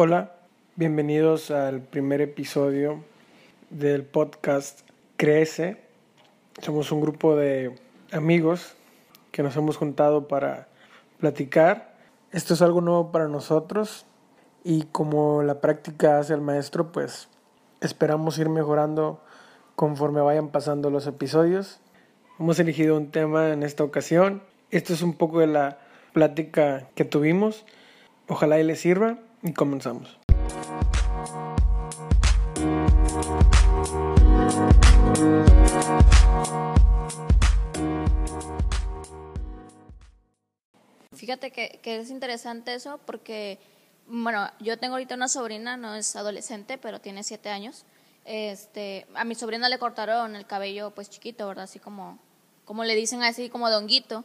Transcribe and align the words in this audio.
Hola, 0.00 0.30
bienvenidos 0.76 1.50
al 1.50 1.80
primer 1.80 2.20
episodio 2.20 3.02
del 3.68 4.04
podcast 4.04 4.88
Crece. 5.16 5.82
Somos 6.62 6.92
un 6.92 7.00
grupo 7.00 7.34
de 7.34 7.74
amigos 8.12 8.76
que 9.32 9.42
nos 9.42 9.56
hemos 9.56 9.76
juntado 9.76 10.28
para 10.28 10.68
platicar. 11.18 11.96
Esto 12.30 12.54
es 12.54 12.62
algo 12.62 12.80
nuevo 12.80 13.10
para 13.10 13.26
nosotros 13.26 14.06
y 14.62 14.84
como 14.84 15.42
la 15.42 15.60
práctica 15.60 16.20
hace 16.20 16.32
el 16.32 16.42
maestro, 16.42 16.92
pues 16.92 17.28
esperamos 17.80 18.38
ir 18.38 18.48
mejorando 18.50 19.20
conforme 19.74 20.20
vayan 20.20 20.50
pasando 20.50 20.90
los 20.90 21.08
episodios. 21.08 21.80
Hemos 22.38 22.60
elegido 22.60 22.96
un 22.96 23.10
tema 23.10 23.50
en 23.50 23.64
esta 23.64 23.82
ocasión. 23.82 24.44
Esto 24.70 24.92
es 24.92 25.02
un 25.02 25.14
poco 25.14 25.40
de 25.40 25.48
la 25.48 25.80
plática 26.12 26.88
que 26.94 27.04
tuvimos. 27.04 27.66
Ojalá 28.28 28.60
y 28.60 28.62
les 28.62 28.78
sirva 28.78 29.18
y 29.42 29.52
comenzamos. 29.52 30.18
Fíjate 41.12 41.50
que, 41.50 41.80
que, 41.82 42.00
es 42.00 42.10
interesante 42.10 42.74
eso 42.74 43.00
porque, 43.04 43.58
bueno, 44.06 44.48
yo 44.60 44.78
tengo 44.78 44.94
ahorita 44.94 45.14
una 45.14 45.28
sobrina, 45.28 45.76
no 45.76 45.94
es 45.94 46.16
adolescente, 46.16 46.78
pero 46.78 47.00
tiene 47.00 47.22
siete 47.22 47.50
años. 47.50 47.84
Este, 48.24 49.06
a 49.14 49.24
mi 49.24 49.34
sobrina 49.34 49.68
le 49.68 49.78
cortaron 49.78 50.36
el 50.36 50.46
cabello 50.46 50.90
pues 50.90 51.08
chiquito, 51.08 51.48
¿verdad? 51.48 51.64
Así 51.64 51.78
como, 51.78 52.18
como 52.64 52.84
le 52.84 52.94
dicen 52.94 53.22
así, 53.22 53.48
como 53.48 53.70
donguito. 53.70 54.24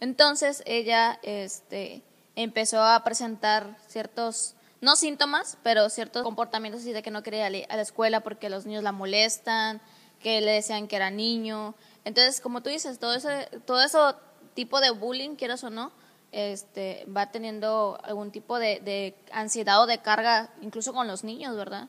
Entonces 0.00 0.62
ella, 0.66 1.18
este, 1.22 2.02
empezó 2.36 2.82
a 2.82 3.02
presentar 3.04 3.76
ciertos, 3.86 4.54
no 4.84 4.96
síntomas, 4.96 5.58
pero 5.62 5.88
ciertos 5.88 6.22
comportamientos 6.22 6.82
así 6.82 6.92
de 6.92 7.02
que 7.02 7.10
no 7.10 7.22
quería 7.22 7.48
ir 7.50 7.66
a 7.68 7.76
la 7.76 7.82
escuela 7.82 8.20
porque 8.20 8.50
los 8.50 8.66
niños 8.66 8.84
la 8.84 8.92
molestan, 8.92 9.80
que 10.20 10.40
le 10.40 10.52
decían 10.52 10.86
que 10.86 10.96
era 10.96 11.10
niño. 11.10 11.74
Entonces, 12.04 12.40
como 12.40 12.62
tú 12.62 12.70
dices, 12.70 12.98
todo 12.98 13.14
ese, 13.14 13.48
todo 13.64 13.82
eso 13.82 14.14
tipo 14.54 14.80
de 14.80 14.90
bullying, 14.90 15.36
quieras 15.36 15.64
o 15.64 15.70
no, 15.70 15.90
este, 16.32 17.06
va 17.06 17.30
teniendo 17.30 17.98
algún 18.04 18.30
tipo 18.30 18.58
de, 18.58 18.80
de 18.80 19.16
ansiedad 19.32 19.82
o 19.82 19.86
de 19.86 19.98
carga, 19.98 20.50
incluso 20.60 20.92
con 20.92 21.06
los 21.06 21.24
niños, 21.24 21.56
¿verdad? 21.56 21.88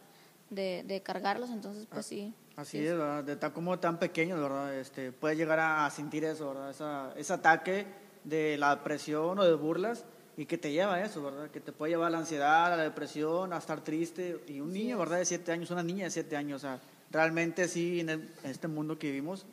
De, 0.49 0.83
de 0.85 1.01
cargarlos, 1.01 1.49
entonces, 1.49 1.87
pues 1.89 2.05
sí. 2.05 2.33
Así 2.55 2.77
es, 2.77 2.97
¿verdad? 2.97 3.23
De 3.23 3.35
tan 3.35 3.51
como 3.51 3.77
tan 3.79 3.99
pequeños, 3.99 4.39
¿verdad? 4.39 4.73
Este, 4.75 5.11
puede 5.11 5.35
llegar 5.35 5.59
a 5.59 5.89
sentir 5.89 6.23
eso, 6.23 6.47
¿verdad? 6.47 6.69
Esa, 6.69 7.13
ese 7.17 7.33
ataque 7.33 7.87
de 8.23 8.57
la 8.57 8.83
presión 8.83 9.37
o 9.37 9.43
de 9.43 9.53
burlas 9.53 10.05
y 10.37 10.45
que 10.45 10.57
te 10.57 10.71
lleva 10.71 10.95
a 10.95 11.05
eso, 11.05 11.23
¿verdad? 11.23 11.49
Que 11.49 11.61
te 11.61 11.71
puede 11.71 11.93
llevar 11.93 12.07
a 12.07 12.11
la 12.11 12.17
ansiedad, 12.19 12.73
a 12.73 12.77
la 12.77 12.83
depresión, 12.83 13.53
a 13.53 13.57
estar 13.57 13.81
triste. 13.81 14.43
Y 14.47 14.59
un 14.59 14.73
niño, 14.73 14.97
¿verdad? 14.97 15.17
De 15.17 15.25
siete 15.25 15.51
años, 15.51 15.71
una 15.71 15.83
niña 15.83 16.05
de 16.05 16.11
siete 16.11 16.35
años, 16.35 16.63
o 16.63 16.67
sea, 16.67 16.79
realmente 17.11 17.67
sí, 17.67 18.01
en, 18.01 18.29
este 18.43 18.67
mundo 18.67 18.99
que 18.99 19.07
vivimos, 19.07 19.45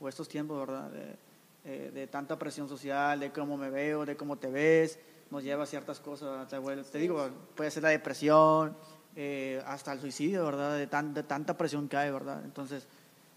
o 0.00 0.08
estos 0.08 0.28
tiempos, 0.28 0.60
¿verdad? 0.60 0.90
De, 0.90 1.16
eh, 1.64 1.90
de, 1.92 2.06
tanta 2.06 2.38
presión 2.38 2.68
social, 2.68 3.18
de 3.18 3.32
cómo 3.32 3.56
me 3.56 3.70
veo, 3.70 4.06
de 4.06 4.16
cómo 4.16 4.36
te 4.36 4.48
ves, 4.48 4.98
nos 5.30 5.42
lleva 5.42 5.64
a 5.64 5.66
ciertas 5.66 5.98
cosas. 5.98 6.48
Te, 6.48 6.58
te 6.58 6.98
digo, 6.98 7.28
puede 7.56 7.70
ser 7.70 7.82
la 7.82 7.88
depresión, 7.88 8.76
eh, 9.16 9.60
hasta 9.66 9.92
el 9.92 10.00
suicidio, 10.00 10.44
¿verdad? 10.44 10.76
De, 10.76 10.86
tan, 10.86 11.12
de 11.12 11.24
tanta 11.24 11.56
presión 11.56 11.88
que 11.88 11.96
hay, 11.96 12.12
¿verdad? 12.12 12.40
Entonces, 12.44 12.86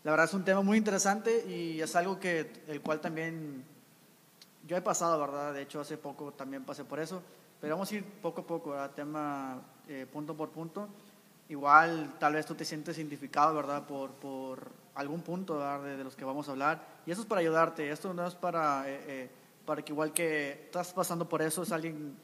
la 0.04 0.12
verdad 0.12 0.28
es 0.28 0.34
un 0.36 0.46
tema 0.46 0.62
muy 0.62 0.78
interesante 0.78 1.44
y 1.50 1.82
es 1.82 1.96
algo 1.96 2.20
que 2.20 2.52
el 2.68 2.82
cual 2.82 3.02
también 3.02 3.64
yo 4.68 4.78
he 4.78 4.82
pasado, 4.82 5.20
¿verdad? 5.20 5.54
De 5.54 5.62
hecho, 5.62 5.80
hace 5.80 5.98
poco 5.98 6.32
también 6.34 6.64
pasé 6.64 6.84
por 6.84 7.00
eso, 7.00 7.22
pero 7.60 7.76
vamos 7.76 7.92
a 7.92 7.96
ir 7.96 8.04
poco 8.04 8.42
a 8.42 8.48
poco, 8.48 8.72
¿verdad? 8.72 8.92
Tema 8.92 9.62
eh, 9.88 10.06
punto 10.12 10.36
por 10.36 10.50
punto. 10.50 10.88
Igual, 11.50 12.16
tal 12.20 12.34
vez 12.34 12.46
tú 12.46 12.56
te 12.56 12.64
sientes 12.64 12.98
identificado, 12.98 13.54
¿verdad? 13.56 13.86
Por, 13.86 14.12
por 14.12 14.72
algún 14.96 15.22
punto. 15.22 15.60
De, 15.82 16.04
los 16.04 16.16
que 16.16 16.26
vamos 16.26 16.48
a 16.48 16.52
hablar. 16.52 16.86
Y 17.06 17.12
eso 17.12 17.22
es 17.22 17.28
para 17.28 17.42
ayudarte, 17.42 17.92
esto 17.92 18.14
no 18.14 18.26
es 18.26 18.36
para, 18.36 18.90
eh, 18.90 19.04
eh, 19.08 19.30
para 19.66 19.82
que 19.82 19.92
igual 19.92 20.14
que 20.14 20.52
estás 20.66 20.94
pasando 20.94 21.28
por 21.28 21.42
eso, 21.42 21.64
es 21.64 21.72
alguien, 21.72 22.16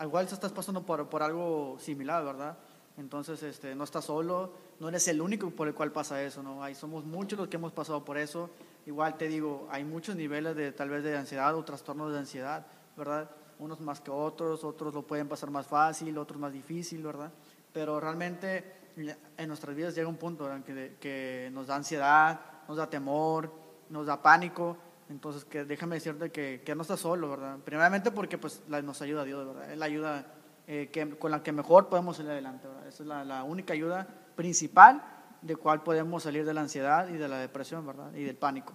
igual 0.00 0.26
estás 0.26 0.52
pasando 0.52 0.82
por, 0.82 1.08
por 1.08 1.22
algo 1.22 1.76
similar, 1.80 2.24
¿verdad? 2.24 2.56
Entonces, 2.98 3.42
este, 3.42 3.74
no 3.74 3.84
estás 3.84 4.04
solo, 4.04 4.52
no 4.80 4.88
eres 4.88 5.06
el 5.08 5.20
único 5.20 5.50
por 5.50 5.68
el 5.68 5.74
cual 5.74 5.92
pasa 5.92 6.22
eso, 6.22 6.42
¿no? 6.42 6.62
Ahí 6.62 6.74
somos 6.74 7.04
muchos 7.04 7.38
los 7.38 7.48
que 7.48 7.56
hemos 7.56 7.72
pasado 7.72 8.04
por 8.04 8.16
eso 8.16 8.50
Igual 8.86 9.16
te 9.18 9.26
digo, 9.26 9.66
hay 9.70 9.84
muchos 9.84 10.14
niveles 10.14 10.54
de 10.54 10.70
tal 10.70 10.88
vez 10.88 11.02
de 11.02 11.16
ansiedad 11.16 11.54
o 11.56 11.64
trastornos 11.64 12.12
de 12.12 12.20
ansiedad, 12.20 12.64
¿verdad? 12.96 13.28
Unos 13.58 13.80
más 13.80 14.00
que 14.00 14.12
otros, 14.12 14.62
otros 14.62 14.94
lo 14.94 15.02
pueden 15.04 15.28
pasar 15.28 15.50
más 15.50 15.66
fácil, 15.66 16.16
otros 16.16 16.38
más 16.38 16.52
difícil, 16.52 17.02
¿verdad? 17.02 17.32
Pero 17.72 17.98
realmente 17.98 18.92
en 19.36 19.48
nuestras 19.48 19.74
vidas 19.74 19.94
llega 19.96 20.08
un 20.08 20.16
punto 20.16 20.48
que, 20.64 20.96
que, 21.00 21.50
nos 21.52 21.66
da 21.66 21.74
ansiedad, 21.74 22.40
nos 22.68 22.76
da 22.76 22.88
temor, 22.88 23.52
nos 23.90 24.06
da 24.06 24.22
pánico. 24.22 24.76
Entonces, 25.08 25.44
que 25.44 25.64
déjame 25.64 25.96
decirte 25.96 26.30
que, 26.30 26.62
que 26.64 26.74
no 26.76 26.82
estás 26.82 27.00
solo, 27.00 27.30
¿verdad? 27.30 27.58
Primeramente 27.64 28.12
porque 28.12 28.38
pues 28.38 28.62
nos 28.68 29.02
ayuda 29.02 29.24
Dios, 29.24 29.44
¿verdad? 29.48 29.72
Es 29.72 29.78
la 29.78 29.86
ayuda 29.86 30.26
eh, 30.68 31.16
con 31.18 31.32
la 31.32 31.42
que 31.42 31.50
mejor 31.50 31.88
podemos 31.88 32.18
salir 32.18 32.30
adelante, 32.30 32.68
¿verdad? 32.68 32.86
Esa 32.86 33.02
es 33.02 33.08
la 33.08 33.42
única 33.42 33.72
ayuda 33.72 34.06
principal 34.36 35.15
de 35.42 35.56
cuál 35.56 35.82
podemos 35.82 36.22
salir 36.22 36.44
de 36.44 36.54
la 36.54 36.62
ansiedad 36.62 37.08
y 37.08 37.16
de 37.16 37.28
la 37.28 37.38
depresión, 37.38 37.86
¿verdad? 37.86 38.12
Y 38.14 38.24
del 38.24 38.36
pánico. 38.36 38.74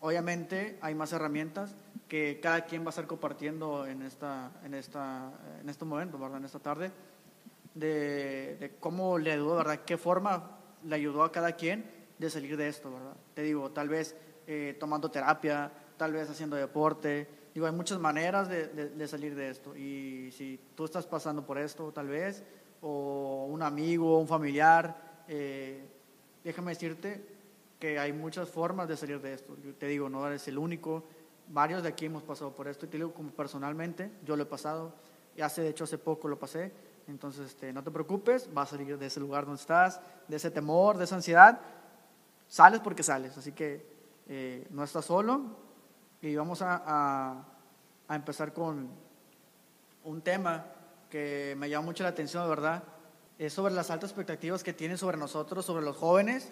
Obviamente 0.00 0.78
hay 0.80 0.94
más 0.94 1.12
herramientas 1.12 1.74
que 2.08 2.40
cada 2.40 2.62
quien 2.62 2.82
va 2.82 2.86
a 2.86 2.90
estar 2.90 3.06
compartiendo 3.06 3.86
en, 3.86 4.02
esta, 4.02 4.52
en, 4.64 4.74
esta, 4.74 5.32
en 5.60 5.68
este 5.68 5.84
momento, 5.84 6.18
¿verdad? 6.18 6.38
En 6.38 6.44
esta 6.44 6.60
tarde, 6.60 6.92
de, 7.74 8.56
de 8.58 8.76
cómo 8.80 9.18
le 9.18 9.32
ayudó, 9.32 9.56
¿verdad? 9.56 9.80
¿Qué 9.84 9.96
forma 9.96 10.58
le 10.84 10.94
ayudó 10.94 11.24
a 11.24 11.32
cada 11.32 11.52
quien 11.52 11.84
de 12.18 12.30
salir 12.30 12.56
de 12.56 12.68
esto, 12.68 12.92
¿verdad? 12.92 13.16
Te 13.34 13.42
digo, 13.42 13.70
tal 13.70 13.88
vez 13.88 14.16
eh, 14.46 14.76
tomando 14.80 15.10
terapia, 15.10 15.70
tal 15.96 16.12
vez 16.12 16.30
haciendo 16.30 16.56
deporte. 16.56 17.28
Digo, 17.54 17.66
hay 17.66 17.72
muchas 17.72 17.98
maneras 17.98 18.48
de, 18.48 18.66
de, 18.68 19.08
salir 19.08 19.34
de 19.34 19.50
esto. 19.50 19.76
Y 19.76 20.30
si 20.32 20.58
tú 20.74 20.84
estás 20.84 21.06
pasando 21.06 21.44
por 21.44 21.58
esto, 21.58 21.92
tal 21.92 22.08
vez, 22.08 22.42
o 22.80 23.46
un 23.50 23.62
amigo, 23.62 24.18
un 24.18 24.28
familiar, 24.28 25.07
eh, 25.28 25.86
déjame 26.42 26.72
decirte 26.72 27.24
que 27.78 27.98
hay 27.98 28.12
muchas 28.12 28.48
formas 28.48 28.88
de 28.88 28.96
salir 28.96 29.20
de 29.20 29.34
esto. 29.34 29.56
Yo 29.64 29.74
te 29.74 29.86
digo, 29.86 30.08
no 30.08 30.26
eres 30.26 30.48
el 30.48 30.58
único. 30.58 31.04
Varios 31.48 31.82
de 31.82 31.90
aquí 31.90 32.06
hemos 32.06 32.22
pasado 32.22 32.54
por 32.54 32.66
esto. 32.68 32.86
Y 32.86 32.88
te 32.88 32.96
digo, 32.96 33.12
como 33.12 33.30
personalmente, 33.30 34.10
yo 34.24 34.36
lo 34.36 34.42
he 34.42 34.46
pasado. 34.46 34.92
Y 35.36 35.42
hace, 35.42 35.62
de 35.62 35.68
hecho, 35.68 35.84
hace 35.84 35.98
poco 35.98 36.26
lo 36.28 36.38
pasé. 36.38 36.72
Entonces, 37.06 37.46
este, 37.46 37.72
no 37.72 37.82
te 37.82 37.90
preocupes, 37.90 38.52
vas 38.52 38.68
a 38.68 38.76
salir 38.76 38.98
de 38.98 39.06
ese 39.06 39.20
lugar 39.20 39.46
donde 39.46 39.60
estás, 39.60 40.00
de 40.26 40.36
ese 40.36 40.50
temor, 40.50 40.98
de 40.98 41.04
esa 41.04 41.14
ansiedad. 41.14 41.60
Sales 42.48 42.80
porque 42.80 43.02
sales. 43.02 43.36
Así 43.38 43.52
que 43.52 43.86
eh, 44.28 44.66
no 44.70 44.84
estás 44.84 45.04
solo. 45.04 45.42
Y 46.20 46.34
vamos 46.34 46.60
a, 46.62 46.82
a, 48.08 48.14
empezar 48.14 48.52
con 48.52 48.88
un 50.04 50.20
tema 50.22 50.66
que 51.08 51.54
me 51.56 51.70
llama 51.70 51.86
mucho 51.86 52.02
la 52.02 52.08
atención, 52.10 52.48
¿verdad? 52.48 52.82
Es 53.38 53.52
sobre 53.52 53.74
las 53.74 53.90
altas 53.90 54.10
expectativas 54.10 54.64
que 54.64 54.72
tienen 54.72 54.98
sobre 54.98 55.16
nosotros, 55.16 55.64
sobre 55.64 55.84
los 55.84 55.96
jóvenes, 55.96 56.50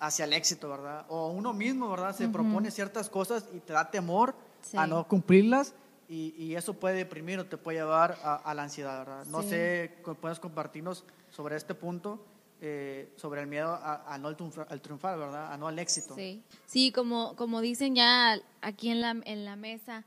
hacia 0.00 0.24
el 0.24 0.32
éxito, 0.32 0.68
¿verdad? 0.68 1.04
O 1.08 1.28
uno 1.28 1.52
mismo, 1.52 1.90
¿verdad? 1.90 2.14
Se 2.14 2.28
propone 2.28 2.70
ciertas 2.70 3.08
cosas 3.08 3.46
y 3.52 3.60
te 3.60 3.72
da 3.72 3.90
temor 3.90 4.34
a 4.74 4.86
no 4.86 5.06
cumplirlas 5.06 5.74
y, 6.08 6.34
y, 6.36 6.54
eso 6.54 6.74
puede 6.74 6.96
deprimir 6.96 7.38
o 7.38 7.46
te 7.46 7.56
puede 7.56 7.78
llevar 7.78 8.18
a, 8.22 8.52
la 8.54 8.62
ansiedad, 8.62 8.98
¿verdad? 8.98 9.26
No 9.26 9.42
sé, 9.42 9.96
¿puedes 10.20 10.38
compartirnos 10.38 11.04
sobre 11.30 11.56
este 11.56 11.74
punto? 11.74 12.24
Eh, 12.60 13.12
sobre 13.16 13.42
el 13.42 13.46
miedo 13.46 13.78
a, 13.82 14.16
no 14.18 14.28
al 14.28 14.80
triunfar, 14.80 15.18
¿verdad? 15.18 15.52
A 15.52 15.56
no 15.58 15.68
al 15.68 15.78
éxito. 15.78 16.14
Sí, 16.14 16.42
sí 16.66 16.92
como, 16.92 17.36
como 17.36 17.60
dicen 17.60 17.94
ya 17.94 18.38
aquí 18.62 18.88
en 18.88 19.00
la, 19.00 19.10
en 19.24 19.44
la 19.44 19.56
mesa 19.56 20.04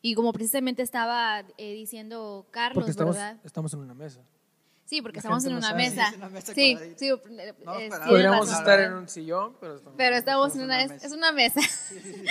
y 0.00 0.14
como 0.14 0.32
precisamente 0.32 0.82
estaba 0.82 1.40
eh, 1.56 1.72
diciendo 1.72 2.46
Carlos, 2.50 2.74
Porque 2.74 2.90
estamos, 2.92 3.16
¿verdad? 3.16 3.36
Estamos 3.42 3.72
en 3.74 3.80
una 3.80 3.94
mesa. 3.94 4.20
Sí, 4.88 5.02
porque 5.02 5.18
estamos 5.18 5.44
en 5.44 5.54
una, 5.54 5.74
mesa. 5.74 6.14
Sí, 6.54 6.78
sí, 6.96 7.10
Podríamos 8.06 8.50
estar 8.50 8.80
en 8.80 8.94
un 8.94 9.06
sillón, 9.06 9.54
pero 9.60 9.76
estamos, 9.76 9.94
pero 9.98 10.16
estamos 10.16 10.56
en 10.56 10.62
una, 10.62 10.82
es 10.82 11.12
una 11.12 11.30
mesa. 11.30 11.60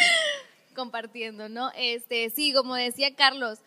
Compartiendo, 0.76 1.50
¿no? 1.50 1.70
Este, 1.76 2.32
sí, 2.32 2.54
como 2.54 2.74
decía 2.74 3.16
Carlos, 3.16 3.60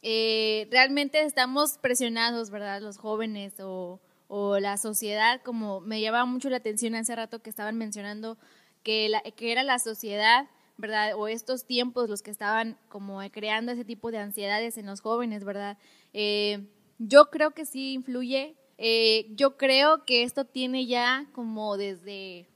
eh, 0.00 0.68
realmente 0.70 1.22
estamos 1.22 1.76
presionados, 1.76 2.48
¿verdad? 2.48 2.80
Los 2.80 2.96
jóvenes 2.96 3.60
o, 3.60 4.00
o, 4.28 4.58
la 4.58 4.78
sociedad, 4.78 5.42
como 5.42 5.82
me 5.82 6.00
llamaba 6.00 6.24
mucho 6.24 6.48
la 6.48 6.56
atención 6.56 6.94
hace 6.94 7.14
rato 7.14 7.42
que 7.42 7.50
estaban 7.50 7.76
mencionando 7.76 8.38
que, 8.82 9.10
la, 9.10 9.20
que 9.20 9.52
era 9.52 9.64
la 9.64 9.78
sociedad, 9.78 10.48
¿verdad? 10.78 11.12
O 11.14 11.28
estos 11.28 11.66
tiempos 11.66 12.08
los 12.08 12.22
que 12.22 12.30
estaban 12.30 12.78
como 12.88 13.20
creando 13.30 13.72
ese 13.72 13.84
tipo 13.84 14.10
de 14.10 14.16
ansiedades 14.16 14.78
en 14.78 14.86
los 14.86 15.02
jóvenes, 15.02 15.44
¿verdad? 15.44 15.76
Eh, 16.14 16.66
yo 17.00 17.30
creo 17.30 17.52
que 17.52 17.64
sí 17.64 17.94
influye. 17.94 18.54
Eh, 18.76 19.26
yo 19.30 19.56
creo 19.56 20.04
que 20.04 20.22
esto 20.22 20.44
tiene 20.44 20.86
ya 20.86 21.26
como 21.32 21.76
desde 21.76 22.46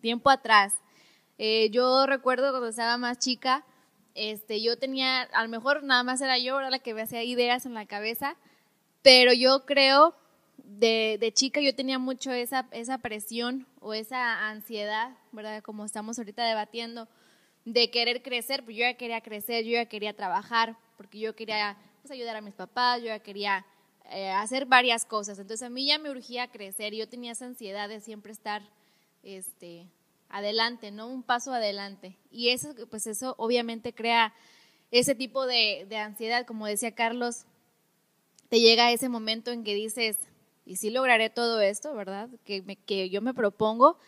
tiempo 0.00 0.30
atrás. 0.30 0.74
Eh, 1.38 1.70
yo 1.70 2.06
recuerdo 2.06 2.50
cuando 2.50 2.68
estaba 2.68 2.98
más 2.98 3.18
chica, 3.18 3.64
este, 4.14 4.62
yo 4.62 4.78
tenía, 4.78 5.22
a 5.22 5.42
lo 5.42 5.48
mejor 5.48 5.82
nada 5.82 6.02
más 6.02 6.20
era 6.20 6.38
yo, 6.38 6.60
la 6.60 6.78
que 6.78 6.94
me 6.94 7.02
hacía 7.02 7.24
ideas 7.24 7.66
en 7.66 7.74
la 7.74 7.86
cabeza, 7.86 8.36
pero 9.02 9.32
yo 9.32 9.66
creo, 9.66 10.14
de, 10.58 11.16
de, 11.20 11.32
chica 11.32 11.60
yo 11.60 11.74
tenía 11.74 11.98
mucho 11.98 12.32
esa, 12.32 12.66
esa 12.72 12.98
presión 12.98 13.66
o 13.80 13.92
esa 13.92 14.48
ansiedad, 14.48 15.16
¿verdad? 15.32 15.62
Como 15.62 15.84
estamos 15.84 16.18
ahorita 16.18 16.44
debatiendo, 16.44 17.08
de 17.64 17.90
querer 17.90 18.22
crecer, 18.22 18.64
pues 18.64 18.76
yo 18.76 18.82
ya 18.82 18.94
quería 18.94 19.20
crecer, 19.20 19.64
yo 19.64 19.72
ya 19.72 19.86
quería 19.86 20.14
trabajar, 20.14 20.76
porque 20.96 21.18
yo 21.18 21.34
quería 21.34 21.76
pues, 22.00 22.10
ayudar 22.10 22.36
a 22.36 22.40
mis 22.40 22.54
papás, 22.54 23.00
yo 23.00 23.06
ya 23.06 23.18
quería 23.18 23.66
eh, 24.10 24.30
hacer 24.30 24.66
varias 24.66 25.04
cosas. 25.04 25.38
Entonces 25.38 25.66
a 25.66 25.70
mí 25.70 25.86
ya 25.86 25.98
me 25.98 26.10
urgía 26.10 26.48
crecer 26.48 26.94
yo 26.94 27.08
tenía 27.08 27.32
esa 27.32 27.46
ansiedad 27.46 27.88
de 27.88 28.00
siempre 28.00 28.32
estar 28.32 28.62
este, 29.22 29.86
adelante, 30.28 30.90
¿no? 30.90 31.08
Un 31.08 31.22
paso 31.22 31.52
adelante. 31.52 32.16
Y 32.30 32.50
eso, 32.50 32.74
pues 32.90 33.06
eso 33.06 33.34
obviamente 33.38 33.92
crea 33.92 34.34
ese 34.90 35.14
tipo 35.14 35.46
de, 35.46 35.86
de 35.88 35.96
ansiedad, 35.96 36.46
como 36.46 36.66
decía 36.66 36.94
Carlos, 36.94 37.44
te 38.48 38.60
llega 38.60 38.92
ese 38.92 39.08
momento 39.08 39.50
en 39.50 39.64
que 39.64 39.74
dices, 39.74 40.18
y 40.64 40.76
sí 40.76 40.90
lograré 40.90 41.30
todo 41.30 41.60
esto, 41.60 41.94
¿verdad? 41.94 42.28
Que, 42.44 42.76
que 42.86 43.08
yo 43.08 43.22
me 43.22 43.34
propongo. 43.34 43.98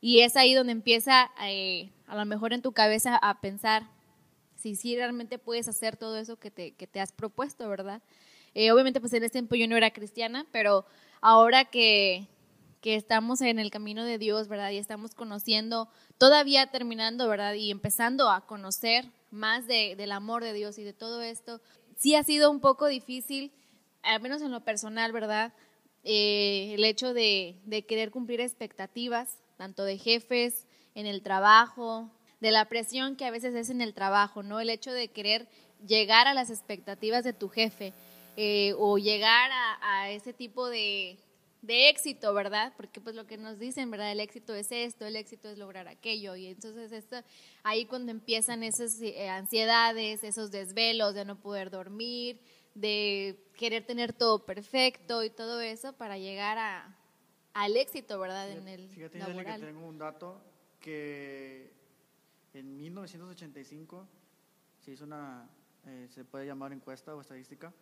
Y 0.00 0.20
es 0.20 0.36
ahí 0.36 0.54
donde 0.54 0.72
empieza 0.72 1.30
eh, 1.42 1.90
a 2.06 2.16
lo 2.16 2.24
mejor 2.24 2.52
en 2.52 2.62
tu 2.62 2.72
cabeza 2.72 3.16
a 3.16 3.40
pensar 3.40 3.88
si 4.56 4.76
sí 4.76 4.96
realmente 4.96 5.38
puedes 5.38 5.68
hacer 5.68 5.96
todo 5.96 6.16
eso 6.16 6.36
que 6.36 6.50
te, 6.50 6.72
que 6.72 6.86
te 6.86 7.00
has 7.00 7.12
propuesto, 7.12 7.68
¿verdad? 7.68 8.00
Eh, 8.54 8.70
obviamente 8.70 9.00
pues 9.00 9.12
en 9.12 9.24
ese 9.24 9.32
tiempo 9.32 9.56
yo 9.56 9.66
no 9.66 9.76
era 9.76 9.92
cristiana, 9.92 10.46
pero 10.52 10.86
ahora 11.20 11.64
que, 11.64 12.28
que 12.80 12.94
estamos 12.94 13.40
en 13.40 13.58
el 13.58 13.70
camino 13.70 14.04
de 14.04 14.18
Dios, 14.18 14.46
¿verdad? 14.46 14.70
Y 14.70 14.78
estamos 14.78 15.14
conociendo, 15.14 15.88
todavía 16.18 16.68
terminando, 16.68 17.28
¿verdad? 17.28 17.54
Y 17.54 17.70
empezando 17.70 18.30
a 18.30 18.46
conocer 18.46 19.06
más 19.30 19.66
de, 19.66 19.96
del 19.96 20.12
amor 20.12 20.44
de 20.44 20.52
Dios 20.52 20.78
y 20.78 20.84
de 20.84 20.92
todo 20.92 21.20
esto, 21.20 21.60
sí 21.96 22.14
ha 22.14 22.22
sido 22.22 22.50
un 22.50 22.60
poco 22.60 22.86
difícil, 22.86 23.52
al 24.02 24.20
menos 24.20 24.40
en 24.42 24.52
lo 24.52 24.60
personal, 24.60 25.12
¿verdad? 25.12 25.52
Eh, 26.04 26.74
el 26.74 26.84
hecho 26.84 27.12
de, 27.12 27.60
de 27.64 27.86
querer 27.86 28.10
cumplir 28.10 28.40
expectativas, 28.40 29.38
tanto 29.56 29.84
de 29.84 29.98
jefes, 29.98 30.66
en 30.94 31.06
el 31.06 31.22
trabajo, 31.22 32.10
de 32.40 32.52
la 32.52 32.66
presión 32.66 33.16
que 33.16 33.24
a 33.24 33.30
veces 33.30 33.54
es 33.54 33.70
en 33.70 33.80
el 33.80 33.94
trabajo, 33.94 34.42
¿no? 34.42 34.60
El 34.60 34.70
hecho 34.70 34.92
de 34.92 35.08
querer 35.08 35.48
llegar 35.84 36.28
a 36.28 36.34
las 36.34 36.50
expectativas 36.50 37.24
de 37.24 37.32
tu 37.32 37.48
jefe 37.48 37.92
eh, 38.36 38.74
o 38.78 38.98
llegar 38.98 39.50
a, 39.52 39.78
a 40.02 40.10
ese 40.10 40.32
tipo 40.32 40.68
de, 40.68 41.18
de 41.62 41.88
éxito, 41.88 42.34
¿verdad? 42.34 42.72
Porque 42.76 43.00
pues 43.00 43.16
lo 43.16 43.26
que 43.26 43.38
nos 43.38 43.58
dicen, 43.58 43.90
¿verdad? 43.90 44.12
El 44.12 44.20
éxito 44.20 44.54
es 44.54 44.70
esto, 44.70 45.06
el 45.06 45.16
éxito 45.16 45.48
es 45.48 45.58
lograr 45.58 45.88
aquello. 45.88 46.36
Y 46.36 46.46
entonces 46.46 46.92
esto, 46.92 47.16
ahí 47.62 47.86
cuando 47.86 48.10
empiezan 48.12 48.62
esas 48.62 49.00
eh, 49.00 49.28
ansiedades, 49.28 50.22
esos 50.24 50.50
desvelos 50.50 51.14
de 51.14 51.24
no 51.24 51.40
poder 51.40 51.70
dormir, 51.70 52.40
de 52.74 53.38
querer 53.56 53.86
tener 53.86 54.12
todo 54.12 54.44
perfecto 54.44 55.22
y 55.22 55.30
todo 55.30 55.60
eso 55.60 55.92
para 55.94 56.18
llegar 56.18 56.58
a, 56.58 56.96
al 57.54 57.76
éxito, 57.76 58.18
¿verdad? 58.18 58.50
En 58.50 58.68
el 58.68 58.88
Fíjate, 58.90 59.18
laboral. 59.18 59.60
que 59.60 59.66
tengo 59.66 59.86
un 59.86 59.96
dato 59.98 60.42
que 60.80 61.72
en 62.52 62.76
1985 62.76 64.06
se 64.80 64.90
hizo 64.90 65.04
una, 65.04 65.48
eh, 65.86 66.08
se 66.10 66.24
puede 66.24 66.46
llamar 66.46 66.72
encuesta 66.72 67.14
o 67.14 67.20
estadística, 67.20 67.72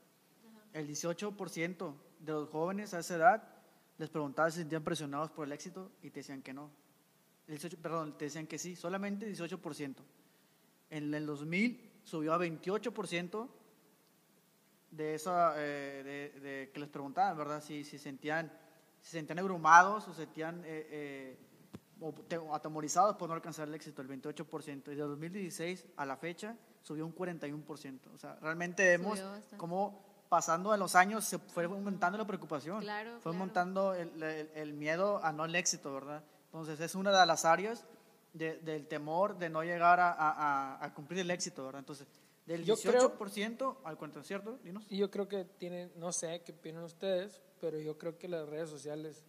el 0.72 0.88
18% 0.88 1.94
de 2.20 2.32
los 2.32 2.48
jóvenes 2.48 2.94
a 2.94 3.00
esa 3.00 3.16
edad 3.16 3.48
les 3.98 4.08
preguntaba 4.10 4.50
si 4.50 4.56
se 4.56 4.62
sentían 4.62 4.82
presionados 4.82 5.30
por 5.30 5.46
el 5.46 5.52
éxito 5.52 5.92
y 6.02 6.10
te 6.10 6.20
decían 6.20 6.42
que 6.42 6.52
no. 6.52 6.70
El 7.46 7.54
18, 7.54 7.78
perdón, 7.78 8.16
te 8.16 8.26
decían 8.26 8.46
que 8.46 8.58
sí, 8.58 8.76
solamente 8.76 9.30
18%. 9.30 9.96
En 10.90 11.14
el 11.14 11.26
2000 11.26 11.90
subió 12.04 12.34
a 12.34 12.38
28% 12.38 13.48
de 14.90 15.14
esa, 15.14 15.54
eh, 15.56 16.30
de, 16.34 16.40
de, 16.40 16.70
que 16.70 16.80
les 16.80 16.88
preguntaban, 16.88 17.36
¿verdad? 17.36 17.62
Si, 17.62 17.84
si, 17.84 17.98
sentían, 17.98 18.52
si 19.00 19.12
sentían 19.12 19.38
abrumados 19.38 20.06
o 20.08 20.14
sentían 20.14 20.62
eh, 20.64 21.38
eh, 22.00 22.38
atemorizados 22.52 23.16
por 23.16 23.28
no 23.28 23.34
alcanzar 23.34 23.68
el 23.68 23.74
éxito, 23.74 24.02
el 24.02 24.08
28%. 24.08 24.92
Y 24.92 24.94
de 24.94 25.02
2016 25.02 25.86
a 25.96 26.04
la 26.04 26.16
fecha 26.16 26.56
subió 26.82 27.06
un 27.06 27.14
41%. 27.14 28.00
O 28.14 28.18
sea, 28.18 28.36
realmente 28.40 28.84
vemos 28.84 29.22
cómo 29.56 30.11
pasando 30.32 30.72
a 30.72 30.78
los 30.78 30.94
años 30.94 31.26
se 31.26 31.38
fue 31.38 31.64
aumentando 31.64 32.16
la 32.16 32.26
preocupación, 32.26 32.80
claro, 32.80 33.20
fue 33.20 33.32
aumentando 33.32 33.92
el, 33.92 34.22
el, 34.22 34.50
el, 34.54 34.72
miedo 34.72 35.22
a 35.22 35.30
no 35.30 35.44
el 35.44 35.54
éxito, 35.54 35.92
¿verdad? 35.92 36.24
Entonces 36.46 36.80
es 36.80 36.94
una 36.94 37.10
de 37.10 37.26
las 37.26 37.44
áreas 37.44 37.84
de, 38.32 38.56
del 38.60 38.86
temor 38.86 39.36
de 39.36 39.50
no 39.50 39.62
llegar 39.62 40.00
a, 40.00 40.10
a, 40.10 40.82
a, 40.82 40.94
cumplir 40.94 41.20
el 41.20 41.30
éxito, 41.30 41.66
¿verdad? 41.66 41.80
Entonces, 41.80 42.06
del 42.46 42.64
yo 42.64 42.76
18% 42.76 43.56
creo, 43.56 43.80
al 43.84 43.98
cuento, 43.98 44.22
¿cierto? 44.22 44.58
Dinos. 44.64 44.86
Y 44.88 44.96
yo 44.96 45.10
creo 45.10 45.28
que 45.28 45.44
tienen, 45.44 45.92
no 45.96 46.14
sé 46.14 46.40
qué 46.46 46.52
opinan 46.52 46.84
ustedes, 46.84 47.42
pero 47.60 47.78
yo 47.78 47.98
creo 47.98 48.16
que 48.16 48.26
las 48.26 48.48
redes 48.48 48.70
sociales 48.70 49.26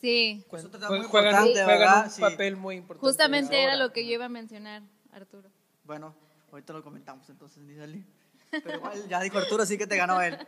Sí. 0.00 0.42
Juegan, 0.48 0.70
juegan, 0.70 0.92
un, 0.92 1.08
juegan 1.54 2.04
un 2.06 2.10
sí. 2.10 2.22
papel 2.22 2.56
muy 2.56 2.76
importante. 2.76 3.06
Justamente 3.06 3.62
era 3.62 3.76
lo 3.76 3.92
que 3.92 4.06
yo 4.06 4.14
iba 4.14 4.24
a 4.24 4.30
mencionar, 4.30 4.82
Arturo. 5.12 5.50
Bueno, 5.84 6.14
ahorita 6.50 6.72
lo 6.72 6.82
comentamos 6.82 7.28
entonces, 7.28 7.62
Nidali. 7.62 8.02
Pero 8.62 8.76
igual, 8.76 9.08
ya 9.08 9.20
dijo 9.20 9.38
Arturo, 9.38 9.64
sí 9.66 9.76
que 9.78 9.86
te 9.86 9.96
ganó 9.96 10.20
él. 10.20 10.36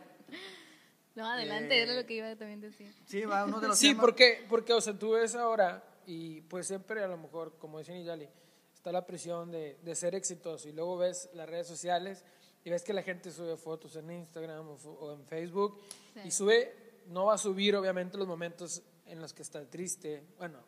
No, 1.14 1.30
adelante, 1.30 1.78
eh, 1.78 1.82
era 1.82 1.94
lo 1.94 2.04
que 2.06 2.14
iba 2.14 2.28
a 2.28 2.34
también 2.36 2.60
decir. 2.60 2.92
Sí, 3.06 3.22
va 3.22 3.44
uno 3.44 3.60
de 3.60 3.68
los 3.68 3.78
Sí, 3.78 3.90
temas. 3.90 4.00
porque, 4.00 4.44
porque, 4.48 4.72
o 4.72 4.80
sea, 4.80 4.98
tú 4.98 5.12
ves 5.12 5.36
ahora, 5.36 5.84
y 6.06 6.40
pues 6.40 6.66
siempre 6.66 7.04
a 7.04 7.06
lo 7.06 7.16
mejor, 7.16 7.56
como 7.58 7.78
dice 7.78 7.92
Nidali, 7.92 8.28
está 8.74 8.90
la 8.90 9.06
presión 9.06 9.52
de, 9.52 9.78
de, 9.80 9.94
ser 9.94 10.16
exitoso, 10.16 10.68
y 10.68 10.72
luego 10.72 10.98
ves 10.98 11.30
las 11.34 11.48
redes 11.48 11.68
sociales, 11.68 12.24
y 12.64 12.70
ves 12.70 12.82
que 12.82 12.92
la 12.92 13.04
gente 13.04 13.30
sube 13.30 13.56
fotos 13.56 13.94
en 13.94 14.10
Instagram 14.10 14.68
o, 14.68 14.74
o 14.74 15.14
en 15.14 15.24
Facebook, 15.24 15.80
sí. 16.14 16.20
y 16.24 16.30
sube, 16.32 16.74
no 17.06 17.26
va 17.26 17.34
a 17.34 17.38
subir 17.38 17.76
obviamente 17.76 18.18
los 18.18 18.26
momentos 18.26 18.82
en 19.06 19.20
los 19.20 19.32
que 19.32 19.42
está 19.42 19.64
triste, 19.70 20.24
bueno, 20.36 20.58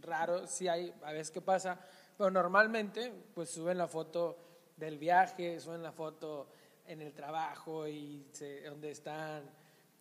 raro, 0.00 0.46
sí 0.46 0.68
hay, 0.68 0.90
a 1.02 1.12
veces 1.12 1.30
que 1.30 1.42
pasa, 1.42 1.78
pero 2.16 2.30
normalmente, 2.30 3.12
pues 3.34 3.50
suben 3.50 3.76
la 3.76 3.88
foto 3.88 4.38
del 4.76 4.98
viaje, 4.98 5.58
suben 5.60 5.82
la 5.82 5.92
foto 5.92 6.48
en 6.86 7.00
el 7.02 7.12
trabajo 7.12 7.88
y 7.88 8.26
se, 8.32 8.62
donde 8.62 8.90
están 8.90 9.42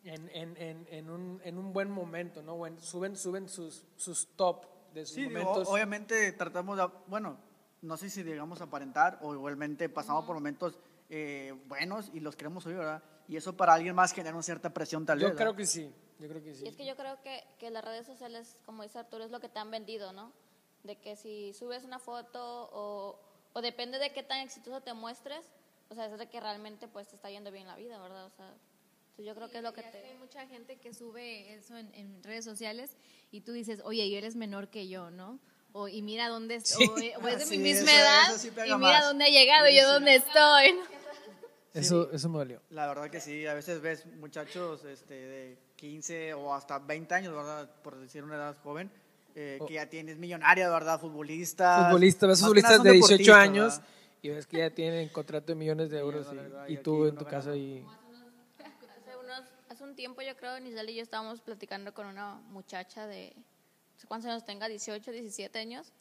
en, 0.03 0.29
en, 0.33 0.57
en, 0.57 0.87
en, 0.89 1.09
un, 1.09 1.41
en 1.43 1.57
un 1.57 1.73
buen 1.73 1.89
momento, 1.89 2.41
¿no? 2.43 2.55
Bueno, 2.57 2.79
suben, 2.79 3.15
suben 3.15 3.49
sus, 3.49 3.83
sus 3.95 4.27
top 4.35 4.65
de 4.93 5.05
sus 5.05 5.15
sí, 5.15 5.25
momentos. 5.25 5.59
Digo, 5.59 5.71
obviamente 5.71 6.31
tratamos 6.33 6.77
de, 6.77 6.87
bueno, 7.07 7.37
no 7.81 7.97
sé 7.97 8.09
si 8.09 8.23
digamos 8.23 8.61
aparentar 8.61 9.19
o 9.21 9.33
igualmente 9.33 9.89
pasamos 9.89 10.21
uh 10.21 10.23
-huh. 10.23 10.27
por 10.27 10.35
momentos 10.35 10.77
eh, 11.09 11.53
buenos 11.67 12.11
y 12.13 12.19
los 12.19 12.35
queremos 12.35 12.63
subir, 12.63 12.77
¿verdad? 12.77 13.01
Y 13.27 13.37
eso 13.37 13.57
para 13.57 13.73
alguien 13.73 13.95
más 13.95 14.13
genera 14.13 14.35
una 14.35 14.43
cierta 14.43 14.71
presión 14.71 15.05
tal 15.05 15.19
yo 15.19 15.27
vez. 15.27 15.33
Yo 15.33 15.37
creo 15.37 15.55
que 15.55 15.65
sí, 15.65 15.91
yo 16.19 16.27
creo 16.27 16.43
que 16.43 16.53
sí. 16.53 16.65
Y 16.65 16.67
es 16.67 16.75
que 16.75 16.85
yo 16.85 16.95
creo 16.95 17.19
que, 17.21 17.43
que 17.57 17.71
las 17.71 17.83
redes 17.83 18.05
sociales, 18.05 18.59
como 18.65 18.83
dice 18.83 18.99
Arturo, 18.99 19.23
es 19.23 19.31
lo 19.31 19.39
que 19.39 19.49
te 19.49 19.57
han 19.57 19.71
vendido, 19.71 20.13
¿no? 20.13 20.31
De 20.83 20.97
que 20.97 21.15
si 21.15 21.51
subes 21.53 21.83
una 21.83 21.97
foto 21.97 22.69
o, 22.71 23.19
o 23.55 23.61
depende 23.61 23.99
de 23.99 24.11
qué 24.11 24.21
tan 24.21 24.41
exitoso 24.41 24.81
te 24.81 24.93
muestres, 24.93 25.45
o 25.87 25.95
sea, 25.95 26.07
es 26.07 26.19
de 26.19 26.27
que 26.27 26.41
realmente 26.41 26.89
pues 26.89 27.07
te 27.07 27.15
está 27.15 27.29
yendo 27.29 27.51
bien 27.51 27.67
la 27.67 27.77
vida, 27.77 27.97
¿verdad? 28.01 28.25
O 28.25 28.29
sea, 28.29 28.53
yo 29.17 29.33
creo 29.33 29.47
sí, 29.47 29.53
que 29.53 29.57
es 29.59 29.63
lo 29.63 29.73
que 29.73 29.81
te... 29.81 29.97
Hay 29.97 30.17
mucha 30.17 30.45
gente 30.45 30.75
que 30.75 30.93
sube 30.93 31.53
eso 31.53 31.77
en, 31.77 31.89
en, 31.95 32.21
redes 32.21 32.43
sociales 32.43 32.97
y 33.31 33.41
tú 33.41 33.53
dices, 33.53 33.79
oye, 33.85 34.05
y 34.05 34.15
eres 34.15 34.35
menor 34.35 34.67
que 34.67 34.89
yo, 34.89 35.09
¿no? 35.09 35.39
O, 35.71 35.87
y 35.87 36.01
mira 36.01 36.27
dónde 36.27 36.55
estoy, 36.55 36.85
sí. 36.97 37.11
o, 37.21 37.27
es 37.29 37.39
de 37.39 37.45
sí, 37.45 37.57
mi 37.57 37.63
misma 37.63 37.91
eso, 37.91 38.01
edad, 38.01 38.29
eso 38.29 38.39
sí 38.39 38.47
y 38.49 38.51
mira 38.51 38.77
más. 38.77 39.05
dónde 39.05 39.25
he 39.25 39.31
llegado, 39.31 39.69
y 39.69 39.77
yo 39.77 39.89
dónde 39.89 40.15
estoy, 40.15 40.73
¿no? 40.73 40.83
Eso, 41.73 42.11
eso 42.11 42.29
me 42.29 42.37
dolió. 42.39 42.61
La 42.71 42.87
verdad 42.87 43.09
que 43.09 43.21
sí, 43.21 43.45
a 43.45 43.53
veces 43.53 43.81
ves 43.81 44.05
muchachos 44.05 44.83
este, 44.83 45.13
de 45.13 45.57
15 45.77 46.33
o 46.33 46.53
hasta 46.53 46.79
20 46.79 47.13
años, 47.13 47.33
¿verdad? 47.33 47.69
Por 47.81 47.97
decir 47.97 48.21
una 48.23 48.35
edad 48.35 48.57
joven, 48.63 48.91
eh, 49.35 49.57
oh. 49.59 49.65
que 49.65 49.73
ya 49.75 49.89
tienes 49.89 50.17
millonaria, 50.17 50.69
¿verdad? 50.69 50.99
Futbolistas. 50.99 51.87
Futbolistas, 51.87 52.29
ves 52.29 52.39
futbolistas 52.39 52.81
de 52.81 52.91
18 52.91 53.33
años 53.33 53.75
¿verdad? 53.75 53.89
y 54.21 54.29
ves 54.29 54.47
que 54.47 54.57
ya 54.59 54.69
tienen 54.69 55.09
contrato 55.09 55.47
de 55.47 55.55
millones 55.55 55.89
de 55.89 55.99
euros 55.99 56.25
sí, 56.27 56.33
y, 56.33 56.37
verdad, 56.37 56.67
y, 56.67 56.73
y, 56.73 56.77
tú 56.77 57.05
en 57.05 57.15
tu 57.15 57.25
casa 57.25 57.55
y... 57.55 57.85
Hace, 58.59 59.17
unos, 59.17 59.41
hace 59.69 59.83
un 59.83 59.95
tiempo 59.95 60.21
yo 60.21 60.35
creo, 60.37 60.59
Nisel 60.59 60.89
y 60.89 60.95
yo 60.95 61.03
estábamos 61.03 61.41
platicando 61.41 61.93
con 61.93 62.07
una 62.07 62.35
muchacha 62.49 63.07
de, 63.07 63.33
no 63.35 63.99
sé 63.99 64.07
cuántos 64.07 64.31
años 64.31 64.45
tenga, 64.45 64.67
18, 64.67 65.11
17 65.11 65.59
años, 65.59 65.91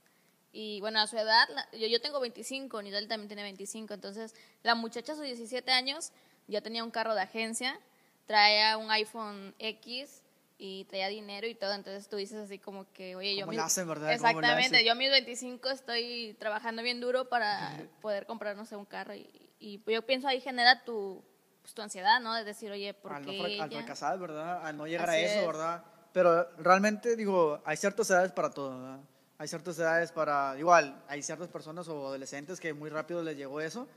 y 0.52 0.80
bueno, 0.80 1.00
a 1.00 1.08
su 1.08 1.18
edad, 1.18 1.48
yo, 1.72 1.88
yo 1.88 2.00
tengo 2.00 2.20
25, 2.20 2.80
Nidal 2.82 3.08
también 3.08 3.26
tiene 3.26 3.42
25, 3.42 3.92
entonces 3.92 4.34
la 4.62 4.76
muchacha 4.76 5.14
a 5.14 5.16
sus 5.16 5.24
17 5.24 5.68
años 5.72 6.12
ya 6.46 6.60
tenía 6.60 6.84
un 6.84 6.92
carro 6.92 7.14
de 7.14 7.22
agencia, 7.22 7.80
traía 8.26 8.78
un 8.78 8.88
iPhone 8.92 9.54
X 9.58 10.22
y 10.58 10.84
traía 10.84 11.08
dinero 11.08 11.46
y 11.46 11.54
todo, 11.54 11.75
entonces 11.75 12.08
tú 12.08 12.16
dices 12.16 12.38
así 12.38 12.58
como 12.58 12.90
que, 12.92 13.16
oye, 13.16 13.37
yo... 13.37 13.46
¿Cómo 13.46 13.56
la 13.56 13.64
hacen, 13.64 13.88
verdad? 13.88 14.12
Exactamente, 14.12 14.84
yo 14.84 14.92
a 14.92 14.94
mis 14.94 15.11
25 15.11 15.68
estoy 15.70 16.37
trabajando 16.38 16.82
bien 16.82 17.00
duro 17.00 17.28
para 17.28 17.88
poder 18.00 18.26
comprar, 18.26 18.56
no 18.56 18.64
sé, 18.64 18.76
un 18.76 18.84
carro 18.84 19.14
y, 19.14 19.28
y 19.58 19.82
yo 19.87 20.02
pienso 20.06 20.28
ahí 20.28 20.40
genera 20.40 20.84
tu, 20.84 21.25
pues, 21.62 21.75
tu 21.75 21.82
ansiedad, 21.82 22.20
¿no? 22.20 22.34
De 22.34 22.44
decir, 22.44 22.70
oye, 22.70 22.92
¿por 22.94 23.14
al 23.14 23.25
qué 23.25 23.38
no 23.38 23.46
ella? 23.46 23.64
Al 23.64 23.70
fracasar, 23.70 24.18
¿verdad? 24.18 24.64
Al 24.66 24.76
no 24.76 24.87
llegar 24.87 25.08
Así 25.08 25.18
a 25.18 25.26
eso, 25.26 25.40
es. 25.40 25.46
¿verdad? 25.46 25.84
Pero 26.12 26.49
realmente, 26.58 27.16
digo, 27.16 27.61
hay 27.64 27.76
ciertas 27.76 28.08
edades 28.11 28.32
para 28.32 28.50
todo, 28.50 28.78
¿verdad? 28.78 29.00
Hay 29.38 29.49
ciertas 29.49 29.78
edades 29.78 30.12
para, 30.12 30.54
igual, 30.58 31.02
hay 31.08 31.23
ciertas 31.23 31.49
personas 31.49 31.88
o 31.88 32.06
adolescentes 32.06 32.61
que 32.61 32.73
muy 32.73 32.90
rápido 32.90 33.23
les 33.23 33.37
llegó 33.37 33.61
eso. 33.61 33.88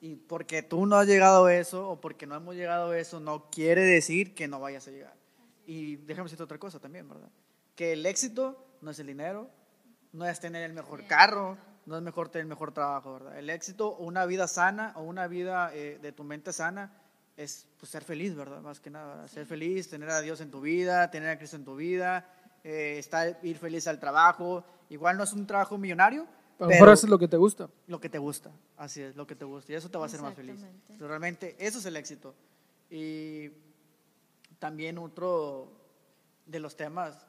Y 0.00 0.16
porque 0.16 0.62
tú 0.62 0.86
no 0.86 0.96
has 0.96 1.06
llegado 1.06 1.44
a 1.44 1.54
eso 1.54 1.88
o 1.90 2.00
porque 2.00 2.26
no 2.26 2.34
hemos 2.34 2.56
llegado 2.56 2.90
a 2.90 2.98
eso, 2.98 3.20
no 3.20 3.50
quiere 3.50 3.82
decir 3.82 4.34
que 4.34 4.48
no 4.48 4.58
vayas 4.58 4.88
a 4.88 4.90
llegar. 4.90 5.19
Y 5.70 5.94
déjame 5.98 6.24
decirte 6.24 6.42
otra 6.42 6.58
cosa 6.58 6.80
también, 6.80 7.08
¿verdad? 7.08 7.28
Que 7.76 7.92
el 7.92 8.04
éxito 8.04 8.76
no 8.80 8.90
es 8.90 8.98
el 8.98 9.06
dinero, 9.06 9.48
no 10.12 10.26
es 10.26 10.40
tener 10.40 10.64
el 10.64 10.72
mejor 10.72 11.06
carro, 11.06 11.56
no 11.86 11.96
es 11.96 12.02
mejor 12.02 12.28
tener 12.28 12.42
el 12.42 12.48
mejor 12.48 12.72
trabajo, 12.72 13.12
¿verdad? 13.12 13.38
El 13.38 13.48
éxito, 13.50 13.94
una 13.94 14.26
vida 14.26 14.48
sana 14.48 14.92
o 14.96 15.04
una 15.04 15.28
vida 15.28 15.70
eh, 15.72 16.00
de 16.02 16.10
tu 16.10 16.24
mente 16.24 16.52
sana 16.52 16.92
es 17.36 17.68
pues, 17.78 17.88
ser 17.88 18.02
feliz, 18.02 18.34
¿verdad? 18.34 18.60
Más 18.62 18.80
que 18.80 18.90
nada, 18.90 19.28
ser 19.28 19.46
feliz, 19.46 19.88
tener 19.88 20.10
a 20.10 20.20
Dios 20.20 20.40
en 20.40 20.50
tu 20.50 20.60
vida, 20.60 21.08
tener 21.12 21.28
a 21.28 21.38
Cristo 21.38 21.54
en 21.54 21.64
tu 21.64 21.76
vida, 21.76 22.26
eh, 22.64 22.96
estar, 22.98 23.38
ir 23.44 23.56
feliz 23.56 23.86
al 23.86 24.00
trabajo. 24.00 24.64
Igual 24.88 25.16
no 25.18 25.22
es 25.22 25.32
un 25.32 25.46
trabajo 25.46 25.78
millonario, 25.78 26.26
A 26.58 26.64
lo 26.64 26.70
mejor 26.70 26.88
eso 26.88 27.06
es 27.06 27.10
lo 27.10 27.18
que 27.20 27.28
te 27.28 27.36
gusta. 27.36 27.70
lo 27.86 28.00
que 28.00 28.08
te 28.08 28.18
gusta, 28.18 28.50
así 28.76 29.02
es, 29.02 29.14
lo 29.14 29.24
que 29.24 29.36
te 29.36 29.44
gusta. 29.44 29.70
Y 29.70 29.76
eso 29.76 29.88
te 29.88 29.98
va 29.98 30.06
a 30.06 30.08
hacer 30.08 30.20
más 30.20 30.34
feliz. 30.34 30.66
Realmente, 30.98 31.54
eso 31.60 31.78
es 31.78 31.86
el 31.86 31.96
éxito. 31.96 32.34
Y 32.90 33.52
también 34.60 34.98
otro 34.98 35.72
de 36.46 36.60
los 36.60 36.76
temas 36.76 37.26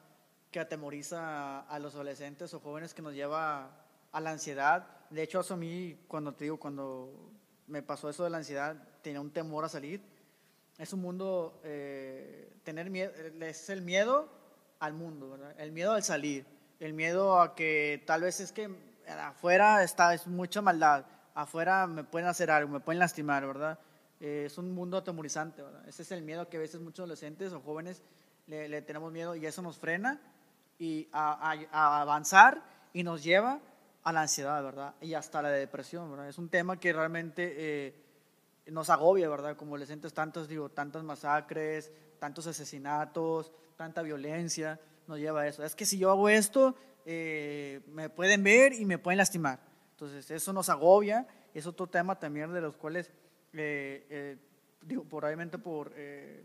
que 0.52 0.60
atemoriza 0.60 1.60
a, 1.60 1.78
los 1.80 1.94
adolescentes 1.94 2.54
o 2.54 2.60
jóvenes 2.60 2.94
que 2.94 3.02
nos 3.02 3.14
lleva 3.14 3.70
a 4.12 4.20
la 4.20 4.30
ansiedad. 4.30 4.86
De 5.10 5.22
hecho, 5.22 5.40
eso 5.40 5.54
a 5.54 5.56
mí, 5.56 5.98
cuando 6.06 6.34
te 6.34 6.44
digo, 6.44 6.58
cuando 6.60 7.32
me 7.66 7.82
pasó 7.82 8.10
eso 8.10 8.22
de 8.22 8.30
la 8.30 8.36
ansiedad, 8.36 8.76
tenía 9.00 9.20
un 9.20 9.32
temor 9.32 9.64
a 9.64 9.68
salir. 9.68 10.02
Es 10.78 10.92
un 10.92 11.00
mundo, 11.00 11.60
eh, 11.64 12.52
tener 12.64 12.90
miedo, 12.90 13.12
es 13.40 13.70
el 13.70 13.82
miedo 13.82 14.28
al 14.78 14.92
mundo. 14.92 15.38
El 15.56 15.72
miedo 15.72 15.92
al 15.92 16.02
salir, 16.02 16.44
el 16.80 16.92
miedo 16.92 17.40
a 17.40 17.54
que 17.54 18.02
tal 18.06 18.22
vez 18.22 18.40
es 18.40 18.52
que 18.52 18.70
afuera 19.08 19.82
está, 19.82 20.12
es 20.12 20.26
mucha 20.26 20.60
maldad, 20.60 21.06
afuera 21.34 21.86
me 21.86 22.04
pueden 22.04 22.28
hacer 22.28 22.50
algo, 22.50 22.72
me 22.72 22.80
pueden 22.80 22.98
lastimar, 22.98 23.46
¿verdad? 23.46 23.78
Eh, 24.22 24.44
es 24.46 24.56
un 24.56 24.72
mundo 24.72 24.96
atemorizante, 24.96 25.62
¿verdad? 25.62 25.86
Ese 25.88 26.02
es 26.02 26.12
el 26.12 26.22
miedo 26.22 26.48
que 26.48 26.56
a 26.56 26.60
veces 26.60 26.80
muchos 26.80 27.00
adolescentes 27.00 27.52
o 27.52 27.60
jóvenes 27.60 28.00
le, 28.46 28.68
le 28.68 28.80
tenemos 28.80 29.12
miedo 29.12 29.34
y 29.34 29.44
eso 29.44 29.60
nos 29.62 29.76
frena 29.78 30.20
y 30.78 31.08
a, 31.12 31.50
a- 31.50 31.66
a 31.70 32.00
avanzar 32.00 32.62
y 32.92 33.02
nos 33.02 33.22
lleva 33.24 33.60
a 34.04 34.12
la 34.12 34.22
ansiedad, 34.22 34.62
¿verdad? 34.62 34.94
Y 35.00 35.14
hasta 35.14 35.42
la 35.42 35.50
depresión, 35.50 36.10
¿verdad? 36.10 36.28
Es 36.28 36.38
un 36.38 36.48
tema 36.48 36.78
que 36.78 36.92
realmente 36.92 37.54
eh, 37.56 37.94
nos 38.66 38.90
agobia, 38.90 39.28
¿verdad? 39.28 39.56
Como 39.56 39.72
adolescentes, 39.72 40.14
tantos, 40.14 40.46
digo, 40.48 40.68
tantas 40.68 41.02
masacres, 41.02 41.90
tantos 42.20 42.46
asesinatos, 42.46 43.52
tanta 43.76 44.02
violencia, 44.02 44.80
nos 45.08 45.18
lleva 45.18 45.42
a 45.42 45.48
eso. 45.48 45.64
Es 45.64 45.74
que 45.74 45.84
si 45.84 45.98
yo 45.98 46.10
hago 46.10 46.28
esto, 46.28 46.76
eh, 47.06 47.80
me 47.88 48.08
pueden 48.08 48.44
ver 48.44 48.72
y 48.72 48.84
me 48.84 48.98
pueden 48.98 49.18
lastimar. 49.18 49.58
Entonces, 49.92 50.30
eso 50.30 50.52
nos 50.52 50.68
agobia. 50.68 51.26
Es 51.54 51.66
otro 51.66 51.88
tema 51.88 52.18
también 52.18 52.52
de 52.52 52.60
los 52.60 52.76
cuales, 52.76 53.10
eh, 53.52 54.06
eh, 54.10 54.36
digo, 54.82 55.04
probablemente 55.04 55.58
por 55.58 55.92
eh, 55.96 56.44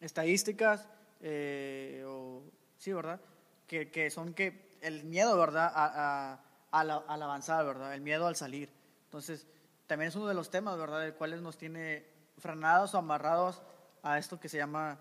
estadísticas, 0.00 0.88
eh, 1.20 2.04
o, 2.06 2.42
sí, 2.78 2.92
¿verdad? 2.92 3.20
Que, 3.66 3.90
que 3.90 4.10
son 4.10 4.34
que 4.34 4.76
el 4.80 5.04
miedo, 5.04 5.36
¿verdad? 5.38 5.70
A, 5.74 6.32
a- 6.34 6.40
al, 6.70 6.90
al 6.90 7.22
avanzar, 7.22 7.64
¿verdad? 7.64 7.94
El 7.94 8.00
miedo 8.00 8.26
al 8.26 8.36
salir. 8.36 8.68
Entonces, 9.04 9.46
también 9.86 10.08
es 10.08 10.16
uno 10.16 10.26
de 10.26 10.34
los 10.34 10.50
temas, 10.50 10.76
¿verdad? 10.76 11.06
El 11.06 11.14
cuales 11.14 11.40
nos 11.40 11.56
tiene 11.56 12.04
frenados 12.38 12.94
o 12.94 12.98
amarrados 12.98 13.62
a 14.02 14.18
esto 14.18 14.40
que 14.40 14.48
se 14.48 14.56
llama, 14.58 14.98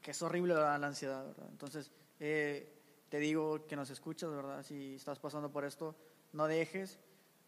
que 0.00 0.10
es 0.10 0.20
horrible, 0.22 0.54
¿verdad? 0.54 0.80
La 0.80 0.88
ansiedad, 0.88 1.24
¿verdad? 1.24 1.46
Entonces, 1.50 1.90
eh, 2.18 2.68
te 3.08 3.18
digo 3.18 3.66
que 3.66 3.76
nos 3.76 3.90
escuchas, 3.90 4.30
¿verdad? 4.30 4.62
Si 4.64 4.96
estás 4.96 5.18
pasando 5.20 5.50
por 5.50 5.64
esto, 5.64 5.94
no 6.32 6.46
dejes, 6.46 6.98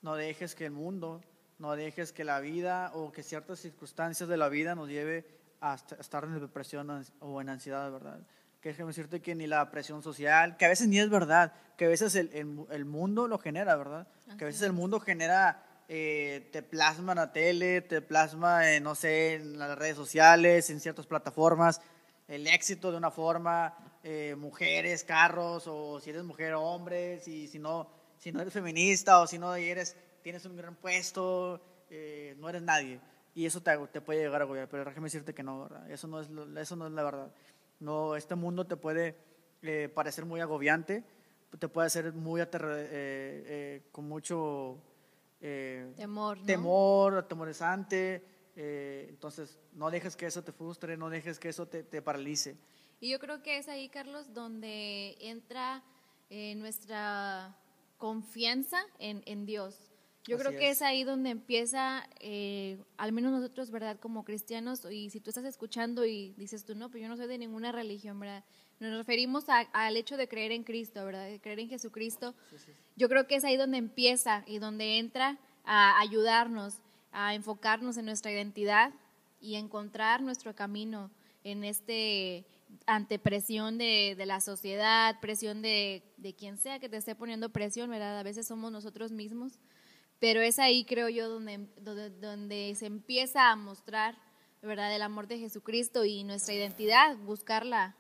no 0.02 0.14
dejes 0.14 0.54
que 0.54 0.66
el 0.66 0.73
mundo, 0.73 1.21
no 1.58 1.76
dejes 1.76 2.12
que 2.12 2.25
la 2.25 2.40
vida 2.40 2.90
o 2.94 3.12
que 3.12 3.23
ciertas 3.23 3.61
circunstancias 3.61 4.28
de 4.28 4.37
la 4.37 4.49
vida 4.49 4.75
nos 4.75 4.88
lleve 4.88 5.25
a 5.61 5.75
est- 5.75 5.92
a 5.92 5.96
estar 6.00 6.25
en 6.25 6.38
depresión 6.40 7.04
o 7.20 7.40
en 7.40 7.49
ansiedad, 7.49 7.90
¿verdad? 7.90 8.20
Que 8.61 8.70
déjame 8.70 8.88
decirte 8.88 9.20
que 9.20 9.34
ni 9.34 9.46
la 9.46 9.70
presión 9.70 10.02
social, 10.02 10.56
que 10.56 10.64
a 10.64 10.68
veces 10.68 10.88
ni 10.88 10.99
es 10.99 11.11
verdad, 11.11 11.52
que 11.76 11.84
a 11.84 11.88
veces 11.88 12.14
el, 12.16 12.30
el- 12.32 12.64
el 12.70 12.84
mundo 12.84 13.28
lo 13.28 13.38
genera, 13.38 13.76
¿verdad? 13.76 14.06
Que 14.38 14.44
a 14.44 14.46
veces 14.49 14.62
el 14.62 14.73
mundo 14.73 15.00
genera, 15.00 15.62
eh, 15.88 16.49
te 16.52 16.62
plasma 16.62 17.12
en 17.12 17.18
la 17.18 17.32
tele, 17.32 17.82
te 17.82 18.00
plasma, 18.00 18.73
en, 18.73 18.82
no 18.82 18.94
sé, 18.94 19.34
en 19.34 19.58
las 19.58 19.78
redes 19.78 19.96
sociales, 19.96 20.70
en 20.70 20.80
ciertas 20.80 21.06
plataformas, 21.06 21.80
el 22.26 22.46
éxito 22.46 22.90
de 22.90 22.96
una 22.96 23.11
forma, 23.11 23.76
eh, 24.02 24.34
mujeres, 24.38 25.04
carros, 25.04 25.64
o 25.66 26.00
si 26.00 26.11
eres 26.11 26.25
mujer, 26.25 26.54
hombres, 26.54 27.28
y 27.28 27.49
si 27.49 27.58
no, 27.58 27.88
si 28.18 28.32
no 28.32 28.40
eres 28.40 28.52
feminista 28.54 29.20
o 29.20 29.26
si 29.26 29.38
no 29.38 29.54
eres, 29.54 29.94
tienes 30.25 30.45
un 30.47 30.57
gran 30.57 30.75
puesto, 30.75 31.61
eh, 31.90 32.35
no 32.38 32.49
eres 32.49 32.62
nadie. 32.62 32.99
Y 33.35 33.45
eso 33.47 33.62
te, 33.62 33.76
te 33.93 34.00
puede 34.00 34.23
llegar 34.25 34.40
a 34.40 34.45
agobiar, 34.45 34.69
pero 34.71 34.85
déjame 34.87 35.07
decirte 35.07 35.35
que 35.35 35.43
no, 35.43 35.62
¿verdad? 35.64 35.90
Eso 35.90 36.09
no 36.09 36.19
es, 36.21 36.31
lo- 36.31 36.59
eso 36.59 36.76
no 36.76 36.87
es 36.87 36.93
la 36.93 37.02
verdad. 37.04 37.31
No, 37.78 38.16
este 38.16 38.35
mundo 38.35 38.66
te 38.66 38.76
puede 38.76 39.16
eh, 39.62 39.90
parecer 39.95 40.25
muy 40.25 40.40
agobiante, 40.40 41.04
te 41.59 41.69
puede 41.69 41.88
hacer 41.88 42.12
muy 42.14 42.40
eh, 42.40 42.47
eh, 42.57 43.83
con 43.93 44.09
mucho 44.09 44.78
eh, 45.43 45.93
Temor, 45.97 46.38
¿no? 46.38 46.47
temor, 46.47 47.14
atemorizante. 47.19 48.25
eh, 48.57 49.07
entonces, 49.11 49.59
no 49.75 49.90
dejes 49.90 50.16
que 50.16 50.26
eso 50.26 50.43
te 50.43 50.52
frustre, 50.52 50.97
no 50.97 51.11
dejes 51.11 51.38
que 51.38 51.50
eso 51.50 51.66
te, 51.69 51.83
te 51.83 52.00
paralice. 52.00 52.57
Y 53.00 53.11
yo 53.11 53.19
creo 53.19 53.43
que 53.43 53.59
es 53.59 53.69
ahí, 53.69 53.88
Carlos, 53.90 54.33
donde 54.33 55.16
entra 55.21 55.83
nuestra 56.57 57.54
confianza 57.99 58.78
en, 58.99 59.23
en 59.26 59.45
Dios. 59.45 59.90
Yo 60.26 60.37
Así 60.37 60.45
creo 60.47 60.59
que 60.59 60.71
es. 60.71 60.76
es 60.78 60.83
ahí 60.83 61.04
donde 61.04 61.31
empieza, 61.31 62.09
eh, 62.21 62.78
al 62.97 63.12
menos 63.12 63.33
nosotros, 63.33 63.71
¿verdad? 63.71 63.99
Como 64.00 64.25
cristianos, 64.25 64.87
y 64.90 65.11
si 65.11 65.21
tú 65.21 65.31
estás 65.31 65.45
escuchando 65.45 66.04
y 66.07 66.33
dices 66.37 66.64
tú, 66.64 66.75
no, 66.75 66.90
pues 66.90 67.02
yo 67.02 67.09
no 67.09 67.16
soy 67.16 67.26
de 67.26 67.37
ninguna 67.38 67.73
religión, 67.73 68.19
¿verdad? 68.19 68.43
Nos 68.81 68.97
referimos 68.97 69.49
a- 69.49 69.69
al 69.73 69.97
hecho 69.97 70.16
de 70.16 70.26
creer 70.26 70.52
en 70.52 70.64
Cristo, 70.64 71.04
¿verdad? 71.04 71.26
De 71.26 71.40
creer 71.40 71.61
en 71.61 71.69
Jesucristo. 71.69 72.35
Yo 72.97 73.09
creo 73.09 73.26
que 73.26 73.37
es 73.37 73.45
ahí 73.45 73.57
donde 73.57 73.78
empieza 73.78 74.45
y 74.47 74.59
donde 74.59 74.99
entra 74.99 75.38
a 75.64 76.00
ayudarnos, 76.00 76.78
a 77.12 77.35
enfocarnos 77.35 77.97
en 77.97 78.07
nuestra 78.07 78.33
identidad 78.33 78.93
y 79.40 79.57
encontrar 79.57 80.23
nuestro 80.23 80.54
camino 80.54 81.11
en 81.45 81.64
este 81.64 82.47
ante 82.87 83.19
presión 83.21 83.78
de, 83.78 84.14
de 84.16 84.26
la 84.26 84.40
sociedad, 84.40 85.21
presión 85.21 85.62
de, 85.62 86.02
de 86.16 86.35
quien 86.35 86.59
sea 86.59 86.81
que 86.81 86.88
te 86.88 86.97
esté 86.97 87.14
poniendo 87.14 87.50
presión, 87.50 87.88
¿verdad? 87.90 88.19
A 88.19 88.23
veces 88.25 88.47
somos 88.49 88.73
nosotros 88.73 89.12
mismos, 89.12 89.61
pero 90.25 90.40
es 90.40 90.59
ahí, 90.59 90.87
creo 90.87 91.11
yo, 91.11 91.28
donde, 91.28 91.69
donde, 91.83 92.09
donde 92.09 92.75
se 92.76 92.87
empieza 92.87 93.50
a 93.50 93.57
mostrar, 93.57 94.16
¿verdad? 94.62 94.97
El 94.97 95.02
amor 95.02 95.26
de 95.26 95.38
Jesucristo 95.38 96.07
y 96.07 96.25
nuestra 96.25 96.54
identidad, 96.54 97.14
buscarla 97.19 97.95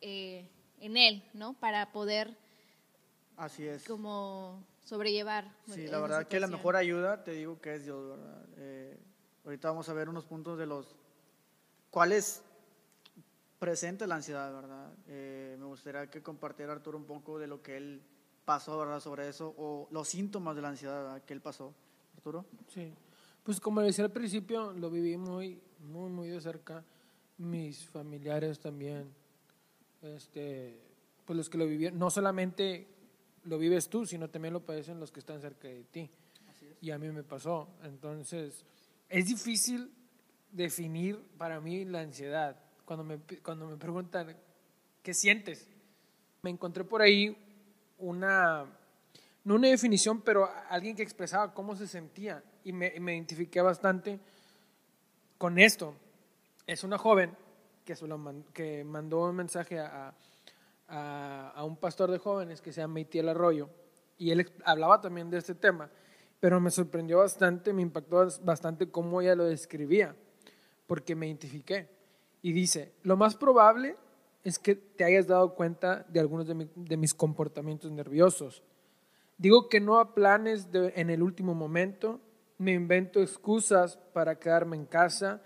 eh, 0.00 0.48
en 0.78 0.96
Él, 0.96 1.28
¿no? 1.34 1.54
Para 1.54 1.90
poder 1.90 2.38
Así 3.36 3.66
es. 3.66 3.82
como 3.88 4.64
sobrellevar. 4.84 5.52
Sí, 5.66 5.88
la 5.88 5.98
verdad 5.98 6.28
que 6.28 6.38
la 6.38 6.46
mejor 6.46 6.76
ayuda, 6.76 7.24
te 7.24 7.32
digo 7.32 7.60
que 7.60 7.74
es 7.74 7.84
Dios, 7.84 8.08
¿verdad? 8.08 8.46
Eh, 8.56 8.96
ahorita 9.44 9.70
vamos 9.70 9.88
a 9.88 9.94
ver 9.94 10.08
unos 10.08 10.26
puntos 10.26 10.56
de 10.56 10.66
los 10.66 10.94
cuales 11.90 12.44
presenta 13.58 14.06
la 14.06 14.14
ansiedad, 14.14 14.54
¿verdad? 14.54 14.92
Eh, 15.08 15.56
me 15.58 15.66
gustaría 15.66 16.08
que 16.08 16.22
compartiera 16.22 16.72
Arturo 16.72 16.98
un 16.98 17.06
poco 17.06 17.40
de 17.40 17.48
lo 17.48 17.62
que 17.62 17.76
él 17.76 18.00
pasó, 18.44 18.78
¿verdad? 18.78 19.00
Sobre 19.00 19.28
eso, 19.28 19.54
o 19.56 19.88
los 19.90 20.08
síntomas 20.08 20.56
de 20.56 20.62
la 20.62 20.68
ansiedad 20.68 21.02
¿verdad? 21.02 21.22
que 21.22 21.32
él 21.32 21.40
pasó. 21.40 21.74
Arturo. 22.16 22.44
Sí. 22.68 22.92
Pues 23.42 23.60
como 23.60 23.80
decía 23.80 24.04
al 24.04 24.12
principio, 24.12 24.72
lo 24.72 24.90
viví 24.90 25.16
muy, 25.16 25.60
muy, 25.80 26.10
muy 26.10 26.28
de 26.28 26.40
cerca. 26.40 26.84
Mis 27.36 27.84
familiares 27.86 28.60
también, 28.60 29.12
este, 30.02 30.80
pues 31.24 31.36
los 31.36 31.50
que 31.50 31.58
lo 31.58 31.66
vivieron, 31.66 31.98
no 31.98 32.10
solamente 32.10 32.86
lo 33.44 33.58
vives 33.58 33.88
tú, 33.88 34.06
sino 34.06 34.30
también 34.30 34.54
lo 34.54 34.64
padecen 34.64 35.00
los 35.00 35.10
que 35.10 35.20
están 35.20 35.40
cerca 35.40 35.68
de 35.68 35.84
ti. 35.84 36.10
Y 36.80 36.90
a 36.90 36.98
mí 36.98 37.08
me 37.08 37.22
pasó. 37.22 37.68
Entonces, 37.82 38.64
es 39.08 39.26
difícil 39.26 39.90
definir 40.50 41.20
para 41.36 41.60
mí 41.60 41.84
la 41.84 42.00
ansiedad. 42.00 42.56
Cuando 42.84 43.04
me, 43.04 43.18
cuando 43.42 43.66
me 43.66 43.76
preguntan, 43.76 44.36
¿qué 45.02 45.12
sientes? 45.12 45.68
Me 46.42 46.50
encontré 46.50 46.84
por 46.84 47.02
ahí 47.02 47.36
una, 47.98 48.64
no 49.44 49.54
una 49.54 49.68
definición, 49.68 50.22
pero 50.22 50.48
alguien 50.68 50.96
que 50.96 51.02
expresaba 51.02 51.54
cómo 51.54 51.76
se 51.76 51.86
sentía 51.86 52.42
y 52.64 52.72
me, 52.72 52.92
identifiqué 52.96 53.60
bastante 53.60 54.18
con 55.38 55.58
esto. 55.58 55.94
Es 56.66 56.84
una 56.84 56.98
joven 56.98 57.36
que, 57.84 58.84
mandó 58.84 59.24
un 59.24 59.36
mensaje 59.36 59.78
a, 59.78 60.14
a, 60.88 61.64
un 61.64 61.76
pastor 61.76 62.10
de 62.10 62.18
jóvenes 62.18 62.60
que 62.60 62.72
se 62.72 62.80
llama 62.80 63.00
Itiel 63.00 63.28
Arroyo 63.28 63.68
y 64.16 64.30
él 64.30 64.50
hablaba 64.64 65.00
también 65.00 65.30
de 65.30 65.38
este 65.38 65.54
tema, 65.54 65.90
pero 66.40 66.60
me 66.60 66.70
sorprendió 66.70 67.18
bastante, 67.18 67.72
me 67.72 67.82
impactó 67.82 68.24
bas- 68.24 68.42
bastante 68.42 68.90
cómo 68.90 69.20
ella 69.20 69.34
lo 69.34 69.44
describía, 69.44 70.14
porque 70.86 71.14
me 71.14 71.26
identifiqué. 71.26 71.88
Y 72.42 72.52
dice, 72.52 72.92
lo 73.02 73.16
más 73.16 73.36
probable 73.36 73.96
es 74.44 74.58
que 74.58 74.74
te 74.74 75.04
hayas 75.04 75.26
dado 75.26 75.54
cuenta 75.54 76.04
de 76.08 76.20
algunos 76.20 76.46
de, 76.46 76.54
mi- 76.54 76.70
de 76.76 76.96
mis 76.96 77.14
comportamientos 77.14 77.90
nerviosos. 77.90 78.62
Digo 79.38 79.68
que 79.68 79.80
no 79.80 79.98
a 79.98 80.14
planes 80.14 80.68
en 80.72 81.10
el 81.10 81.22
último 81.22 81.54
momento, 81.54 82.20
me 82.58 82.72
invento 82.72 83.20
excusas 83.20 83.96
para 84.12 84.38
quedarme 84.38 84.76
en 84.76 84.86
casa, 84.86 85.42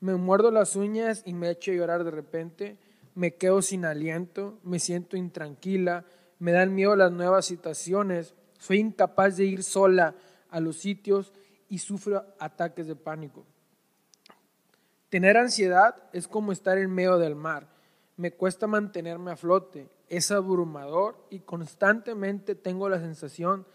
me 0.00 0.14
muerdo 0.14 0.50
las 0.50 0.76
uñas 0.76 1.22
y 1.24 1.32
me 1.32 1.50
echo 1.50 1.72
a 1.72 1.74
llorar 1.74 2.04
de 2.04 2.10
repente, 2.10 2.78
me 3.14 3.34
quedo 3.34 3.62
sin 3.62 3.84
aliento, 3.84 4.58
me 4.62 4.78
siento 4.78 5.16
intranquila, 5.16 6.04
me 6.38 6.52
dan 6.52 6.74
miedo 6.74 6.94
las 6.94 7.10
nuevas 7.10 7.46
situaciones, 7.46 8.34
soy 8.58 8.78
incapaz 8.78 9.36
de 9.36 9.44
ir 9.44 9.62
sola 9.62 10.14
a 10.50 10.60
los 10.60 10.76
sitios 10.76 11.32
y 11.68 11.78
sufro 11.78 12.24
ataques 12.38 12.86
de 12.86 12.96
pánico. 12.96 13.44
Tener 15.08 15.36
ansiedad 15.36 15.96
es 16.12 16.28
como 16.28 16.52
estar 16.52 16.78
en 16.78 16.90
medio 16.90 17.18
del 17.18 17.34
mar. 17.34 17.68
Me 18.16 18.32
cuesta 18.32 18.66
mantenerme 18.66 19.30
a 19.30 19.36
flote, 19.36 19.88
es 20.08 20.30
abrumador 20.30 21.16
y 21.30 21.40
constantemente 21.40 22.54
tengo 22.54 22.88
la 22.88 23.00
sensación 23.00 23.66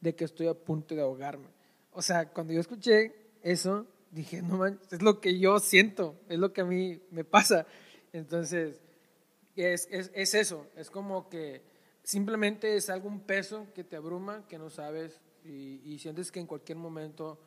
de 0.00 0.14
que 0.14 0.24
estoy 0.24 0.48
a 0.48 0.54
punto 0.54 0.94
de 0.94 1.02
ahogarme. 1.02 1.48
O 1.92 2.02
sea, 2.02 2.28
cuando 2.28 2.52
yo 2.52 2.60
escuché 2.60 3.14
eso, 3.42 3.86
dije, 4.10 4.42
no 4.42 4.58
manches, 4.58 4.92
es 4.92 5.02
lo 5.02 5.20
que 5.20 5.38
yo 5.38 5.58
siento, 5.58 6.14
es 6.28 6.38
lo 6.38 6.52
que 6.52 6.60
a 6.60 6.64
mí 6.64 7.00
me 7.10 7.24
pasa. 7.24 7.66
Entonces, 8.12 8.80
es, 9.56 9.88
es, 9.90 10.10
es 10.14 10.34
eso, 10.34 10.66
es 10.76 10.90
como 10.90 11.28
que 11.28 11.62
simplemente 12.02 12.76
es 12.76 12.90
algún 12.90 13.20
peso 13.20 13.66
que 13.74 13.82
te 13.82 13.96
abruma, 13.96 14.46
que 14.48 14.58
no 14.58 14.70
sabes 14.70 15.20
y, 15.44 15.98
sientes 15.98 16.30
que 16.30 16.40
en 16.40 16.46
cualquier 16.46 16.78
momento 16.78 17.38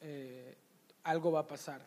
eh, 0.00 0.56
algo 1.04 1.32
va 1.32 1.40
a 1.40 1.46
pasar, 1.46 1.86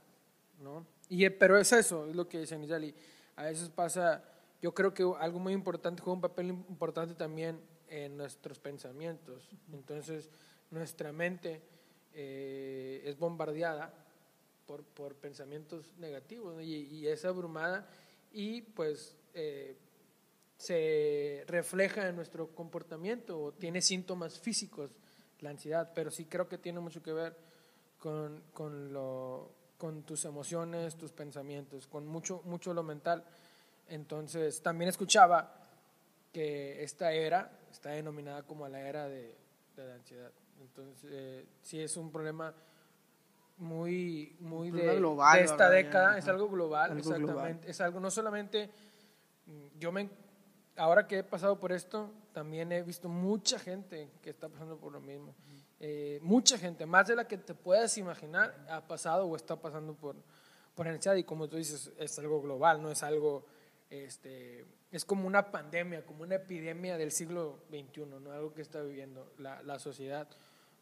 ¿no? 0.62 0.86
Y, 1.10 1.29
pero 1.29 1.57
es 1.57 1.71
eso, 1.71 2.07
es 2.07 2.15
lo 2.15 2.27
que 2.27 2.39
dice 2.39 2.57
Nizali. 2.57 2.93
A 3.41 3.45
veces 3.45 3.69
pasa, 3.69 4.24
yo 4.62 4.71
creo 4.71 4.93
que 4.93 5.03
algo 5.19 5.39
muy 5.39 5.53
importante, 5.53 6.03
juega 6.03 6.13
un 6.13 6.21
papel 6.21 6.50
importante 6.50 7.15
también 7.15 7.60
en 7.89 8.15
nuestros 8.15 8.60
pensamientos. 8.60 9.50
Entonces, 9.74 10.29
nuestra 10.69 11.12
mente 11.12 11.60
eh, 12.13 13.01
es 13.03 13.17
bombardeada 13.17 13.91
por, 14.67 14.83
por 14.83 15.15
pensamientos 15.15 15.98
negativos 15.98 16.62
y, 16.62 16.86
y, 16.86 17.07
es 17.07 17.25
abrumada 17.25 17.89
y 18.31 18.62
pues 18.62 19.17
eh, 19.33 19.75
se 20.57 21.43
refleja 21.48 22.07
en 22.07 22.15
nuestro 22.15 22.53
comportamiento 22.53 23.41
o 23.41 23.51
tiene 23.53 23.81
síntomas 23.81 24.39
físicos 24.39 24.91
la 25.39 25.50
ansiedad, 25.50 25.91
pero 25.95 26.12
sí 26.12 26.25
creo 26.25 26.48
que 26.48 26.60
tiene 26.60 26.79
mucho 26.79 27.01
que 27.01 27.12
ver 27.12 27.36
con, 27.98 28.43
con, 28.53 28.93
lo, 28.93 29.50
con 29.81 30.03
tus 30.03 30.25
emociones, 30.25 30.95
tus 30.95 31.11
pensamientos, 31.11 31.88
con 31.88 32.05
mucho, 32.05 32.43
mucho 32.45 32.71
lo 32.71 32.83
mental. 32.83 33.23
Entonces, 33.88 34.61
también 34.61 34.89
escuchaba 34.89 35.55
que 36.31 36.83
esta 36.83 37.11
era 37.11 37.51
está 37.71 37.89
denominada 37.89 38.43
como 38.43 38.67
la 38.67 38.79
era 38.88 39.07
de, 39.07 39.35
de 39.75 39.88
la 39.88 39.95
ansiedad. 39.95 40.31
Entonces, 40.61 41.09
eh, 41.11 41.47
sí 41.63 41.79
es 41.79 41.97
un 41.97 42.11
problema 42.11 42.53
muy, 43.57 44.35
muy 44.39 44.69
de, 44.69 44.97
global, 44.97 45.39
de 45.39 45.45
esta 45.45 45.67
década, 45.67 46.15
es 46.15 46.27
algo 46.27 46.47
global, 46.47 46.91
Algo 46.91 47.00
exactamente. 47.00 47.31
global. 47.31 47.59
Es 47.65 47.81
algo 47.81 48.00
no 48.00 48.11
solamente, 48.11 48.69
mm, 49.47 49.79
yo 49.79 49.91
me, 49.91 50.11
ahora 50.77 51.07
que 51.07 51.17
he 51.17 51.23
pasado 51.23 51.59
por 51.59 51.71
esto, 51.71 52.11
también 52.33 52.71
he 52.71 52.83
visto 52.83 53.09
mucha 53.09 53.57
gente 53.57 54.11
que 54.21 54.29
está 54.29 54.47
pasando 54.47 54.77
por 54.77 54.91
lo 54.93 55.01
mismo. 55.01 55.33
Eh, 55.83 56.19
mucha 56.21 56.59
gente, 56.59 56.85
más 56.85 57.07
de 57.07 57.15
la 57.15 57.27
que 57.27 57.39
te 57.39 57.55
puedas 57.55 57.97
imaginar, 57.97 58.55
ha 58.69 58.88
pasado 58.88 59.25
o 59.25 59.35
está 59.35 59.55
pasando 59.55 59.95
por, 59.95 60.15
por 60.75 60.88
ansiedad 60.88 61.17
y 61.17 61.23
como 61.23 61.50
tú 61.50 61.57
dices, 61.57 61.91
es 61.97 62.19
algo 62.19 62.39
global, 62.39 62.83
no 62.83 62.91
es 62.91 63.01
algo, 63.01 63.47
este, 63.89 64.63
es 64.91 65.03
como 65.03 65.25
una 65.25 65.50
pandemia, 65.50 66.05
como 66.05 66.21
una 66.21 66.35
epidemia 66.35 67.00
del 67.00 67.11
siglo 67.11 67.63
XXI, 67.71 68.05
¿no? 68.05 68.31
algo 68.31 68.53
que 68.53 68.61
está 68.61 68.83
viviendo 68.83 69.33
la, 69.39 69.63
la 69.63 69.79
sociedad 69.79 70.27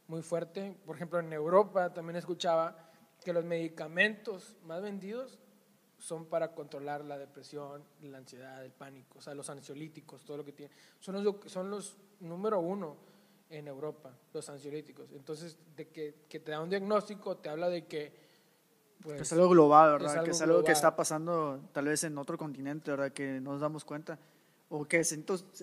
muy 0.09 0.21
fuerte. 0.21 0.75
Por 0.85 0.97
ejemplo, 0.97 1.17
en 1.21 1.31
Europa 1.31 1.93
también 1.93 2.17
escuchaba 2.17 2.89
que 3.23 3.31
los 3.31 3.45
medicamentos 3.45 4.57
más 4.65 4.81
vendidos 4.81 5.39
son 5.97 6.25
para 6.25 6.53
controlar 6.53 7.05
la 7.05 7.17
depresión, 7.17 7.85
la 8.01 8.17
ansiedad, 8.17 8.65
el 8.65 8.73
pánico, 8.73 9.19
o 9.19 9.21
sea, 9.21 9.33
los 9.33 9.49
ansiolíticos, 9.49 10.25
todo 10.25 10.35
lo 10.35 10.43
que 10.43 10.51
tiene. 10.51 10.73
Son 10.99 11.23
los, 11.23 11.35
son 11.45 11.69
los 11.69 11.95
número 12.19 12.59
uno 12.59 13.07
en 13.49 13.67
Europa, 13.67 14.13
los 14.33 14.47
ansiolíticos. 14.49 15.11
Entonces, 15.11 15.57
de 15.75 15.87
que, 15.89 16.25
que 16.29 16.39
te 16.39 16.51
da 16.51 16.61
un 16.61 16.69
diagnóstico, 16.69 17.37
te 17.37 17.49
habla 17.49 17.69
de 17.69 17.85
que... 17.85 18.29
Pues, 19.01 19.21
es 19.21 19.33
algo 19.33 19.49
global, 19.49 19.93
¿verdad? 19.93 20.11
es 20.11 20.13
algo 20.13 20.25
que 20.25 20.31
es 20.31 20.41
algo 20.41 20.55
que 20.55 20.61
global. 20.61 20.75
está 20.75 20.95
pasando 20.95 21.69
tal 21.71 21.85
vez 21.85 22.03
en 22.03 22.17
otro 22.17 22.37
continente, 22.37 22.91
¿verdad? 22.91 23.11
Que 23.11 23.39
no 23.39 23.53
nos 23.53 23.61
damos 23.61 23.85
cuenta. 23.85 24.19
O 24.67 24.85
que, 24.85 25.01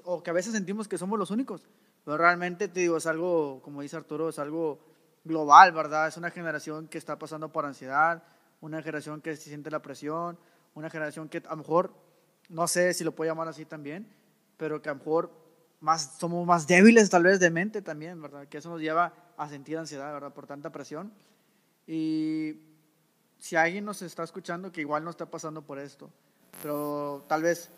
o 0.05 0.22
que 0.22 0.31
a 0.31 0.33
veces 0.33 0.53
sentimos 0.53 0.88
que 0.88 0.99
somos 0.99 1.18
los 1.18 1.31
únicos. 1.31 1.68
Pero 2.05 2.16
realmente, 2.16 2.68
te 2.68 2.81
digo, 2.81 2.96
es 2.96 3.07
algo, 3.07 3.61
como 3.62 3.83
dice 3.83 3.96
Arturo, 3.96 4.31
es 4.31 4.38
algo 4.38 4.81
global, 5.25 5.72
¿verdad? 5.72 6.09
Es 6.09 6.16
una 6.16 6.31
generación 6.31 6.88
que 6.88 6.99
está 6.99 7.18
pasando 7.18 7.53
por 7.53 7.66
ansiedad, 7.66 8.22
una 8.61 8.81
generación 8.81 9.20
que 9.20 9.37
se 9.37 9.49
siente 9.49 9.70
la 9.70 9.83
presión, 9.83 10.38
una 10.75 10.88
generación 10.88 11.29
que 11.29 11.38
a 11.38 11.51
lo 11.51 11.57
mejor, 11.59 11.92
no 12.49 12.66
sé 12.66 12.94
si 12.94 13.05
lo 13.05 13.12
puedo 13.12 13.31
llamar 13.31 13.49
así 13.49 13.64
también, 13.64 14.09
pero 14.57 14.81
que 14.81 14.88
a 14.88 14.92
lo 14.92 14.99
mejor 14.99 15.31
más, 15.80 16.16
somos 16.18 16.46
más 16.46 16.66
débiles 16.66 17.10
tal 17.10 17.24
vez 17.24 17.38
de 17.40 17.50
mente 17.50 17.82
también, 17.82 18.20
¿verdad? 18.20 18.46
Que 18.48 18.58
eso 18.58 18.70
nos 18.70 18.80
lleva 18.80 19.12
a 19.36 19.48
sentir 19.48 19.76
ansiedad, 19.78 20.12
¿verdad? 20.12 20.32
Por 20.32 20.46
tanta 20.46 20.70
presión. 20.70 21.12
Y 21.86 22.54
si 23.38 23.56
alguien 23.56 23.84
nos 23.84 24.02
está 24.02 24.22
escuchando 24.24 24.72
que 24.72 24.80
igual 24.80 25.04
no 25.04 25.10
está 25.10 25.26
pasando 25.26 25.62
por 25.62 25.78
esto, 25.78 26.10
pero 26.62 27.24
tal 27.28 27.42
vez 27.42 27.70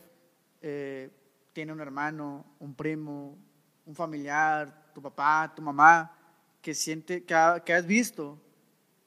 eh, 0.62 1.10
tiene 1.52 1.72
un 1.72 1.80
hermano, 1.80 2.44
un 2.60 2.74
primo, 2.74 3.36
un 3.86 3.94
familiar, 3.94 4.90
tu 4.94 5.02
papá, 5.02 5.52
tu 5.54 5.62
mamá, 5.62 6.14
que 6.62 6.74
siente, 6.74 7.24
que, 7.24 7.34
ha- 7.34 7.60
que 7.64 7.74
has 7.74 7.86
visto 7.86 8.38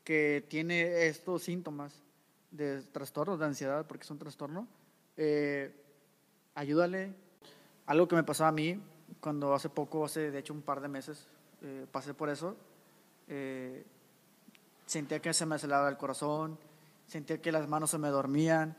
que 0.04 0.46
tiene 0.50 1.08
estos 1.08 1.44
síntomas 1.44 2.02
de 2.50 2.82
trastornos 2.82 3.40
de 3.40 3.46
ansiedad, 3.46 3.86
porque 3.88 4.04
es 4.04 4.12
un 4.12 4.18
trastorno, 4.20 4.68
eh, 5.16 5.74
ayúdale. 6.56 7.14
Algo 7.88 8.08
que 8.08 8.16
me 8.16 8.24
pasaba 8.24 8.50
a 8.50 8.54
mí 8.54 8.80
cuando 9.20 9.54
hace 9.54 9.70
poco, 9.70 10.06
hace 10.06 10.32
de 10.32 10.40
hecho 10.40 10.54
un 10.54 10.62
par 10.62 10.82
de 10.82 10.88
meses, 10.88 11.28
eh, 11.62 11.86
pasé 11.92 12.14
por 12.14 12.30
eso. 12.30 12.56
eh, 13.28 13.86
sentía 14.86 15.22
que 15.22 15.34
se 15.34 15.46
me 15.46 15.56
aceleraba 15.56 15.88
el 15.88 15.96
corazón, 15.96 16.58
sentía 17.08 17.42
que 17.42 17.52
las 17.54 17.68
manos 17.70 17.92
se 17.92 17.98
me 17.98 18.10
dormían, 18.10 18.76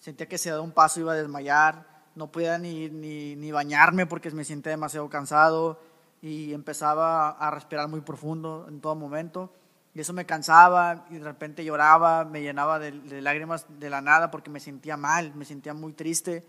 sentía 0.00 0.26
que 0.26 0.36
si 0.36 0.50
daba 0.50 0.60
un 0.60 0.72
paso 0.72 0.98
iba 0.98 1.12
a 1.12 1.14
desmayar, 1.14 1.86
no 2.16 2.32
podía 2.32 2.58
ni, 2.58 2.88
ni, 2.88 3.36
ni 3.36 3.52
bañarme 3.52 4.06
porque 4.06 4.30
me 4.32 4.44
sentía 4.44 4.70
demasiado 4.70 5.08
cansado 5.08 5.78
y 6.20 6.52
empezaba 6.52 7.30
a 7.30 7.50
respirar 7.52 7.88
muy 7.88 8.00
profundo 8.00 8.66
en 8.68 8.80
todo 8.80 8.96
momento. 8.96 9.52
Y 9.94 10.00
eso 10.00 10.12
me 10.12 10.26
cansaba 10.26 11.06
y 11.10 11.18
de 11.18 11.24
repente 11.24 11.64
lloraba, 11.64 12.24
me 12.24 12.42
llenaba 12.42 12.78
de 12.78 13.22
lágrimas 13.22 13.66
de 13.78 13.90
la 13.90 14.00
nada 14.00 14.30
porque 14.30 14.50
me 14.50 14.58
sentía 14.58 14.96
mal, 14.96 15.34
me 15.34 15.44
sentía 15.44 15.74
muy 15.74 15.92
triste. 15.92 16.44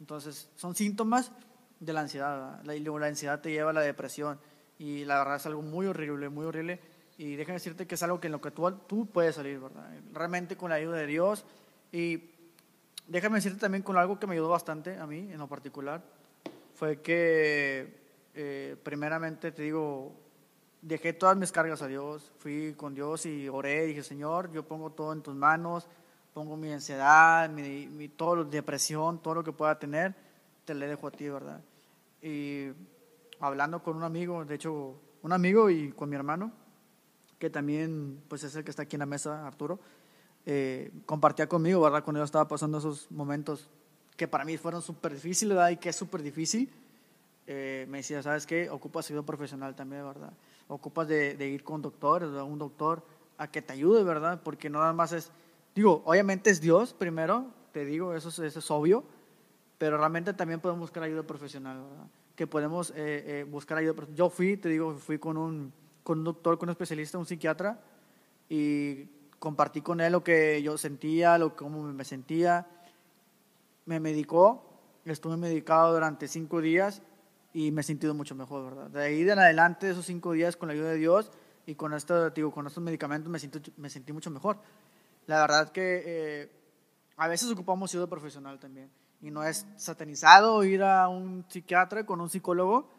Entonces, 0.00 0.50
son 0.56 0.74
síntomas 0.74 1.32
de 1.80 1.92
la 1.92 2.00
ansiedad. 2.00 2.62
La, 2.64 2.74
la 2.74 3.06
ansiedad 3.06 3.40
te 3.40 3.50
lleva 3.50 3.70
a 3.70 3.74
la 3.74 3.80
depresión. 3.80 4.38
Y 4.78 5.04
la 5.04 5.18
verdad 5.18 5.36
es 5.36 5.46
algo 5.46 5.62
muy 5.62 5.86
horrible, 5.86 6.28
muy 6.28 6.46
horrible. 6.46 6.80
Y 7.18 7.36
déjame 7.36 7.54
decirte 7.54 7.86
que 7.86 7.94
es 7.94 8.02
algo 8.02 8.20
que 8.20 8.26
en 8.26 8.32
lo 8.32 8.40
que 8.40 8.50
tú, 8.50 8.70
tú 8.86 9.06
puedes 9.06 9.36
salir, 9.36 9.58
¿verdad? 9.58 9.88
Realmente 10.12 10.56
con 10.56 10.70
la 10.70 10.76
ayuda 10.76 10.96
de 10.96 11.06
Dios. 11.06 11.44
Y 11.92 12.30
déjame 13.06 13.36
decirte 13.36 13.58
también 13.58 13.82
con 13.82 13.96
algo 13.96 14.18
que 14.18 14.26
me 14.26 14.34
ayudó 14.34 14.50
bastante 14.50 14.98
a 14.98 15.06
mí, 15.06 15.30
en 15.32 15.38
lo 15.38 15.48
particular. 15.48 16.02
Fue 16.74 17.00
que, 17.00 18.00
eh, 18.34 18.76
primeramente, 18.82 19.50
te 19.52 19.62
digo, 19.62 20.12
dejé 20.82 21.14
todas 21.14 21.38
mis 21.38 21.52
cargas 21.52 21.80
a 21.80 21.86
Dios. 21.86 22.32
Fui 22.38 22.74
con 22.76 22.94
Dios 22.94 23.24
y 23.24 23.48
oré. 23.48 23.86
Dije, 23.86 24.02
Señor, 24.02 24.52
yo 24.52 24.64
pongo 24.64 24.90
todo 24.90 25.14
en 25.14 25.22
tus 25.22 25.34
manos. 25.34 25.88
Pongo 26.36 26.54
mi 26.54 26.70
ansiedad, 26.70 27.48
mi, 27.48 27.86
mi 27.86 28.08
todo, 28.08 28.44
depresión, 28.44 29.22
todo 29.22 29.36
lo 29.36 29.42
que 29.42 29.52
pueda 29.52 29.78
tener. 29.78 30.14
Te 30.66 30.74
le 30.74 30.86
dejo 30.86 31.06
a 31.06 31.10
ti, 31.10 31.30
¿verdad? 31.30 31.62
Y 32.20 32.72
hablando 33.40 33.82
con 33.82 33.96
un 33.96 34.02
amigo, 34.02 34.44
de 34.44 34.54
hecho, 34.54 35.00
un 35.22 35.32
amigo 35.32 35.70
y 35.70 35.92
con 35.92 36.10
mi 36.10 36.14
hermano, 36.14 36.52
que 37.38 37.48
también 37.48 38.22
pues 38.28 38.44
es 38.44 38.54
el 38.54 38.64
que 38.64 38.70
está 38.70 38.82
aquí 38.82 38.96
en 38.96 39.00
la 39.00 39.06
mesa, 39.06 39.46
Arturo, 39.46 39.78
eh, 40.44 40.92
compartía 41.06 41.48
conmigo, 41.48 41.80
¿verdad? 41.80 42.04
Cuando 42.04 42.20
yo 42.20 42.24
estaba 42.24 42.46
pasando 42.46 42.76
esos 42.76 43.10
momentos 43.10 43.70
que 44.14 44.28
para 44.28 44.44
mí 44.44 44.58
fueron 44.58 44.82
súper 44.82 45.14
difíciles, 45.14 45.56
¿verdad? 45.56 45.70
Y 45.70 45.78
que 45.78 45.88
es 45.88 45.96
súper 45.96 46.20
difícil, 46.20 46.70
eh, 47.46 47.86
me 47.88 47.96
decía, 47.96 48.22
¿sabes 48.22 48.46
qué? 48.46 48.68
Ocupas 48.68 49.08
ayuda 49.08 49.22
profesional 49.22 49.74
también, 49.74 50.04
¿verdad? 50.04 50.34
Ocupas 50.68 51.08
de, 51.08 51.34
de 51.34 51.48
ir 51.48 51.64
con 51.64 51.80
doctores, 51.80 52.28
¿verdad? 52.28 52.44
un 52.44 52.58
doctor, 52.58 53.02
a 53.38 53.50
que 53.50 53.62
te 53.62 53.72
ayude, 53.72 54.04
¿verdad? 54.04 54.42
Porque 54.44 54.68
no 54.68 54.80
nada 54.80 54.92
más 54.92 55.12
es, 55.12 55.32
digo, 55.76 56.02
obviamente 56.04 56.50
es 56.50 56.60
Dios 56.60 56.94
primero, 56.94 57.46
te 57.72 57.84
digo, 57.84 58.14
eso 58.14 58.42
es, 58.42 58.70
obvio, 58.70 59.04
pero 59.78 59.98
realmente 59.98 60.32
también 60.32 60.58
podemos 60.58 60.80
buscar 60.80 61.02
ayuda 61.02 61.22
profesional, 61.22 61.82
¿verdad? 61.82 62.06
Que 62.34 62.46
podemos 62.46 62.90
eh, 62.90 62.94
eh, 62.96 63.46
buscar 63.48 63.78
ayuda. 63.78 64.06
Yo 64.14 64.30
fui, 64.30 64.56
te 64.56 64.68
digo, 64.68 64.94
fui 64.94 65.18
con 65.18 65.36
un, 65.36 65.72
con 66.02 66.18
un 66.18 66.24
doctor, 66.24 66.58
con 66.58 66.68
un 66.68 66.72
especialista, 66.72 67.18
un 67.18 67.26
psiquiatra, 67.26 67.78
y 68.48 69.04
compartí 69.38 69.82
con 69.82 70.00
él 70.00 70.12
lo 70.12 70.24
que 70.24 70.62
yo 70.62 70.78
sentía, 70.78 71.36
lo 71.38 71.54
cómo 71.54 71.82
me 71.82 72.04
sentía. 72.04 72.66
Me 73.84 74.00
medicó, 74.00 74.64
estuve 75.04 75.36
medicado 75.36 75.92
durante 75.92 76.26
cinco 76.26 76.60
días 76.60 77.02
y 77.52 77.70
me 77.70 77.82
he 77.82 77.84
sentido 77.84 78.14
mucho 78.14 78.34
mejor, 78.34 78.64
¿verdad? 78.64 78.90
De 78.90 79.02
ahí 79.02 79.28
en 79.28 79.38
adelante, 79.38 79.90
esos 79.90 80.06
cinco 80.06 80.32
días, 80.32 80.56
con 80.56 80.68
la 80.68 80.74
ayuda 80.74 80.90
de 80.90 80.96
Dios 80.96 81.30
y 81.66 81.74
con, 81.74 81.92
esto, 81.94 82.30
digo, 82.30 82.50
con 82.50 82.66
estos 82.66 82.82
medicamentos, 82.82 83.30
me, 83.30 83.38
siento, 83.38 83.60
me 83.76 83.90
sentí 83.90 84.12
mucho 84.12 84.30
mejor. 84.30 84.58
La 85.26 85.40
verdad 85.40 85.72
que 85.72 86.02
eh, 86.06 86.52
a 87.16 87.28
veces 87.28 87.50
ocupamos 87.50 87.92
ayuda 87.92 88.06
profesional 88.06 88.58
también. 88.58 88.90
Y 89.20 89.30
no 89.30 89.42
es 89.42 89.66
satanizado 89.76 90.62
ir 90.64 90.82
a 90.82 91.08
un 91.08 91.44
psiquiatra 91.48 92.04
con 92.04 92.20
un 92.20 92.28
psicólogo. 92.28 92.90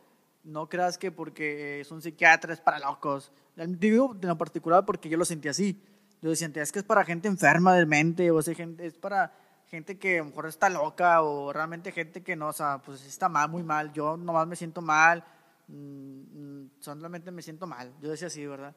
No 0.44 0.68
creas 0.68 0.98
que 0.98 1.12
porque 1.12 1.82
es 1.82 1.92
un 1.92 2.02
psiquiatra 2.02 2.54
es 2.54 2.62
para 2.62 2.80
locos. 2.80 3.32
Digo 3.56 4.16
en 4.22 4.28
lo 4.28 4.38
particular 4.38 4.86
porque 4.86 5.10
yo 5.10 5.18
lo 5.18 5.26
sentí 5.26 5.48
así. 5.48 5.82
Yo 6.22 6.36
sentía, 6.36 6.64
es 6.64 6.72
que 6.72 6.80
es 6.80 6.86
para 6.86 7.06
gente 7.06 7.28
enferma 7.28 7.76
de 7.76 7.86
mente, 7.86 8.32
o 8.32 8.42
sea, 8.42 8.56
es 8.80 8.98
para 8.98 9.34
gente 9.68 10.00
que 10.00 10.18
a 10.18 10.24
lo 10.24 10.30
mejor 10.30 10.48
está 10.48 10.70
loca, 10.70 11.22
o 11.22 11.54
realmente 11.54 11.92
gente 11.92 12.24
que 12.24 12.36
no, 12.36 12.48
o 12.48 12.54
sea, 12.54 12.82
pues 12.84 13.06
está 13.06 13.30
mal, 13.30 13.50
muy 13.50 13.64
mal. 13.64 13.94
Yo 13.94 14.18
nomás 14.18 14.48
me 14.48 14.56
siento 14.56 14.82
mal, 14.82 15.24
mm, 15.68 15.74
mm, 15.74 16.72
solamente 16.80 17.30
me 17.32 17.42
siento 17.42 17.68
mal. 17.68 17.94
Yo 18.02 18.10
decía 18.10 18.28
así, 18.28 18.46
¿verdad? 18.46 18.76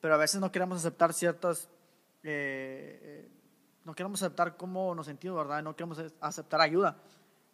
Pero 0.00 0.14
a 0.14 0.16
veces 0.16 0.40
no 0.40 0.50
queremos 0.50 0.78
aceptar 0.78 1.12
ciertas... 1.12 1.68
Eh, 2.22 3.28
no 3.84 3.94
queremos 3.94 4.22
aceptar 4.22 4.56
cómo 4.56 4.94
nos 4.94 5.06
sentimos, 5.06 5.38
¿verdad? 5.38 5.62
No 5.62 5.74
queremos 5.74 5.98
aceptar 6.20 6.60
ayuda. 6.60 6.96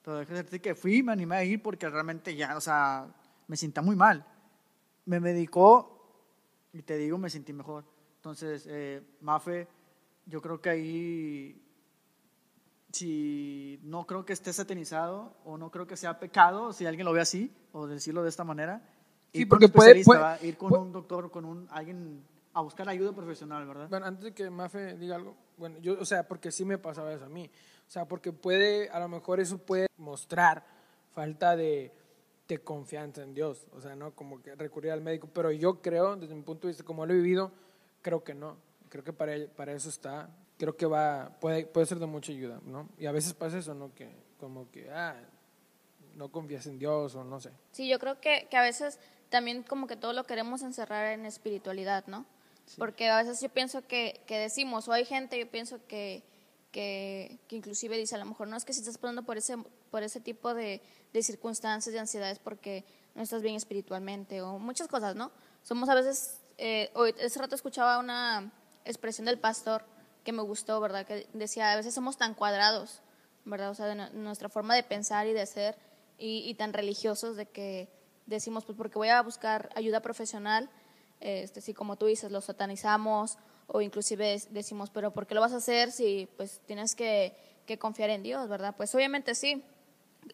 Pero 0.02 0.18
déjame 0.18 0.42
decir 0.42 0.60
que 0.60 0.74
fui, 0.74 1.02
me 1.02 1.12
animé 1.12 1.36
a 1.36 1.44
ir 1.44 1.62
porque 1.62 1.88
realmente 1.88 2.34
ya, 2.34 2.56
o 2.56 2.60
sea, 2.60 3.08
me 3.46 3.56
sentía 3.56 3.82
muy 3.82 3.96
mal. 3.96 4.24
Me 5.06 5.20
medicó 5.20 5.98
y 6.72 6.82
te 6.82 6.96
digo, 6.96 7.18
me 7.18 7.30
sentí 7.30 7.52
mejor. 7.52 7.84
Entonces, 8.16 8.66
eh, 8.68 9.02
Mafe, 9.20 9.68
yo 10.26 10.42
creo 10.42 10.60
que 10.60 10.70
ahí, 10.70 11.62
si 12.92 13.80
no 13.82 14.06
creo 14.06 14.24
que 14.24 14.32
esté 14.32 14.52
satanizado 14.52 15.36
o 15.44 15.56
no 15.56 15.70
creo 15.70 15.86
que 15.86 15.96
sea 15.96 16.20
pecado, 16.20 16.72
si 16.72 16.84
alguien 16.84 17.06
lo 17.06 17.12
ve 17.12 17.20
así, 17.20 17.54
o 17.72 17.86
decirlo 17.86 18.22
de 18.22 18.28
esta 18.28 18.44
manera, 18.44 18.82
sí, 19.32 19.46
porque 19.46 19.68
puede, 19.68 20.00
ir 20.42 20.56
con 20.56 20.74
un 20.74 20.92
doctor, 20.92 21.30
con 21.30 21.44
un, 21.44 21.66
alguien 21.70 22.22
a 22.58 22.62
buscar 22.62 22.88
ayuda 22.88 23.12
profesional, 23.12 23.66
¿verdad? 23.66 23.88
Bueno, 23.88 24.06
antes 24.06 24.24
de 24.24 24.32
que 24.32 24.50
Mafe 24.50 24.96
diga 24.96 25.16
algo, 25.16 25.36
bueno, 25.56 25.78
yo, 25.78 25.98
o 26.00 26.04
sea, 26.04 26.26
porque 26.26 26.50
sí 26.50 26.64
me 26.64 26.78
pasaba 26.78 27.12
eso 27.12 27.24
a 27.24 27.28
mí, 27.28 27.50
o 27.86 27.90
sea, 27.90 28.06
porque 28.06 28.32
puede, 28.32 28.90
a 28.90 28.98
lo 28.98 29.08
mejor 29.08 29.40
eso 29.40 29.58
puede 29.58 29.86
mostrar 29.96 30.64
falta 31.14 31.56
de, 31.56 31.92
de 32.48 32.58
confianza 32.58 33.22
en 33.22 33.34
Dios, 33.34 33.66
o 33.72 33.80
sea, 33.80 33.94
no 33.94 34.12
como 34.14 34.42
que 34.42 34.54
recurrir 34.54 34.92
al 34.92 35.00
médico, 35.00 35.28
pero 35.32 35.50
yo 35.52 35.80
creo, 35.80 36.16
desde 36.16 36.34
mi 36.34 36.42
punto 36.42 36.66
de 36.66 36.72
vista, 36.72 36.84
como 36.84 37.06
lo 37.06 37.12
he 37.12 37.16
vivido, 37.16 37.52
creo 38.02 38.24
que 38.24 38.34
no, 38.34 38.56
creo 38.88 39.04
que 39.04 39.12
para, 39.12 39.34
para 39.56 39.72
eso 39.72 39.88
está, 39.88 40.28
creo 40.58 40.76
que 40.76 40.86
va, 40.86 41.30
puede, 41.40 41.66
puede 41.66 41.86
ser 41.86 41.98
de 41.98 42.06
mucha 42.06 42.32
ayuda, 42.32 42.60
¿no? 42.64 42.88
Y 42.98 43.06
a 43.06 43.12
veces 43.12 43.34
pasa 43.34 43.58
eso, 43.58 43.74
¿no? 43.74 43.94
Que 43.94 44.10
como 44.40 44.70
que, 44.70 44.90
ah, 44.90 45.16
no 46.16 46.30
confías 46.30 46.66
en 46.66 46.78
Dios 46.78 47.14
o 47.14 47.22
no 47.22 47.38
sé. 47.38 47.52
Sí, 47.70 47.88
yo 47.88 47.98
creo 48.00 48.20
que, 48.20 48.48
que 48.50 48.56
a 48.56 48.62
veces 48.62 48.98
también 49.30 49.62
como 49.62 49.86
que 49.86 49.96
todo 49.96 50.12
lo 50.12 50.24
queremos 50.24 50.62
encerrar 50.62 51.12
en 51.12 51.26
espiritualidad, 51.26 52.06
¿no? 52.06 52.26
Porque 52.76 53.08
a 53.08 53.16
veces 53.16 53.40
yo 53.40 53.48
pienso 53.48 53.86
que, 53.86 54.22
que, 54.26 54.38
decimos, 54.38 54.88
o 54.88 54.92
hay 54.92 55.04
gente, 55.04 55.38
yo 55.38 55.50
pienso 55.50 55.78
que, 55.86 56.22
que, 56.70 57.38
que, 57.48 57.56
inclusive 57.56 57.96
dice, 57.96 58.14
a 58.14 58.18
lo 58.18 58.26
mejor 58.26 58.48
no 58.48 58.56
es 58.56 58.64
que 58.64 58.72
si 58.72 58.80
estás 58.80 58.98
pasando 58.98 59.22
por 59.22 59.36
ese, 59.36 59.56
por 59.90 60.02
ese 60.02 60.20
tipo 60.20 60.54
de, 60.54 60.82
de 61.12 61.22
circunstancias, 61.22 61.92
de 61.92 62.00
ansiedades, 62.00 62.38
porque 62.38 62.84
no 63.14 63.22
estás 63.22 63.42
bien 63.42 63.54
espiritualmente, 63.54 64.42
o 64.42 64.58
muchas 64.58 64.88
cosas, 64.88 65.16
¿no? 65.16 65.30
Somos 65.62 65.88
a 65.88 65.94
veces, 65.94 66.40
eh, 66.58 66.90
hoy, 66.94 67.14
ese 67.18 67.38
rato 67.38 67.54
escuchaba 67.54 67.98
una 67.98 68.52
expresión 68.84 69.26
del 69.26 69.38
pastor 69.38 69.84
que 70.24 70.32
me 70.32 70.42
gustó, 70.42 70.80
¿verdad? 70.80 71.06
Que 71.06 71.26
decía, 71.32 71.72
a 71.72 71.76
veces 71.76 71.94
somos 71.94 72.16
tan 72.16 72.34
cuadrados, 72.34 73.00
¿verdad? 73.44 73.70
O 73.70 73.74
sea, 73.74 73.86
de 73.86 73.94
nuestra 74.12 74.48
forma 74.48 74.74
de 74.74 74.82
pensar 74.82 75.26
y 75.26 75.32
de 75.32 75.46
ser, 75.46 75.76
y, 76.18 76.48
y 76.48 76.54
tan 76.54 76.72
religiosos 76.72 77.36
de 77.36 77.46
que 77.46 77.88
decimos, 78.26 78.64
pues 78.64 78.76
porque 78.76 78.98
voy 78.98 79.08
a 79.08 79.22
buscar 79.22 79.70
ayuda 79.74 80.00
profesional, 80.00 80.68
este, 81.20 81.60
si 81.60 81.74
como 81.74 81.96
tú 81.96 82.06
dices, 82.06 82.30
lo 82.30 82.40
satanizamos 82.40 83.38
o 83.66 83.80
inclusive 83.80 84.40
decimos, 84.50 84.90
pero 84.90 85.12
¿por 85.12 85.26
qué 85.26 85.34
lo 85.34 85.40
vas 85.40 85.52
a 85.52 85.56
hacer 85.56 85.92
si 85.92 86.28
pues 86.36 86.60
tienes 86.66 86.94
que, 86.94 87.34
que 87.66 87.78
confiar 87.78 88.10
en 88.10 88.22
Dios, 88.22 88.48
verdad? 88.48 88.74
Pues 88.76 88.94
obviamente 88.94 89.34
sí, 89.34 89.62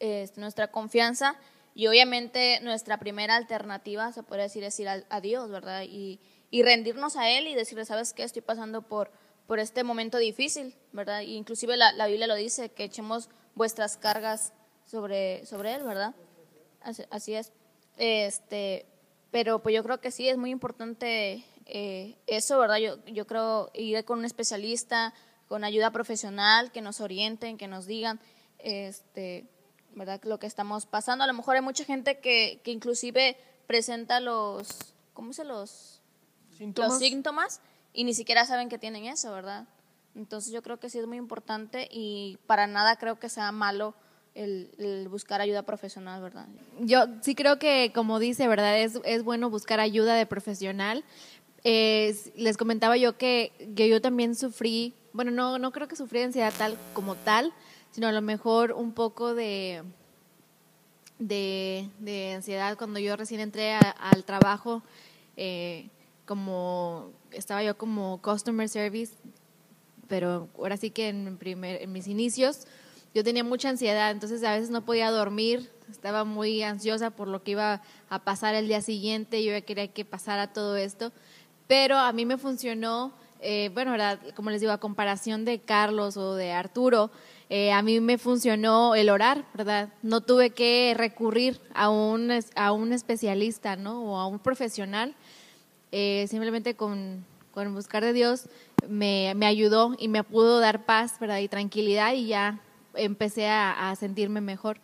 este, 0.01 0.40
nuestra 0.40 0.70
confianza 0.70 1.37
y 1.75 1.88
obviamente 1.88 2.61
nuestra 2.62 2.99
primera 2.99 3.35
alternativa, 3.37 4.12
se 4.12 4.23
puede 4.23 4.42
decir, 4.42 4.62
es 4.62 4.79
ir 4.79 4.88
a, 4.88 5.20
Dios, 5.20 5.51
¿verdad? 5.51 5.83
Y, 5.83 6.20
y, 6.51 6.62
rendirnos 6.62 7.16
a 7.16 7.29
Él 7.29 7.49
y 7.49 7.55
decirle, 7.55 7.85
¿sabes 7.85 8.12
qué? 8.12 8.23
Estoy 8.23 8.42
pasando 8.42 8.83
por, 8.83 9.11
por 9.49 9.59
este 9.59 9.83
momento 9.83 10.18
difícil, 10.18 10.77
¿verdad? 10.92 11.23
Y 11.23 11.35
inclusive 11.35 11.77
la, 11.77 11.92
la 11.92 12.07
Biblia 12.07 12.29
lo 12.29 12.37
dice, 12.37 12.68
que 12.68 12.85
echemos 12.85 13.29
vuestras 13.57 13.97
cargas 13.97 14.53
sobre, 14.87 15.44
sobre 15.47 15.75
Él, 15.75 15.83
¿verdad? 15.83 16.14
Así 17.11 17.35
es. 17.35 17.53
Este, 17.97 18.87
pero 19.35 19.59
pues 19.59 19.75
yo 19.75 19.83
creo 19.83 20.01
que 20.01 20.12
sí, 20.12 20.29
es 20.29 20.38
muy 20.38 20.51
importante 20.51 21.44
eh, 21.66 22.16
eso, 22.29 22.57
¿verdad? 22.61 22.77
Yo, 22.77 23.05
yo 23.07 23.27
creo 23.27 23.68
ir 23.75 24.05
con 24.05 24.20
un 24.20 24.25
especialista, 24.25 25.12
con 25.49 25.64
ayuda 25.64 25.90
profesional, 25.90 26.70
que 26.70 26.81
nos 26.81 27.01
orienten, 27.01 27.59
que 27.59 27.66
nos 27.66 27.87
digan, 27.87 28.20
este, 28.61 29.51
¿verdad? 29.97 30.20
Lo 30.23 30.38
que 30.38 30.47
estamos 30.47 30.87
pasando. 30.87 31.25
A 31.25 31.27
lo 31.27 31.33
mejor 31.33 31.57
hay 31.57 31.62
mucha 31.62 31.85
gente 31.85 32.20
que, 32.20 32.61
que 32.62 32.70
inclusive 32.70 33.37
presenta 33.66 34.20
los, 34.20 34.68
¿cómo 35.14 35.33
se 35.33 35.42
los? 35.42 36.01
¿Síntomas? 36.57 36.90
Los 36.90 36.99
síntomas 37.01 37.61
y 37.92 38.05
ni 38.05 38.14
siquiera 38.14 38.47
saben 38.47 38.68
que 38.68 38.79
tienen 38.79 39.07
eso, 39.07 39.33
¿verdad? 39.33 39.66
Entonces 40.14 40.53
yo 40.53 40.62
creo 40.62 40.79
que 40.79 40.88
sí 40.88 41.01
es 41.01 41.09
muy 41.09 41.16
importante 41.16 41.88
y 41.90 42.38
para 42.47 42.68
nada 42.68 42.94
creo 42.94 43.18
que 43.18 43.29
sea 43.29 43.51
malo 43.51 43.97
el, 44.35 45.09
buscar 45.09 45.40
ayuda 45.40 45.62
profesional, 45.62 46.20
¿verdad? 46.23 46.47
Yo 46.81 47.07
sí 47.23 47.35
creo 47.35 47.59
que, 47.59 47.92
como 47.94 48.18
dice, 48.18 48.49
¿verdad? 48.49 48.81
Es, 48.81 48.99
es 49.05 49.23
bueno 49.23 49.51
buscar 49.51 49.81
ayuda 49.81 50.14
de 50.14 50.27
profesional. 50.27 51.05
les 51.62 52.57
comentaba 52.57 52.97
yo 52.97 53.16
que, 53.16 53.53
yo 53.75 54.01
también 54.01 54.35
sufrí, 54.35 54.94
bueno, 55.12 55.31
no, 55.31 55.59
no 55.59 55.73
creo 55.73 55.88
que 55.88 55.97
sufrí 55.97 56.18
de 56.18 56.27
ansiedad 56.27 56.53
tal 56.57 56.77
como 56.92 57.14
tal, 57.14 57.53
sino 57.90 58.09
a 58.09 58.12
lo 58.12 58.23
mejor 58.23 58.73
un 58.73 58.92
poco 58.92 59.35
de, 59.35 59.83
de, 61.18 61.88
de 62.01 62.35
ansiedad 62.35 62.77
cuando 62.77 62.99
yo 62.99 63.16
recién 63.16 63.40
entré 63.40 63.75
al 63.75 64.25
trabajo, 64.25 64.83
eh, 65.37 65.88
como 66.27 67.12
estaba 67.31 67.62
yo 67.62 67.77
como 67.77 68.20
customer 68.20 68.68
service, 68.68 69.14
pero 70.09 70.49
ahora 70.59 70.77
sí 70.77 70.90
que 70.90 71.09
en, 71.09 71.37
primer, 71.38 71.83
en 71.83 71.92
mis 71.92 72.09
inicios 72.09 72.66
yo 73.14 73.22
tenía 73.22 73.44
mucha 73.44 73.68
ansiedad, 73.68 74.11
entonces 74.11 74.42
a 74.42 74.55
veces 74.55 74.70
no 74.70 74.85
podía 74.85 75.11
dormir, 75.11 75.70
estaba 75.90 76.24
muy 76.24 76.62
ansiosa 76.62 77.11
por 77.11 77.29
lo 77.29 77.44
que 77.44 77.53
iba 77.53 77.81
a 78.11 78.18
pasar 78.18 78.57
el 78.57 78.66
día 78.66 78.81
siguiente, 78.83 79.44
yo 79.44 79.53
quería 79.64 79.87
que 79.88 80.05
pasara 80.05 80.53
todo 80.53 80.77
esto, 80.77 81.12
pero 81.68 81.96
a 81.96 82.12
mí 82.12 82.27
me 82.27 82.38
funcionó, 82.38 83.12
eh, 83.40 83.70
bueno, 83.72 83.92
¿verdad? 83.92 84.18
como 84.35 84.50
les 84.50 84.61
digo, 84.61 84.72
a 84.72 84.79
comparación 84.79 85.44
de 85.44 85.61
Carlos 85.61 86.16
o 86.16 86.35
de 86.35 86.50
Arturo, 86.50 87.12
eh, 87.50 87.70
a 87.72 87.83
mí 87.83 88.00
me 88.00 88.18
funcionó 88.18 88.96
el 88.96 89.11
orar, 89.11 89.44
¿verdad? 89.55 89.90
No 90.03 90.20
tuve 90.22 90.50
que 90.50 90.92
recurrir 90.96 91.61
a 91.72 91.90
un, 91.90 92.33
a 92.57 92.72
un 92.72 92.92
especialista, 92.92 93.77
¿no? 93.77 94.03
O 94.03 94.16
a 94.16 94.27
un 94.27 94.40
profesional, 94.40 95.14
eh, 95.92 96.27
simplemente 96.29 96.74
con, 96.74 97.24
con 97.53 97.72
buscar 97.74 98.03
de 98.03 98.12
Dios 98.12 98.48
me, 98.88 99.35
me 99.37 99.46
ayudó 99.46 99.94
y 99.98 100.09
me 100.09 100.24
pudo 100.24 100.59
dar 100.59 100.85
paz, 100.85 101.20
¿verdad? 101.20 101.38
Y 101.38 101.48
tranquilidad 101.48 102.14
y 102.14 102.27
ya 102.27 102.61
empecé 102.96 103.48
a, 103.48 103.94
sentirme 103.98 104.40
mejor. 104.40 104.80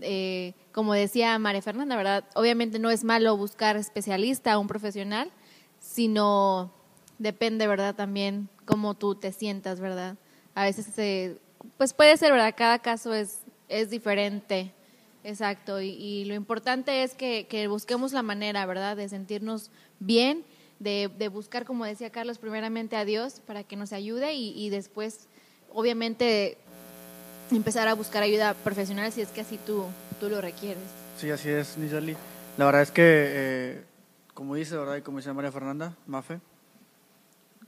Eh, 0.00 0.52
como 0.72 0.92
decía 0.92 1.38
María 1.38 1.62
Fernanda, 1.62 1.96
¿verdad? 1.96 2.24
Obviamente 2.34 2.78
no 2.78 2.90
es 2.90 3.04
malo 3.04 3.36
buscar 3.36 3.76
especialista, 3.76 4.58
un 4.58 4.66
profesional, 4.66 5.30
sino 5.80 6.70
depende, 7.18 7.66
¿verdad? 7.66 7.94
También 7.94 8.48
cómo 8.64 8.94
tú 8.94 9.14
te 9.14 9.32
sientas, 9.32 9.80
¿verdad? 9.80 10.16
A 10.54 10.64
veces, 10.64 11.38
pues 11.76 11.92
puede 11.92 12.16
ser, 12.16 12.32
¿verdad? 12.32 12.54
Cada 12.56 12.78
caso 12.78 13.14
es, 13.14 13.40
es 13.68 13.90
diferente, 13.90 14.72
exacto. 15.24 15.80
Y, 15.80 16.24
lo 16.24 16.34
importante 16.34 17.02
es 17.02 17.14
que, 17.14 17.46
que, 17.48 17.66
busquemos 17.68 18.12
la 18.12 18.22
manera, 18.22 18.66
¿verdad? 18.66 18.96
De 18.96 19.08
sentirnos 19.08 19.70
bien, 20.00 20.44
de, 20.78 21.10
de, 21.18 21.28
buscar, 21.28 21.64
como 21.64 21.84
decía 21.84 22.10
Carlos, 22.10 22.38
primeramente 22.38 22.96
a 22.96 23.04
Dios 23.04 23.40
para 23.46 23.64
que 23.64 23.76
nos 23.76 23.92
ayude 23.92 24.34
y 24.34 24.70
después, 24.70 25.28
obviamente, 25.72 26.56
empezar 27.56 27.88
a 27.88 27.94
buscar 27.94 28.22
ayuda 28.22 28.54
profesional 28.54 29.10
si 29.12 29.20
es 29.20 29.28
que 29.28 29.40
así 29.40 29.58
tú, 29.64 29.86
tú 30.20 30.28
lo 30.28 30.40
requieres. 30.40 30.82
Sí, 31.18 31.30
así 31.30 31.48
es, 31.48 31.76
Nizali. 31.78 32.16
La 32.56 32.66
verdad 32.66 32.82
es 32.82 32.90
que, 32.90 33.02
eh, 33.04 33.84
como 34.34 34.54
dice, 34.54 34.76
¿verdad? 34.76 34.96
Y 34.96 35.02
como 35.02 35.18
dice 35.18 35.32
María 35.32 35.52
Fernanda, 35.52 35.94
Mafe, 36.06 36.40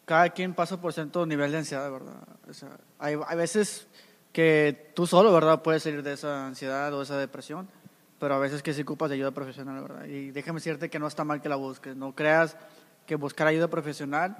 cada 0.04 0.28
quien 0.30 0.54
pasa 0.54 0.80
por 0.80 0.92
cierto 0.92 1.24
nivel 1.26 1.52
de 1.52 1.58
ansiedad, 1.58 1.90
¿verdad? 1.90 2.14
O 2.48 2.54
sea, 2.54 2.70
hay, 2.98 3.16
hay 3.26 3.36
veces 3.36 3.86
que 4.32 4.92
tú 4.94 5.06
solo, 5.06 5.32
¿verdad? 5.32 5.62
Puedes 5.62 5.82
salir 5.82 6.02
de 6.02 6.12
esa 6.12 6.46
ansiedad 6.46 6.92
o 6.94 7.02
esa 7.02 7.16
depresión, 7.16 7.68
pero 8.18 8.34
a 8.34 8.38
veces 8.38 8.62
que 8.62 8.74
sí 8.74 8.82
ocupas 8.82 9.08
de 9.08 9.16
ayuda 9.16 9.30
profesional, 9.30 9.82
¿verdad? 9.82 10.04
Y 10.06 10.30
déjame 10.30 10.58
decirte 10.58 10.90
que 10.90 10.98
no 10.98 11.06
está 11.06 11.24
mal 11.24 11.40
que 11.40 11.48
la 11.48 11.56
busques, 11.56 11.96
no 11.96 12.14
creas 12.14 12.56
que 13.06 13.16
buscar 13.16 13.46
ayuda 13.46 13.68
profesional 13.68 14.36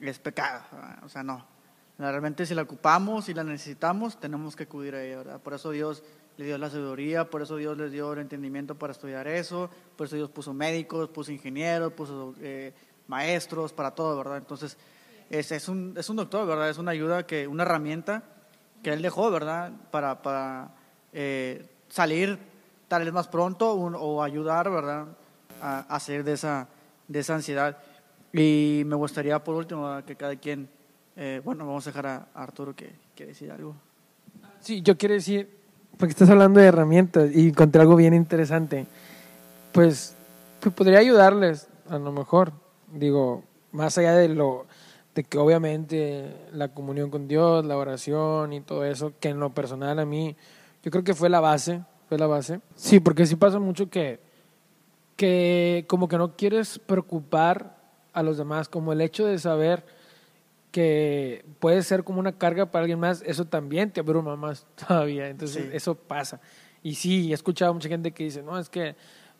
es 0.00 0.18
pecado, 0.18 0.62
o 1.04 1.08
sea, 1.08 1.22
no. 1.22 1.53
Realmente 1.98 2.44
si 2.44 2.54
la 2.54 2.62
ocupamos, 2.62 3.26
si 3.26 3.34
la 3.34 3.44
necesitamos, 3.44 4.18
tenemos 4.18 4.56
que 4.56 4.64
acudir 4.64 4.94
a 4.96 5.02
ella, 5.04 5.18
¿verdad? 5.18 5.40
Por 5.40 5.54
eso 5.54 5.70
Dios 5.70 6.02
le 6.36 6.44
dio 6.44 6.58
la 6.58 6.68
sabiduría, 6.68 7.30
por 7.30 7.42
eso 7.42 7.56
Dios 7.56 7.78
les 7.78 7.92
dio 7.92 8.12
el 8.12 8.18
entendimiento 8.18 8.74
para 8.74 8.92
estudiar 8.92 9.28
eso, 9.28 9.70
por 9.96 10.08
eso 10.08 10.16
Dios 10.16 10.28
puso 10.30 10.52
médicos, 10.52 11.08
puso 11.08 11.30
ingenieros, 11.30 11.92
puso 11.92 12.34
eh, 12.40 12.72
maestros, 13.06 13.72
para 13.72 13.92
todo, 13.92 14.16
¿verdad? 14.18 14.38
Entonces, 14.38 14.76
es, 15.30 15.52
es, 15.52 15.68
un, 15.68 15.94
es 15.96 16.08
un 16.10 16.16
doctor, 16.16 16.46
¿verdad? 16.48 16.68
Es 16.68 16.78
una 16.78 16.90
ayuda, 16.90 17.24
que 17.26 17.46
una 17.46 17.62
herramienta 17.62 18.24
que 18.82 18.92
Él 18.92 19.00
dejó, 19.00 19.30
¿verdad? 19.30 19.70
Para, 19.92 20.20
para, 20.20 20.74
eh, 21.12 21.64
salir 21.88 22.38
tal 22.88 23.04
vez 23.04 23.12
más 23.12 23.28
pronto 23.28 23.74
un- 23.74 23.94
o 23.96 24.22
ayudar, 24.22 24.68
¿verdad? 24.68 25.06
A, 25.62 25.78
a 25.94 26.00
salir 26.00 26.24
de 26.24 26.32
esa, 26.32 26.66
de 27.06 27.20
esa 27.20 27.36
ansiedad. 27.36 27.78
Y 28.32 28.82
me 28.84 28.96
gustaría, 28.96 29.42
por 29.44 29.54
último, 29.54 29.84
¿verdad? 29.84 30.04
que 30.04 30.16
cada 30.16 30.34
quien, 30.34 30.68
eh, 31.16 31.40
bueno, 31.44 31.66
vamos 31.66 31.86
a 31.86 31.90
dejar 31.90 32.06
a, 32.06 32.28
Arturo 32.34 32.74
que, 32.74 32.92
que 33.14 33.26
decida 33.26 33.54
algo. 33.54 33.74
Sí, 34.60 34.82
yo 34.82 34.96
quiero 34.96 35.14
decir, 35.14 35.48
porque 35.98 36.12
estás 36.12 36.30
hablando 36.30 36.60
de 36.60 36.66
herramientas 36.66 37.30
y 37.34 37.48
encontré 37.48 37.80
algo 37.80 37.96
bien 37.96 38.14
interesante. 38.14 38.86
Pues, 39.72 40.14
pues 40.60 40.74
podría 40.74 40.98
ayudarles, 40.98 41.68
a 41.88 41.98
lo 41.98 42.12
mejor. 42.12 42.52
Digo, 42.92 43.44
más 43.72 43.98
allá 43.98 44.14
de 44.14 44.28
lo 44.28 44.66
de 45.14 45.22
que 45.22 45.38
obviamente 45.38 46.34
la 46.52 46.68
comunión 46.68 47.10
con 47.10 47.28
Dios, 47.28 47.64
la 47.64 47.76
oración 47.76 48.52
y 48.52 48.60
todo 48.60 48.84
eso, 48.84 49.12
que 49.20 49.28
en 49.28 49.38
lo 49.38 49.50
personal 49.50 49.98
a 49.98 50.04
mí, 50.04 50.36
yo 50.82 50.90
creo 50.90 51.04
que 51.04 51.14
fue 51.14 51.28
la 51.28 51.40
base, 51.40 51.82
fue 52.08 52.18
la 52.18 52.26
base. 52.26 52.60
Sí, 52.74 52.98
porque 52.98 53.26
sí 53.26 53.36
pasa 53.36 53.60
mucho 53.60 53.88
que, 53.88 54.18
que 55.16 55.84
como 55.88 56.08
que 56.08 56.18
no 56.18 56.36
quieres 56.36 56.80
preocupar 56.80 57.76
a 58.12 58.22
los 58.22 58.38
demás, 58.38 58.68
como 58.68 58.92
el 58.92 59.00
hecho 59.00 59.24
de 59.24 59.38
saber 59.38 59.84
que 60.74 61.44
puede 61.60 61.84
ser 61.84 62.02
como 62.02 62.18
una 62.18 62.32
carga 62.36 62.66
para 62.72 62.80
alguien 62.82 62.98
más, 62.98 63.22
eso 63.24 63.44
también 63.44 63.92
te 63.92 64.00
abruma 64.00 64.34
más 64.34 64.66
todavía. 64.88 65.28
Entonces, 65.28 65.62
Sí. 65.66 65.70
eso 65.72 65.94
pasa. 65.94 66.40
Y 66.82 66.96
sí, 66.96 67.30
he 67.30 67.34
escuchado 67.34 67.70
a 67.70 67.74
mucha 67.74 67.88
gente 67.88 68.10
que 68.10 68.24
dice, 68.24 68.42
no, 68.42 68.58
es 68.58 68.68
que 68.68 68.96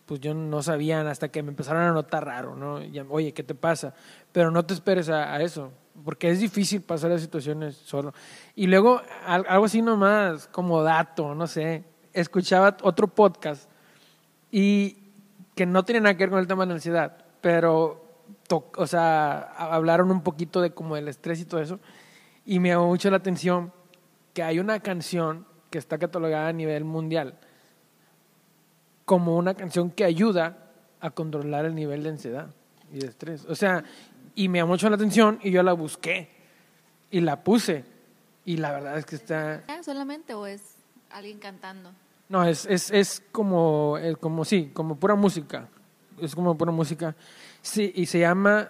pues 0.07 0.21
yo 0.21 0.33
no 0.33 0.63
sabían 0.63 1.09
hasta 1.09 1.29
que 1.31 1.43
me 1.43 1.49
empezaron 1.49 1.83
a 1.83 1.91
notar 1.91 2.25
raro, 2.25 2.55
¿no? 2.55 2.81
Y, 2.81 3.01
Oye, 3.09 3.33
¿qué 3.33 3.43
te 3.43 3.57
pasa? 3.57 3.95
Pero 4.31 4.53
no 4.53 4.65
te 4.65 4.75
esperes 4.75 5.09
a, 5.09 5.35
a 5.35 5.43
eso, 5.43 5.73
porque 6.05 6.31
es 6.31 6.39
difícil 6.39 6.83
pasar 6.83 7.11
las 7.11 7.23
situaciones 7.23 7.75
solo. 7.75 8.13
Y 8.55 8.69
luego, 8.69 9.03
al- 9.27 9.47
algo 9.49 9.65
así 9.65 9.83
nomás, 9.83 10.47
como 10.49 10.83
dato, 10.85 11.35
no 11.35 11.49
sé, 11.49 11.83
escuchaba 12.13 12.77
otro 12.83 13.09
podcast 13.09 13.69
y 14.53 14.99
que 15.57 15.67
no 15.67 15.85
tiene 15.85 16.01
nada 16.03 16.15
que 16.17 16.25
ver 16.25 16.31
con 16.31 16.39
el 16.39 16.47
tema 16.47 16.63
de 16.65 16.69
la 16.69 16.75
ansiedad, 16.75 17.17
pero, 17.41 18.04
o 18.51 18.87
sea, 18.87 19.39
ha- 19.57 19.75
hablaron 19.75 20.11
un 20.11 20.23
poquito 20.23 20.61
de 20.61 20.71
como 20.73 20.97
el 20.97 21.09
estrés 21.09 21.41
y 21.41 21.45
todo 21.45 21.61
eso, 21.61 21.81
y 22.47 22.59
me 22.61 22.69
llamó 22.71 22.87
mucho 22.89 23.11
la 23.11 23.17
atención 23.17 23.73
que 24.33 24.43
hay 24.43 24.59
una 24.59 24.81
canción 24.81 25.47
que 25.71 25.79
está 25.79 25.99
catalogada 25.99 26.49
a 26.49 26.53
nivel 26.53 26.85
mundial 26.85 27.39
como 29.05 29.37
una 29.37 29.55
canción 29.55 29.91
que 29.91 30.05
ayuda 30.05 30.59
a 31.01 31.11
controlar 31.11 31.65
el 31.67 31.75
nivel 31.75 32.03
de 32.03 32.11
ansiedad 32.11 32.49
y 32.93 32.99
de 32.99 33.07
estrés. 33.09 33.45
O 33.47 33.55
sea, 33.55 33.85
y 34.35 34.49
me 34.49 34.59
llamó 34.59 34.73
mucho 34.73 34.89
la 34.89 34.97
atención 34.97 35.39
y 35.43 35.51
yo 35.51 35.63
la 35.63 35.73
busqué 35.75 36.31
y 37.11 37.21
la 37.21 37.45
puse, 37.45 37.85
y 38.45 38.57
la 38.57 38.73
verdad 38.73 38.99
es 38.99 39.05
que 39.07 39.17
está... 39.17 39.63
¿Ah, 39.69 39.83
¿Solamente 39.83 40.35
o 40.35 40.47
es 40.47 40.63
alguien 41.11 41.39
cantando? 41.39 41.93
No, 42.29 42.43
es, 42.45 42.65
es, 42.67 42.91
es 42.91 43.23
como, 43.31 43.99
eh, 43.99 44.17
como, 44.17 44.45
sí, 44.45 44.71
como 44.73 44.97
pura 44.97 45.15
música. 45.15 45.69
Es 46.21 46.35
como 46.35 46.57
pura 46.57 46.73
música. 46.73 47.15
Sí, 47.63 47.93
y 47.95 48.07
se 48.07 48.19
llama, 48.21 48.69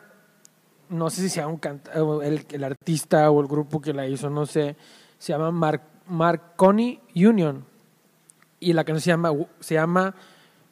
no 0.88 1.10
sé 1.10 1.22
si 1.22 1.28
sea 1.28 1.46
un 1.46 1.56
canta, 1.58 1.92
el, 1.92 2.46
el 2.50 2.64
artista 2.64 3.30
o 3.30 3.40
el 3.40 3.46
grupo 3.48 3.80
que 3.80 3.92
la 3.92 4.06
hizo, 4.06 4.30
no 4.30 4.46
sé. 4.46 4.76
Se 5.18 5.32
llama 5.32 5.50
Mar, 5.50 5.82
Marconi 6.06 7.00
Union. 7.14 7.64
Y 8.60 8.72
la 8.72 8.84
canción 8.84 9.00
se 9.02 9.10
llama, 9.10 9.32
se 9.60 9.74
llama, 9.74 10.14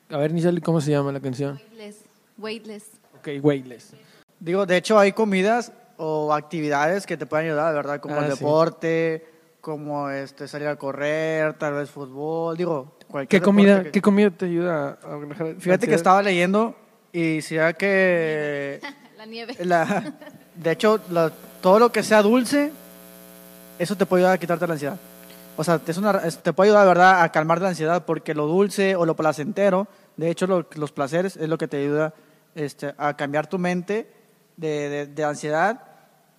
a 0.09 0.17
ver, 0.17 0.33
Nisali, 0.33 0.61
¿cómo 0.61 0.81
se 0.81 0.91
llama 0.93 1.13
la 1.13 1.21
canción? 1.21 1.57
Weightless. 1.57 2.05
Weightless. 2.39 2.91
Ok, 3.19 3.29
Weightless. 3.43 3.95
Digo, 4.41 4.67
de 4.67 4.77
hecho 4.79 4.99
hay 4.99 5.13
comidas 5.13 5.73
o 5.99 6.33
actividades 6.33 7.07
que 7.07 7.17
te 7.17 7.27
pueden 7.27 7.47
ayudar, 7.47 7.75
¿verdad? 7.75 8.01
Como 8.01 8.17
Ah, 8.17 8.27
el 8.27 8.33
sí. 8.33 8.39
deporte, 8.39 9.27
como 9.61 10.09
este 10.11 10.49
salir 10.49 10.69
a 10.69 10.77
correr, 10.77 11.55
tal 11.59 11.75
vez 11.75 11.91
fútbol, 11.91 12.57
digo, 12.57 12.97
¿Qué 13.29 13.41
comida, 13.41 13.83
que- 13.85 13.91
¿Qué 13.91 14.01
comida 14.03 14.31
te 14.31 14.47
ayuda 14.47 14.99
a 15.03 15.17
la 15.17 15.27
Fíjate 15.29 15.57
que 15.65 15.73
ansiedad? 15.73 15.95
estaba 15.97 16.23
leyendo 16.23 16.75
y 17.13 17.37
decía 17.37 17.73
que 17.75 18.81
La 19.19 19.27
nieve. 19.27 19.57
la, 19.65 20.13
de 20.55 20.71
hecho 20.71 21.01
la- 21.11 21.31
todo 21.61 21.79
lo 21.79 21.93
que 21.93 22.03
sea 22.03 22.23
dulce, 22.23 22.73
eso 23.79 23.97
te 23.97 24.07
puede 24.07 24.23
ayudar 24.23 24.37
a 24.37 24.39
quitarte 24.39 24.67
la 24.67 24.73
ansiedad. 24.75 24.97
O 25.57 25.65
sea, 25.65 25.81
es 25.87 25.97
una, 25.99 26.13
es- 26.25 26.39
te 26.43 26.53
puede 26.53 26.71
ayudar, 26.71 26.87
¿verdad?, 26.89 27.23
a 27.23 27.31
calmar 27.31 27.61
la 27.61 27.69
ansiedad 27.69 28.05
porque 28.05 28.35
lo 28.35 28.47
dulce 28.47 28.97
o 28.97 29.05
lo 29.07 29.15
placentero, 29.15 29.87
de 30.17 30.31
hecho 30.31 30.47
lo- 30.47 30.67
los 30.75 30.93
placeres 30.93 31.37
es 31.37 31.49
lo 31.49 31.59
que 31.59 31.69
te 31.69 31.77
ayuda 31.79 32.15
este, 32.55 32.95
a 32.99 33.17
cambiar 33.17 33.47
tu 33.47 33.59
mente 33.59 34.11
de, 34.57 34.89
de- 34.89 35.07
de 35.07 35.25
ansiedad 35.25 35.83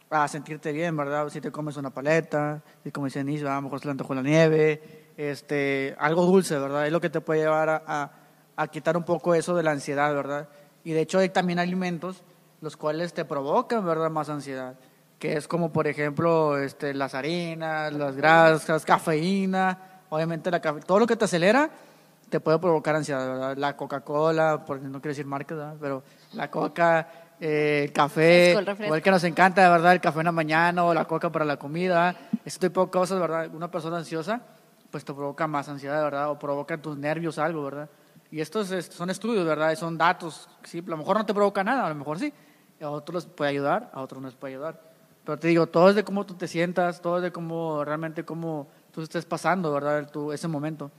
a 0.10 0.28
sentirte 0.28 0.72
bien, 0.72 0.96
¿verdad? 0.96 1.28
Si 1.30 1.42
te 1.42 1.52
comes 1.52 1.76
una 1.78 1.90
paleta, 1.90 2.62
si 2.84 2.92
como 2.92 3.06
dice 3.08 3.24
Nis, 3.24 3.42
a 3.44 3.56
lo 3.56 3.62
mejor 3.64 3.80
se 3.80 3.86
le 3.86 3.92
antojó 3.92 4.14
la 4.14 4.22
nieve, 4.22 4.80
este, 5.18 5.96
algo 6.00 6.26
dulce, 6.26 6.58
¿verdad? 6.58 6.86
Es 6.86 6.92
lo 6.92 7.02
que 7.02 7.10
te 7.10 7.22
puede 7.22 7.42
llevar 7.42 7.70
a, 7.70 7.84
a- 7.86 8.12
a 8.56 8.68
quitar 8.68 8.96
un 8.98 9.04
poco 9.04 9.34
eso 9.36 9.56
de 9.56 9.64
la 9.64 9.72
ansiedad, 9.72 10.14
¿verdad? 10.14 10.48
Y 10.84 10.92
de 10.92 11.02
hecho 11.02 11.20
hay 11.20 11.30
también 11.30 11.60
alimentos 11.60 12.24
los 12.62 12.78
cuales 12.78 13.14
te 13.14 13.26
provocan, 13.26 13.86
¿verdad? 13.86 14.10
Más 14.10 14.30
ansiedad, 14.30 14.76
que 15.20 15.36
es 15.38 15.48
como 15.48 15.72
por 15.72 15.88
ejemplo 15.88 16.58
este, 16.58 16.94
las 16.94 17.16
harinas, 17.16 17.92
las 17.94 18.16
grasas, 18.16 18.86
cafeína, 18.86 19.78
obviamente 20.10 20.52
la 20.52 20.62
cafe- 20.62 20.82
todo 20.82 21.00
lo 21.00 21.08
que 21.08 21.16
te 21.16 21.26
acelera 21.26 21.70
te 22.30 22.40
puede 22.40 22.58
provocar 22.60 22.96
ansiedad, 22.96 23.28
¿verdad? 23.28 23.58
La 23.58 23.76
Coca-Cola, 23.78 24.64
porque 24.66 24.86
no 24.86 24.94
quiero 25.02 25.10
decir 25.12 25.26
marcas, 25.26 25.58
¿verdad? 25.58 25.76
Pero 25.80 26.04
la 26.34 26.50
Coca, 26.50 27.08
eh, 27.40 27.82
el 27.86 27.92
café, 27.94 28.54
igual 28.86 29.02
que 29.02 29.12
nos 29.12 29.24
encanta, 29.24 29.70
verdad, 29.70 29.92
el 29.94 30.02
café 30.02 30.20
en 30.20 30.26
la 30.26 30.32
mañana 30.32 30.84
o 30.86 30.94
la 30.94 31.06
coca 31.06 31.32
para 31.32 31.44
la 31.46 31.58
comida, 31.58 32.16
ese 32.46 32.60
tipo 32.60 32.86
de 32.86 32.92
cosas, 32.92 33.20
¿verdad? 33.20 33.50
Una 33.54 33.70
persona 33.70 33.98
ansiosa, 33.98 34.42
pues 34.94 35.04
te 35.04 35.12
provoca 35.12 35.48
más 35.48 35.68
ansiedad, 35.70 36.04
¿verdad? 36.04 36.30
O 36.30 36.38
provoca 36.38 36.80
tus 36.80 36.96
nervios 36.96 37.40
algo, 37.40 37.64
¿verdad? 37.64 37.90
Y 38.30 38.42
estos 38.42 38.70
es- 38.70 38.86
son 38.86 39.10
estudios, 39.10 39.44
¿verdad? 39.44 39.74
Son 39.74 39.98
datos, 39.98 40.48
sí, 40.62 40.84
a 40.86 40.90
lo 40.92 40.98
mejor 40.98 41.18
no 41.18 41.26
te 41.26 41.34
provoca 41.34 41.64
nada, 41.64 41.88
a 41.88 41.90
lo 41.90 41.96
mejor 41.96 42.20
sí. 42.20 42.32
A 42.80 42.90
otros 42.92 43.24
les 43.26 43.34
puede 43.34 43.50
ayudar, 43.50 43.90
a 43.92 44.02
otros 44.02 44.22
no 44.22 44.28
les 44.28 44.38
puede 44.38 44.54
ayudar. 44.54 44.80
Pero 45.26 45.40
te 45.40 45.48
digo, 45.48 45.66
todo 45.66 45.90
es 45.90 45.96
de 45.96 46.04
cómo 46.04 46.28
tú 46.28 46.36
te 46.36 46.48
sientas, 46.48 47.02
todo 47.02 47.18
es 47.18 47.24
de 47.24 47.32
cómo 47.32 47.84
realmente 47.84 48.24
cómo 48.24 48.68
tú 48.92 49.02
estés 49.02 49.26
pasando, 49.26 49.74
¿verdad? 49.74 50.12
Tu, 50.12 50.32
ese 50.32 50.48
momento. 50.48 50.92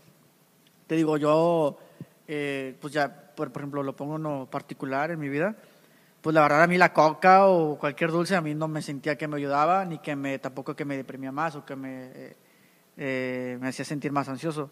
Te 0.89 0.97
digo, 0.97 1.17
yo, 1.17 1.79
eh, 2.27 2.77
pues 2.81 2.93
ya, 2.93 3.31
por, 3.37 3.53
por 3.53 3.63
ejemplo, 3.63 3.85
lo 3.85 3.95
pongo 3.95 4.17
en 4.17 4.25
lo 4.25 4.47
particular 4.51 5.13
en 5.13 5.21
mi 5.21 5.29
vida, 5.29 5.55
pues 6.21 6.35
la 6.35 6.41
verdad 6.43 6.65
a 6.65 6.67
mí 6.67 6.79
la 6.79 6.93
coca 6.93 7.47
o 7.47 7.79
cualquier 7.79 8.11
dulce 8.11 8.35
a 8.35 8.41
mí 8.41 8.57
no 8.57 8.67
me 8.67 8.83
sentía 8.83 9.17
que 9.17 9.29
me 9.29 9.37
ayudaba, 9.37 9.85
ni 9.85 9.99
que 9.99 10.17
me, 10.17 10.41
tampoco 10.41 10.75
que 10.75 10.85
me 10.85 10.97
deprimía 10.97 11.31
más 11.31 11.55
o 11.55 11.65
que 11.65 11.77
me, 11.77 12.07
eh, 12.07 12.37
eh, 12.97 13.59
me 13.61 13.69
hacía 13.69 13.85
sentir 13.85 14.13
más 14.13 14.29
ansioso. 14.29 14.71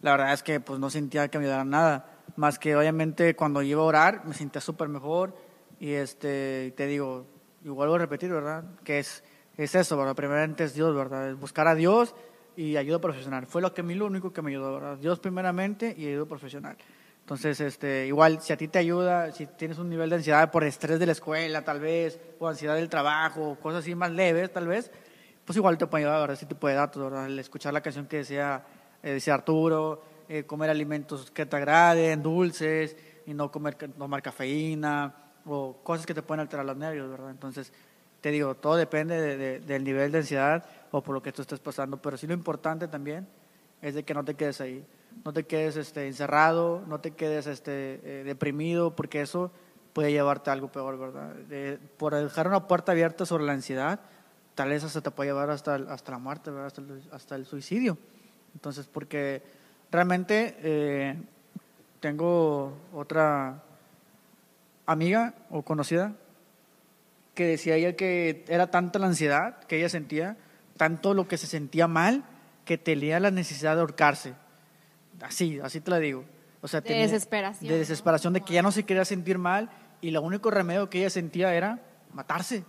La 0.00 0.12
verdad 0.12 0.32
es 0.32 0.42
que 0.42 0.60
pues 0.60 0.78
no 0.78 0.90
sentía 0.90 1.28
que 1.28 1.38
me 1.38 1.44
ayudara 1.44 1.64
nada, 1.64 2.18
más 2.36 2.58
que 2.58 2.76
obviamente 2.76 3.34
cuando 3.34 3.62
iba 3.62 3.80
a 3.80 3.84
orar 3.84 4.24
me 4.24 4.34
sentía 4.34 4.60
súper 4.60 4.88
mejor 4.88 5.34
y 5.80 5.92
este, 5.92 6.72
te 6.76 6.86
digo, 6.86 7.26
y 7.64 7.68
vuelvo 7.68 7.96
a 7.96 7.98
repetir, 7.98 8.30
¿verdad? 8.30 8.64
Que 8.84 9.00
es, 9.00 9.24
es 9.56 9.74
eso, 9.74 9.96
¿verdad? 9.96 10.14
Primeramente 10.14 10.64
es 10.64 10.74
Dios, 10.74 10.94
¿verdad? 10.94 11.30
Es 11.30 11.38
buscar 11.38 11.66
a 11.66 11.74
Dios 11.74 12.14
y 12.56 12.76
ayuda 12.76 13.00
profesional. 13.00 13.46
Fue 13.46 13.62
lo 13.62 13.74
que 13.74 13.82
mí 13.82 13.94
lo 13.94 14.06
único 14.06 14.32
que 14.32 14.42
me 14.42 14.50
ayudó, 14.50 14.74
¿verdad? 14.74 14.98
Dios 14.98 15.20
primeramente 15.20 15.94
y 15.96 16.06
ayuda 16.06 16.26
profesional. 16.26 16.76
Entonces, 17.20 17.60
este, 17.60 18.06
igual, 18.06 18.40
si 18.40 18.54
a 18.54 18.56
ti 18.56 18.68
te 18.68 18.78
ayuda, 18.78 19.32
si 19.32 19.46
tienes 19.46 19.78
un 19.78 19.90
nivel 19.90 20.08
de 20.08 20.16
ansiedad 20.16 20.50
por 20.50 20.64
estrés 20.64 20.98
de 20.98 21.06
la 21.06 21.12
escuela, 21.12 21.62
tal 21.62 21.78
vez, 21.78 22.18
o 22.38 22.48
ansiedad 22.48 22.74
del 22.74 22.88
trabajo, 22.88 23.58
cosas 23.60 23.80
así 23.80 23.94
más 23.94 24.10
leves, 24.10 24.50
tal 24.50 24.66
vez, 24.66 24.90
pues 25.48 25.56
igual 25.56 25.78
te 25.78 25.86
puede 25.86 26.04
ayudar, 26.04 26.20
¿verdad? 26.20 26.34
Ese 26.36 26.44
tipo 26.44 26.68
de 26.68 26.74
datos, 26.74 27.02
¿verdad? 27.02 27.24
El 27.24 27.38
escuchar 27.38 27.72
la 27.72 27.80
canción 27.80 28.04
que 28.04 28.18
decía, 28.18 28.62
eh, 29.02 29.12
decía 29.12 29.32
Arturo, 29.32 30.02
eh, 30.28 30.44
comer 30.44 30.68
alimentos 30.68 31.30
que 31.30 31.46
te 31.46 31.56
agraden, 31.56 32.22
dulces, 32.22 32.94
y 33.24 33.32
no 33.32 33.50
comer, 33.50 33.78
ca- 33.78 33.88
tomar 33.88 34.20
cafeína, 34.20 35.14
o 35.46 35.78
cosas 35.82 36.04
que 36.04 36.12
te 36.12 36.20
pueden 36.20 36.40
alterar 36.40 36.66
los 36.66 36.76
nervios, 36.76 37.08
¿verdad? 37.10 37.30
Entonces, 37.30 37.72
te 38.20 38.30
digo, 38.30 38.56
todo 38.56 38.76
depende 38.76 39.18
de- 39.18 39.36
de- 39.38 39.60
del 39.60 39.84
nivel 39.84 40.12
de 40.12 40.18
ansiedad 40.18 40.66
o 40.90 41.02
por 41.02 41.14
lo 41.14 41.22
que 41.22 41.32
tú 41.32 41.40
estés 41.40 41.60
pasando, 41.60 41.96
pero 41.96 42.18
sí 42.18 42.26
lo 42.26 42.34
importante 42.34 42.86
también 42.86 43.26
es 43.80 43.94
de 43.94 44.02
que 44.04 44.12
no 44.12 44.26
te 44.26 44.34
quedes 44.34 44.60
ahí, 44.60 44.84
no 45.24 45.32
te 45.32 45.44
quedes 45.44 45.76
este, 45.76 46.06
encerrado, 46.08 46.82
no 46.86 47.00
te 47.00 47.12
quedes 47.12 47.46
este, 47.46 48.00
eh, 48.04 48.22
deprimido, 48.24 48.94
porque 48.94 49.22
eso 49.22 49.50
puede 49.94 50.12
llevarte 50.12 50.50
a 50.50 50.52
algo 50.52 50.68
peor, 50.70 50.98
¿verdad? 50.98 51.32
De- 51.48 51.78
por 51.96 52.14
dejar 52.14 52.48
una 52.48 52.68
puerta 52.68 52.92
abierta 52.92 53.24
sobre 53.24 53.44
la 53.44 53.52
ansiedad, 53.52 54.00
tal 54.58 54.70
vez 54.70 54.82
hasta 54.82 55.00
te 55.00 55.12
puede 55.12 55.30
llevar 55.30 55.50
hasta, 55.50 55.76
hasta 55.76 56.10
la 56.10 56.18
muerte. 56.18 56.50
Hasta, 56.50 56.80
el, 56.80 57.00
hasta 57.12 57.36
el 57.36 57.46
suicidio. 57.46 57.96
Entonces, 58.54 58.88
porque 58.88 59.40
realmente 59.92 60.56
eh, 60.62 61.16
tengo 62.00 62.76
otra 62.92 63.62
amiga 64.86 65.34
o 65.50 65.62
conocida 65.62 66.14
que 67.36 67.46
decía 67.46 67.76
ella 67.76 67.94
que 67.94 68.44
era 68.48 68.68
tanta 68.72 68.98
la 68.98 69.06
ansiedad 69.06 69.60
que 69.64 69.76
ella 69.78 69.88
sentía, 69.88 70.36
tanto 70.76 71.14
lo 71.14 71.28
que 71.28 71.38
se 71.38 71.46
sentía 71.46 71.86
mal, 71.86 72.24
que 72.64 72.78
tenía 72.78 73.20
la 73.20 73.30
necesidad 73.30 73.76
de 73.76 73.82
ahorcarse. 73.82 74.34
Así, 75.20 75.60
así 75.62 75.80
te 75.80 75.92
la 75.92 75.98
digo. 76.00 76.24
O 76.62 76.66
sea, 76.66 76.80
De 76.80 76.88
tenía- 76.88 77.02
desesperación, 77.04 77.68
De 77.68 77.74
¿no? 77.74 77.78
desesperación, 77.78 78.32
de 78.32 78.40
que 78.40 78.54
ya 78.54 78.62
no 78.62 78.72
se 78.72 78.82
quería 78.82 79.04
sentir 79.04 79.38
mal 79.38 79.70
y 80.00 80.08
el 80.08 80.18
único 80.18 80.50
remedio 80.50 80.90
que 80.90 80.98
ella 80.98 81.10
sentía 81.10 81.54
era 81.54 81.78
matarse. 82.12 82.64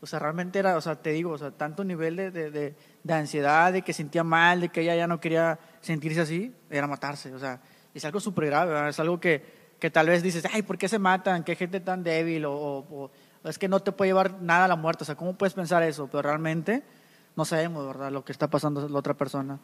O 0.00 0.06
sea, 0.06 0.18
realmente 0.20 0.58
era, 0.60 0.76
o 0.76 0.80
sea, 0.80 0.94
te 0.96 1.10
digo, 1.10 1.32
o 1.32 1.38
sea, 1.38 1.50
tanto 1.50 1.82
nivel 1.82 2.14
de, 2.16 2.30
de, 2.30 2.50
de, 2.50 2.74
de 3.02 3.14
ansiedad, 3.14 3.72
de 3.72 3.82
que 3.82 3.92
sentía 3.92 4.22
mal, 4.22 4.60
de 4.60 4.68
que 4.68 4.82
ella 4.82 4.94
ya 4.94 5.06
no 5.08 5.20
quería 5.20 5.58
sentirse 5.80 6.20
así, 6.20 6.54
era 6.70 6.86
matarse. 6.86 7.34
O 7.34 7.38
sea, 7.38 7.60
es 7.94 8.04
algo 8.04 8.20
súper 8.20 8.46
grave, 8.46 8.72
¿verdad? 8.72 8.88
es 8.90 9.00
algo 9.00 9.18
que, 9.18 9.42
que 9.80 9.90
tal 9.90 10.06
vez 10.08 10.22
dices, 10.22 10.44
ay, 10.52 10.62
¿por 10.62 10.78
qué 10.78 10.88
se 10.88 10.98
matan? 11.00 11.42
¿Qué 11.42 11.56
gente 11.56 11.80
tan 11.80 12.04
débil? 12.04 12.44
O, 12.44 12.52
o- 12.54 13.10
es 13.44 13.58
que 13.58 13.68
no 13.68 13.80
te 13.80 13.92
puede 13.92 14.10
llevar 14.10 14.40
nada 14.40 14.66
a 14.66 14.68
la 14.68 14.76
muerte. 14.76 15.02
O 15.02 15.06
sea, 15.06 15.14
¿cómo 15.16 15.34
puedes 15.36 15.54
pensar 15.54 15.82
eso? 15.82 16.06
Pero 16.08 16.22
realmente 16.22 16.82
no 17.34 17.44
sabemos, 17.44 17.86
¿verdad? 17.86 18.12
Lo 18.12 18.24
que 18.24 18.30
está 18.32 18.48
pasando 18.48 18.88
la 18.88 18.98
otra 18.98 19.14
persona. 19.14 19.58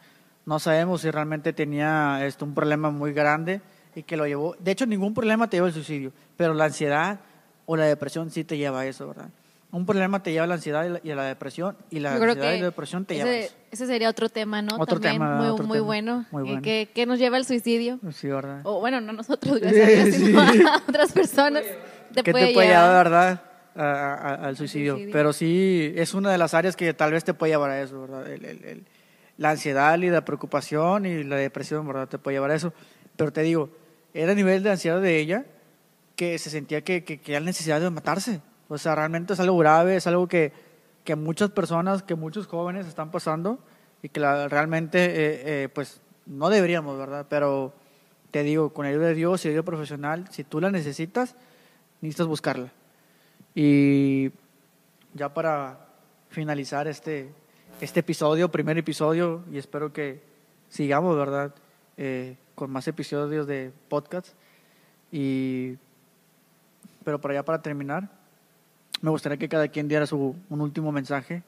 No 0.45 0.59
sabemos 0.59 1.01
si 1.01 1.11
realmente 1.11 1.53
tenía 1.53 2.25
este, 2.25 2.43
un 2.43 2.53
problema 2.53 2.89
muy 2.89 3.13
grande 3.13 3.61
y 3.95 4.03
que 4.03 4.17
lo 4.17 4.27
llevó. 4.27 4.55
De 4.59 4.71
hecho, 4.71 4.85
ningún 4.85 5.13
problema 5.13 5.49
te 5.49 5.57
lleva 5.57 5.67
al 5.67 5.73
suicidio, 5.73 6.11
pero 6.35 6.53
la 6.53 6.65
ansiedad 6.65 7.19
o 7.65 7.75
la 7.77 7.85
depresión 7.85 8.29
sí 8.31 8.43
te 8.43 8.57
lleva 8.57 8.81
a 8.81 8.85
eso, 8.85 9.07
¿verdad? 9.07 9.29
Un 9.71 9.85
problema 9.85 10.23
te 10.23 10.31
lleva 10.31 10.45
a 10.45 10.47
la 10.47 10.53
ansiedad 10.55 11.01
y 11.03 11.11
a 11.11 11.15
la 11.15 11.23
depresión, 11.25 11.75
y 11.89 11.99
la 11.99 12.13
ansiedad 12.13 12.33
y 12.33 12.55
que 12.55 12.59
la 12.59 12.65
depresión 12.65 13.03
te 13.05 13.15
lleva 13.15 13.29
ese, 13.71 13.87
sería 13.87 14.09
otro 14.09 14.29
tema, 14.29 14.61
¿no? 14.61 14.75
Otro 14.75 14.99
También 15.01 15.13
tema, 15.15 15.35
muy, 15.37 15.47
otro 15.47 15.65
muy 15.65 15.77
tema. 15.77 15.85
bueno. 15.85 16.25
Muy 16.31 16.41
Eh, 16.43 16.45
bueno. 16.45 16.61
¿Qué, 16.61 16.89
qué 16.95 17.05
nos 17.05 17.19
lleva 17.19 17.35
al 17.35 17.45
suicidio? 17.45 17.99
Sí, 18.13 18.27
¿verdad? 18.29 18.61
O 18.63 18.79
bueno, 18.79 19.01
no 19.01 19.11
nosotros, 19.11 19.59
gracias 19.61 19.85
a 19.87 19.91
Dios, 19.91 20.15
sino 20.15 20.39
a 20.41 20.51
otras 20.87 21.11
personas. 21.11 21.63
Te 22.13 22.23
¿Qué 22.23 22.31
puede 22.31 22.47
te 22.47 22.53
puede 22.53 22.67
llevar, 22.69 22.87
llevar. 22.89 23.03
verdad, 23.03 23.41
a- 23.75 23.83
a- 23.83 24.13
a- 24.15 24.47
al 24.47 24.55
suicidio? 24.55 24.93
suicidio. 24.93 25.11
Pero 25.11 25.33
sí, 25.33 25.91
es 25.97 26.13
una 26.13 26.31
de 26.31 26.37
las 26.37 26.53
áreas 26.53 26.77
que 26.77 26.93
tal 26.93 27.11
vez 27.11 27.25
te 27.25 27.33
puede 27.33 27.51
llevar 27.51 27.71
a 27.71 27.81
eso, 27.81 27.99
¿verdad? 27.99 28.31
El- 28.31 28.45
el- 28.45 28.63
el- 28.63 28.85
la 29.37 29.49
ansiedad 29.49 29.97
y 29.99 30.09
la 30.09 30.23
preocupación 30.23 31.05
y 31.05 31.25
la 31.25 31.35
depresión, 31.35 31.85
¿verdad? 31.85 32.07
Te 32.07 32.17
puede 32.17 32.35
llevar 32.37 32.51
a 32.51 32.55
eso. 32.55 32.71
Pero 33.17 33.33
te 33.33 33.41
digo, 33.41 33.69
era 34.13 34.31
a 34.31 34.35
nivel 34.35 34.63
de 34.63 34.71
ansiedad 34.71 35.01
de 35.01 35.19
ella 35.19 35.43
que 36.15 36.39
se 36.39 36.49
sentía 36.49 36.81
que, 36.81 37.03
que, 37.03 37.19
que 37.19 37.31
era 37.33 37.41
necesidad 37.43 37.81
de 37.81 37.89
matarse. 37.89 38.39
O 38.67 38.77
sea, 38.77 38.95
realmente 38.95 39.33
es 39.33 39.39
algo 39.39 39.57
grave, 39.57 39.95
es 39.97 40.07
algo 40.07 40.27
que, 40.27 40.51
que 41.03 41.15
muchas 41.15 41.51
personas, 41.51 42.03
que 42.03 42.15
muchos 42.15 42.47
jóvenes 42.47 42.87
están 42.87 43.11
pasando 43.11 43.59
y 44.01 44.09
que 44.09 44.19
la- 44.19 44.47
realmente, 44.47 45.05
eh, 45.05 45.63
eh, 45.63 45.69
pues, 45.69 46.01
no 46.25 46.49
deberíamos, 46.49 46.97
¿verdad? 46.97 47.27
Pero 47.29 47.73
te 48.31 48.43
digo, 48.43 48.71
con 48.73 48.85
ayuda 48.85 49.07
de 49.07 49.13
Dios 49.13 49.45
y 49.45 49.49
ayuda 49.49 49.63
profesional, 49.63 50.25
si 50.31 50.43
tú 50.43 50.59
la 50.59 50.71
necesitas, 50.71 51.35
necesitas 52.01 52.27
buscarla. 52.27 52.71
Y 53.53 54.31
ya 55.13 55.33
para 55.33 55.79
finalizar 56.29 56.87
este, 56.87 57.29
este 57.79 58.01
episodio, 58.01 58.51
primer 58.51 58.77
episodio, 58.77 59.43
y 59.51 59.57
espero 59.57 59.93
que 59.93 60.21
sigamos, 60.69 61.15
¿verdad? 61.15 61.53
Eh, 61.97 62.35
con 62.55 62.71
más 62.71 62.87
episodios 62.87 63.47
de 63.47 63.71
podcast. 63.87 64.29
Y, 65.11 65.77
pero 67.05 67.21
para 67.21 67.35
ya 67.35 67.43
para 67.45 67.61
terminar, 67.61 68.09
me 69.01 69.09
gustaría 69.09 69.37
que 69.37 69.49
cada 69.49 69.67
quien 69.67 69.87
diera 69.87 70.05
su, 70.05 70.35
un 70.49 70.61
último 70.61 70.91
mensaje 70.91 71.43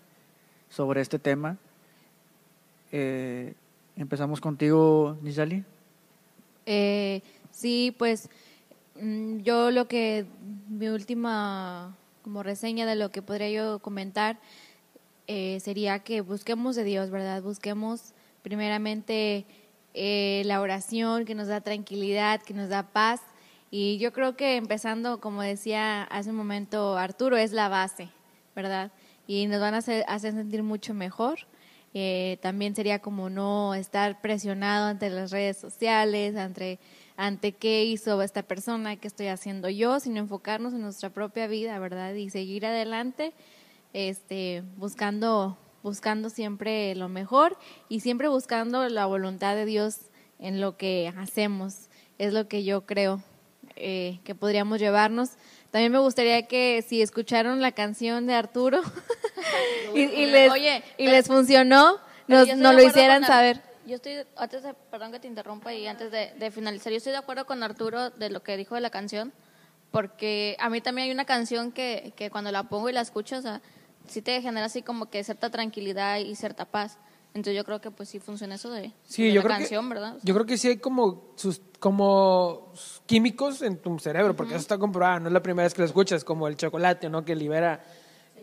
sobre 0.70 1.02
este 1.02 1.20
tema. 1.20 1.58
Eh, 2.92 3.54
empezamos 3.96 4.42
contigo, 4.42 5.18
Nizali. 5.22 5.64
Eh, 6.66 7.22
sí, 7.52 7.96
pues 7.98 8.30
mm, 9.02 9.38
yo 9.40 9.72
lo 9.72 9.88
que, 9.88 10.26
mi 10.70 10.90
última 10.90 11.96
como 12.24 12.44
reseña 12.44 12.86
de 12.86 12.96
lo 12.96 13.10
que 13.10 13.22
podría 13.22 13.50
yo 13.50 13.80
comentar 13.80 14.38
eh, 15.28 15.60
sería 15.62 16.00
que 16.00 16.22
busquemos 16.22 16.76
de 16.76 16.84
Dios, 16.84 17.10
¿verdad? 17.10 17.42
Busquemos 17.42 18.14
primeramente 18.44 19.46
eh, 19.94 20.42
la 20.46 20.62
oración 20.62 21.26
que 21.26 21.36
nos 21.36 21.48
da 21.48 21.62
tranquilidad, 21.62 22.42
que 22.42 22.54
nos 22.54 22.70
da 22.70 22.84
paz. 22.84 23.22
Y 23.70 23.98
yo 23.98 24.14
creo 24.14 24.36
que 24.38 24.56
empezando, 24.56 25.20
como 25.20 25.42
decía 25.42 26.04
hace 26.04 26.30
un 26.30 26.38
momento 26.38 26.98
Arturo, 26.98 27.36
es 27.38 27.52
la 27.52 27.68
base, 27.68 28.10
¿verdad? 28.56 28.92
Y 29.28 29.48
nos 29.48 29.60
van 29.60 29.74
a 29.74 29.78
hacer, 29.80 30.06
hacer 30.08 30.34
sentir 30.34 30.64
mucho 30.64 30.94
mejor. 30.94 31.40
Eh, 31.94 32.38
también 32.42 32.76
sería 32.76 33.00
como 33.00 33.30
no 33.30 33.74
estar 33.74 34.22
presionado 34.22 34.88
ante 34.88 35.10
las 35.10 35.32
redes 35.32 35.58
sociales, 35.58 36.36
ante, 36.38 36.80
ante 37.18 37.54
qué 37.54 37.84
hizo 37.84 38.22
esta 38.22 38.44
persona, 38.44 38.96
qué 38.96 39.08
estoy 39.08 39.28
haciendo 39.28 39.70
yo, 39.70 40.00
sino 40.00 40.20
enfocarnos 40.20 40.74
en 40.74 40.82
nuestra 40.82 41.10
propia 41.10 41.48
vida, 41.48 41.78
¿verdad? 41.80 42.14
Y 42.14 42.30
seguir 42.30 42.66
adelante, 42.66 43.34
este, 43.94 44.64
buscando, 44.78 45.58
buscando 45.84 46.30
siempre 46.30 46.96
lo 46.96 47.10
mejor 47.10 47.58
y 47.90 48.00
siempre 48.00 48.30
buscando 48.30 48.88
la 48.88 49.06
voluntad 49.06 49.56
de 49.56 49.66
Dios 49.66 49.98
en 50.40 50.62
lo 50.62 50.78
que 50.78 51.12
hacemos. 51.18 51.90
Es 52.18 52.32
lo 52.32 52.48
que 52.48 52.64
yo 52.64 52.86
creo 52.86 53.24
eh, 53.80 54.20
que 54.24 54.36
podríamos 54.36 54.80
llevarnos. 54.80 55.32
También 55.72 55.92
me 55.92 56.00
gustaría 56.00 56.48
que 56.48 56.84
si 56.88 57.02
escucharon 57.02 57.62
la 57.62 57.72
canción 57.72 58.26
de 58.28 58.34
Arturo 58.36 58.82
y, 59.94 60.02
y 60.02 60.26
les, 60.28 60.52
Oye, 60.52 60.84
y 60.98 61.06
pero- 61.06 61.12
les 61.12 61.28
funcionó, 61.28 61.98
nos, 62.28 62.48
lo 62.58 62.82
hicieran 62.82 63.24
saber. 63.26 63.62
Yo 63.86 63.96
estoy, 63.96 64.16
antes 64.36 64.64
de, 64.64 64.74
perdón 64.92 65.12
que 65.14 65.20
te 65.20 65.28
interrumpa 65.28 65.74
y 65.74 65.88
antes 65.88 66.12
de, 66.12 66.34
de 66.38 66.52
finalizar, 66.52 66.92
yo 66.92 66.98
estoy 66.98 67.14
de 67.14 67.20
acuerdo 67.20 67.46
con 67.46 67.64
Arturo 67.64 68.10
de 68.10 68.30
lo 68.30 68.44
que 68.44 68.58
dijo 68.58 68.76
de 68.76 68.82
la 68.82 68.90
canción, 68.90 69.32
porque 69.92 70.58
a 70.60 70.70
mí 70.70 70.82
también 70.82 71.06
hay 71.06 71.12
una 71.14 71.24
canción 71.26 71.72
que, 71.72 72.12
que 72.18 72.30
cuando 72.30 72.52
la 72.52 72.64
pongo 72.64 72.90
y 72.90 72.94
la 72.94 73.00
escucho, 73.02 73.38
o 73.38 73.42
sea, 73.42 73.62
sí 74.08 74.22
te 74.22 74.42
genera 74.42 74.66
así 74.66 74.82
como 74.82 75.10
que 75.10 75.24
cierta 75.24 75.50
tranquilidad 75.50 76.18
y 76.18 76.36
cierta 76.36 76.66
paz. 76.66 76.98
Entonces 77.38 77.56
yo 77.56 77.64
creo 77.64 77.80
que 77.80 77.92
pues 77.92 78.10
sí 78.10 78.20
funciona 78.20 78.56
eso 78.56 78.72
de, 78.72 78.92
Sí, 79.06 79.24
de 79.26 79.30
yo 79.34 79.42
la 79.42 79.48
creo 79.48 79.58
canción, 79.60 79.88
que, 79.88 79.94
¿verdad? 79.94 80.10
O 80.16 80.20
sea, 80.20 80.22
Yo 80.26 80.34
creo 80.34 80.46
que 80.48 80.58
sí 80.58 80.68
hay 80.70 80.78
como 80.78 81.34
sus 81.36 81.62
como 81.80 82.74
químicos 83.06 83.62
en 83.62 83.78
tu 83.78 84.00
cerebro, 84.00 84.36
porque 84.36 84.54
eso 84.54 84.62
está 84.62 84.80
comprobado, 84.80 85.20
no 85.20 85.28
es 85.28 85.34
la 85.34 85.44
primera 85.44 85.66
vez 85.66 85.76
que 85.76 85.82
lo 85.82 85.86
escuchas, 85.86 86.24
como 86.24 86.48
el 86.48 86.56
chocolate, 86.58 87.10
¿no? 87.10 87.24
Que 87.24 87.36
libera 87.36 87.84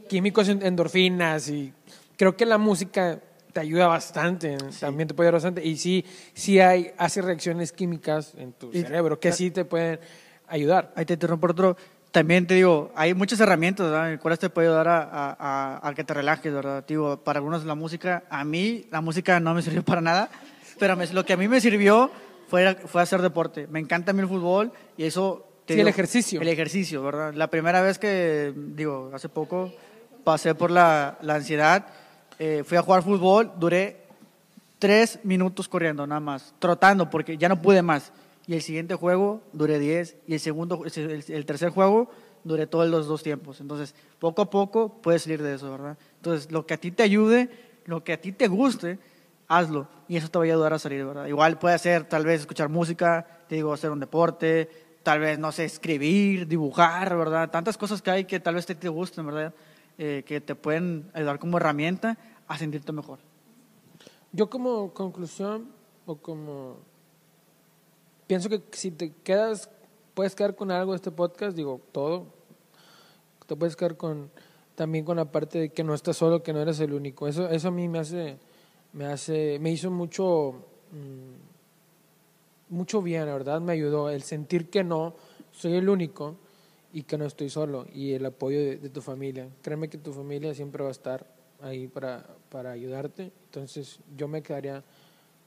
químicos 0.09 0.49
en- 0.49 0.63
endorfinas 0.65 1.49
y 1.49 1.73
creo 2.17 2.37
que 2.37 2.47
la 2.47 2.57
música 2.59 3.21
te 3.53 3.59
ayuda 3.61 3.89
bastante, 3.89 4.57
también 4.79 5.09
te 5.09 5.15
puede 5.15 5.29
ayudar 5.29 5.41
bastante 5.43 5.65
y 5.67 5.77
sí 5.77 6.05
sí 6.33 6.61
hay 6.61 6.93
hace 6.97 7.21
reacciones 7.21 7.73
químicas 7.73 8.33
en 8.37 8.53
tu 8.53 8.71
Y- 8.73 8.83
cerebro 8.83 9.19
que 9.19 9.33
sí 9.33 9.51
te 9.51 9.65
pueden 9.65 9.99
ayudar. 10.47 10.93
Ahí 10.95 11.05
te 11.05 11.15
interrumpo 11.15 11.41
por 11.43 11.51
otro. 11.53 11.77
También 12.15 12.47
te 12.47 12.55
digo, 12.55 12.93
hay 12.95 13.13
muchas 13.13 13.41
herramientas, 13.41 13.91
¿verdad? 13.91 14.13
En 14.13 14.19
cuales 14.19 14.39
te 14.39 14.49
puede 14.49 14.69
ayudar 14.69 14.87
a, 14.87 15.03
a- 15.03 15.81
a- 15.89 15.95
que 15.95 16.05
te 16.05 16.15
relajes, 16.15 16.55
¿verdad? 16.55 16.85
Digo, 16.87 17.17
para 17.17 17.39
algunos 17.39 17.65
la 17.65 17.75
música, 17.75 18.23
a 18.31 18.45
mí 18.45 18.87
la 18.93 19.01
música 19.01 19.41
no 19.41 19.53
me 19.53 19.63
sirvió 19.63 19.83
para 19.85 20.01
nada, 20.01 20.29
pero 20.79 20.95
me- 20.97 21.09
lo 21.09 21.25
que 21.25 21.33
a 21.33 21.37
mí 21.37 21.49
me 21.49 21.61
sirvió 21.61 22.13
fue, 22.47 22.77
fue 22.87 23.03
hacer 23.03 23.21
deporte. 23.21 23.67
Me 23.67 23.81
encanta 23.81 24.13
a 24.13 24.15
mí 24.15 24.21
el 24.21 24.29
fútbol 24.29 24.71
y 24.97 25.03
eso... 25.07 25.45
te 25.67 25.75
Sí, 25.75 25.81
el 25.81 25.89
ejercicio. 25.89 26.41
El 26.41 26.47
ejercicio, 26.47 27.03
¿verdad? 27.03 27.35
La 27.35 27.49
primera 27.49 27.83
vez 27.83 27.99
que, 27.99 28.53
digo, 28.55 29.11
hace 29.13 29.29
poco 29.29 29.73
pasé 30.23 30.55
por 30.55 30.71
la, 30.71 31.19
la 31.21 31.35
ansiedad, 31.35 31.85
eh, 32.39 32.63
fui 32.65 32.79
a 32.79 32.83
jugar 32.83 33.03
fútbol, 33.03 33.51
duré 33.59 34.05
tres 34.79 35.19
minutos 35.25 35.67
corriendo 35.67 36.07
nada 36.07 36.21
más, 36.21 36.55
trotando 36.61 37.11
porque 37.11 37.37
ya 37.37 37.49
no 37.49 37.61
pude 37.61 37.83
más. 37.83 38.13
Y 38.47 38.55
el 38.55 38.63
siguiente 38.63 38.95
juego 38.95 39.43
duré 39.53 39.79
10 39.79 40.17
y 40.27 40.35
el 40.35 40.41
segundo, 40.41 40.85
el, 40.85 41.47
tercer 41.47 41.71
juego 41.71 42.11
duré 42.45 42.67
todos 42.67 42.89
los 42.89 43.07
dos 43.07 43.23
tiempos. 43.23 43.61
Entonces, 43.61 43.95
poco 44.19 44.43
a 44.43 44.51
poco 44.51 45.01
puedes 45.01 45.23
salir 45.23 45.43
de 45.43 45.55
eso, 45.55 45.71
¿verdad? 45.71 45.97
Entonces, 46.17 46.53
lo 46.53 46.67
que 46.67 46.75
a 46.75 46.77
ti 46.77 46.91
te 46.91 47.03
ayude, 47.03 47.49
lo 47.87 48.05
que 48.05 48.13
a 48.13 48.21
ti 48.21 48.33
te 48.33 48.49
guste, 48.49 48.99
hazlo 49.49 49.89
y 50.09 50.17
eso 50.17 50.29
te 50.29 50.39
va 50.39 50.45
a 50.45 50.49
ayudar 50.49 50.73
a 50.75 50.79
salir, 50.79 51.05
¿verdad? 51.05 51.27
Igual 51.27 51.59
puede 51.59 51.79
ser 51.79 52.05
tal 52.05 52.25
vez 52.25 52.41
escuchar 52.41 52.69
música, 52.69 53.27
te 53.49 53.55
digo, 53.55 53.73
hacer 53.73 53.91
un 53.91 54.01
deporte, 54.01 54.69
tal 55.03 55.21
vez, 55.21 55.39
no 55.39 55.53
sé, 55.53 55.65
escribir, 55.65 56.47
dibujar, 56.47 57.17
¿verdad? 57.17 57.51
Tantas 57.51 57.79
cosas 57.79 58.03
que 58.03 58.11
hay 58.11 58.25
que 58.25 58.41
tal 58.41 58.57
vez 58.57 58.67
te, 58.67 58.75
te 58.75 58.89
gusten, 58.89 59.25
¿verdad? 59.27 59.55
Eh, 59.97 60.25
que 60.27 60.41
te 60.41 60.55
pueden 60.55 61.09
ayudar 61.15 61.39
como 61.39 61.57
herramienta 61.57 62.19
a 62.49 62.59
sentirte 62.59 62.93
mejor. 62.93 63.21
Yo 64.33 64.51
como 64.51 64.93
conclusión 64.93 65.69
o 66.05 66.17
como 66.17 66.79
pienso 68.27 68.49
que 68.49 68.63
si 68.73 68.91
te 68.91 69.13
quedas 69.23 69.69
puedes 70.15 70.35
quedar 70.35 70.55
con 70.55 70.71
algo 70.71 70.93
de 70.93 70.97
este 70.97 71.11
podcast, 71.11 71.57
digo, 71.57 71.81
todo. 71.93 72.27
Te 73.47 73.57
puedes 73.57 73.77
quedar 73.77 73.97
con 73.97 74.31
también 74.75 75.05
con 75.05 75.17
la 75.17 75.31
parte 75.31 75.59
de 75.59 75.69
que 75.71 75.85
no 75.85 75.95
estás 75.95 76.17
solo, 76.17 76.43
que 76.43 76.53
no 76.53 76.61
eres 76.61 76.81
el 76.81 76.93
único. 76.93 77.29
Eso 77.29 77.49
eso 77.49 77.69
a 77.69 77.71
mí 77.71 77.89
me 77.89 77.99
hace 77.99 78.39
me 78.93 79.07
hace 79.07 79.59
me 79.61 79.71
hizo 79.71 79.91
mucho 79.91 80.55
mm, 80.93 82.75
mucho 82.75 83.03
bien, 83.03 83.27
la 83.27 83.33
verdad, 83.33 83.61
me 83.61 83.73
ayudó 83.73 84.11
el 84.11 84.23
sentir 84.23 84.71
que 84.71 84.83
no 84.83 85.15
soy 85.53 85.75
el 85.75 85.89
único 85.89 86.37
y 86.93 87.03
que 87.03 87.19
no 87.19 87.27
estoy 87.27 87.51
solo 87.51 87.87
y 87.93 88.13
el 88.13 88.25
apoyo 88.27 88.59
de, 88.59 88.77
de 88.77 88.89
tu 88.89 89.03
familia. 89.03 89.49
Créeme 89.63 89.89
que 89.89 89.99
tu 89.99 90.13
familia 90.13 90.55
siempre 90.55 90.83
va 90.83 90.89
a 90.89 90.93
estar 90.93 91.27
ahí 91.61 91.89
para, 91.89 92.27
para 92.51 92.73
ayudarte. 92.73 93.33
Entonces 93.47 93.99
yo 94.17 94.29
me 94.29 94.43
quedaría 94.43 94.83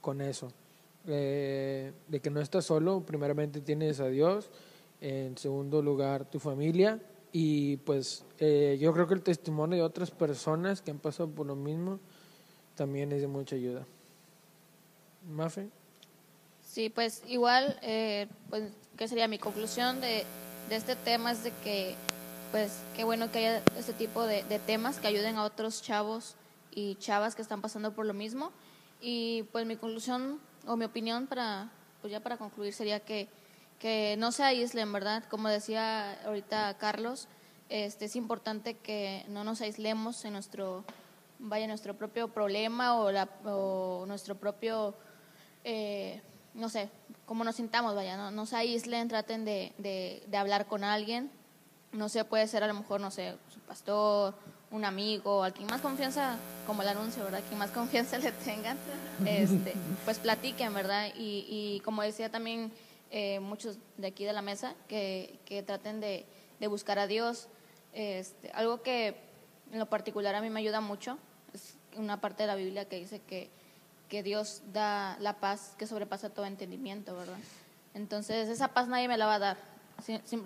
con 0.00 0.20
eso. 0.20 0.52
Eh, 1.10 1.92
de 2.06 2.20
que 2.20 2.28
no 2.28 2.40
estás 2.40 2.66
solo, 2.66 3.00
primeramente 3.00 3.62
tienes 3.62 3.98
a 3.98 4.08
Dios, 4.08 4.50
en 5.00 5.38
segundo 5.38 5.80
lugar 5.80 6.28
tu 6.28 6.38
familia 6.38 7.00
y 7.32 7.78
pues 7.78 8.26
eh, 8.38 8.76
yo 8.78 8.92
creo 8.92 9.06
que 9.06 9.14
el 9.14 9.22
testimonio 9.22 9.78
de 9.78 9.82
otras 9.82 10.10
personas 10.10 10.82
que 10.82 10.90
han 10.90 10.98
pasado 10.98 11.30
por 11.30 11.46
lo 11.46 11.56
mismo 11.56 11.98
también 12.74 13.10
es 13.12 13.22
de 13.22 13.26
mucha 13.26 13.56
ayuda. 13.56 13.86
Mafe. 15.26 15.70
Sí, 16.62 16.90
pues 16.90 17.22
igual, 17.26 17.78
eh, 17.80 18.28
pues, 18.50 18.70
¿qué 18.98 19.08
sería 19.08 19.28
mi 19.28 19.38
conclusión 19.38 20.02
de, 20.02 20.24
de 20.68 20.76
este 20.76 20.94
tema? 20.94 21.32
Es 21.32 21.42
de 21.42 21.52
que 21.64 21.94
pues 22.50 22.82
qué 22.94 23.04
bueno 23.04 23.32
que 23.32 23.38
haya 23.38 23.62
este 23.78 23.94
tipo 23.94 24.24
de, 24.24 24.42
de 24.44 24.58
temas 24.58 24.98
que 24.98 25.06
ayuden 25.06 25.36
a 25.36 25.44
otros 25.44 25.80
chavos 25.82 26.34
y 26.70 26.96
chavas 26.96 27.34
que 27.34 27.40
están 27.40 27.62
pasando 27.62 27.94
por 27.94 28.04
lo 28.04 28.12
mismo. 28.12 28.52
Y 29.00 29.44
pues 29.52 29.64
mi 29.64 29.76
conclusión 29.76 30.38
o 30.68 30.76
mi 30.76 30.84
opinión 30.84 31.26
para, 31.26 31.70
pues 32.00 32.12
ya 32.12 32.20
para 32.20 32.36
concluir 32.36 32.72
sería 32.72 33.00
que, 33.00 33.28
que 33.78 34.16
no 34.18 34.30
se 34.32 34.44
aíslen, 34.44 34.92
¿verdad? 34.92 35.24
Como 35.28 35.48
decía 35.48 36.20
ahorita 36.24 36.76
Carlos, 36.78 37.26
este, 37.68 38.04
es 38.04 38.16
importante 38.16 38.74
que 38.74 39.24
no 39.28 39.44
nos 39.44 39.60
aislemos 39.60 40.24
en 40.24 40.34
nuestro, 40.34 40.84
vaya, 41.38 41.66
nuestro 41.66 41.96
propio 41.96 42.28
problema 42.28 42.98
o, 42.98 43.10
la, 43.10 43.28
o 43.44 44.04
nuestro 44.06 44.36
propio, 44.36 44.94
eh, 45.64 46.20
no 46.54 46.68
sé, 46.68 46.90
cómo 47.24 47.44
nos 47.44 47.56
sintamos, 47.56 47.94
vaya, 47.94 48.16
no, 48.16 48.30
no 48.30 48.46
se 48.46 48.56
aíslen, 48.56 49.08
traten 49.08 49.44
de, 49.44 49.72
de, 49.78 50.22
de 50.26 50.36
hablar 50.36 50.66
con 50.66 50.84
alguien, 50.84 51.30
no 51.92 52.08
sé, 52.08 52.24
puede 52.24 52.46
ser 52.46 52.62
a 52.62 52.66
lo 52.66 52.74
mejor, 52.74 53.00
no 53.00 53.10
sé, 53.10 53.36
su 53.48 53.60
pastor, 53.60 54.34
un 54.70 54.84
amigo, 54.84 55.44
a 55.44 55.50
quien 55.50 55.66
más 55.68 55.80
confianza, 55.80 56.36
como 56.66 56.82
el 56.82 56.88
anuncio, 56.88 57.24
¿verdad? 57.24 57.42
Quien 57.48 57.58
más 57.58 57.70
confianza 57.70 58.18
le 58.18 58.32
tengan, 58.32 58.76
este, 59.24 59.74
pues 60.04 60.18
platiquen, 60.18 60.74
¿verdad? 60.74 61.08
Y, 61.16 61.46
y 61.48 61.80
como 61.80 62.02
decía 62.02 62.30
también 62.30 62.72
eh, 63.10 63.40
muchos 63.40 63.78
de 63.96 64.08
aquí 64.08 64.24
de 64.24 64.32
la 64.32 64.42
mesa, 64.42 64.74
que, 64.86 65.38
que 65.46 65.62
traten 65.62 66.00
de, 66.00 66.26
de, 66.60 66.66
buscar 66.66 66.98
a 66.98 67.06
Dios. 67.06 67.48
Este, 67.94 68.50
algo 68.52 68.82
que 68.82 69.16
en 69.72 69.78
lo 69.78 69.86
particular 69.86 70.34
a 70.34 70.42
mí 70.42 70.50
me 70.50 70.60
ayuda 70.60 70.80
mucho 70.80 71.18
es 71.54 71.76
una 71.96 72.20
parte 72.20 72.42
de 72.42 72.48
la 72.48 72.54
Biblia 72.54 72.86
que 72.86 72.98
dice 72.98 73.20
que, 73.20 73.50
que 74.08 74.22
Dios 74.22 74.62
da 74.72 75.16
la 75.20 75.40
paz 75.40 75.74
que 75.78 75.86
sobrepasa 75.86 76.30
todo 76.30 76.44
entendimiento, 76.44 77.16
¿verdad? 77.16 77.38
Entonces, 77.94 78.48
esa 78.48 78.68
paz 78.68 78.88
nadie 78.88 79.08
me 79.08 79.16
la 79.16 79.26
va 79.26 79.36
a 79.36 79.38
dar. 79.38 79.56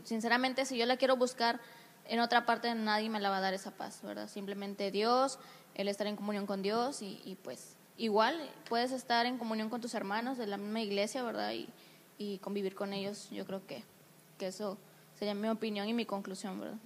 Sinceramente, 0.04 0.64
si 0.64 0.78
yo 0.78 0.86
la 0.86 0.96
quiero 0.96 1.16
buscar 1.16 1.60
en 2.06 2.20
otra 2.20 2.46
parte 2.46 2.74
nadie 2.74 3.08
me 3.10 3.20
la 3.20 3.30
va 3.30 3.38
a 3.38 3.40
dar 3.40 3.54
esa 3.54 3.70
paz, 3.70 4.00
¿verdad? 4.02 4.28
Simplemente 4.28 4.90
Dios, 4.90 5.38
el 5.74 5.88
estar 5.88 6.06
en 6.06 6.16
comunión 6.16 6.46
con 6.46 6.62
Dios 6.62 7.02
y, 7.02 7.20
y, 7.24 7.36
pues 7.36 7.76
igual 7.96 8.36
puedes 8.68 8.92
estar 8.92 9.26
en 9.26 9.38
comunión 9.38 9.68
con 9.68 9.80
tus 9.80 9.94
hermanos 9.94 10.38
de 10.38 10.46
la 10.46 10.56
misma 10.56 10.80
iglesia, 10.80 11.22
¿verdad? 11.22 11.52
Y, 11.52 11.68
y 12.18 12.38
convivir 12.38 12.74
con 12.74 12.92
ellos, 12.92 13.28
yo 13.30 13.46
creo 13.46 13.66
que, 13.66 13.82
que 14.38 14.48
eso 14.48 14.78
sería 15.18 15.34
mi 15.34 15.48
opinión 15.48 15.88
y 15.88 15.94
mi 15.94 16.04
conclusión, 16.06 16.60
¿verdad? 16.60 16.78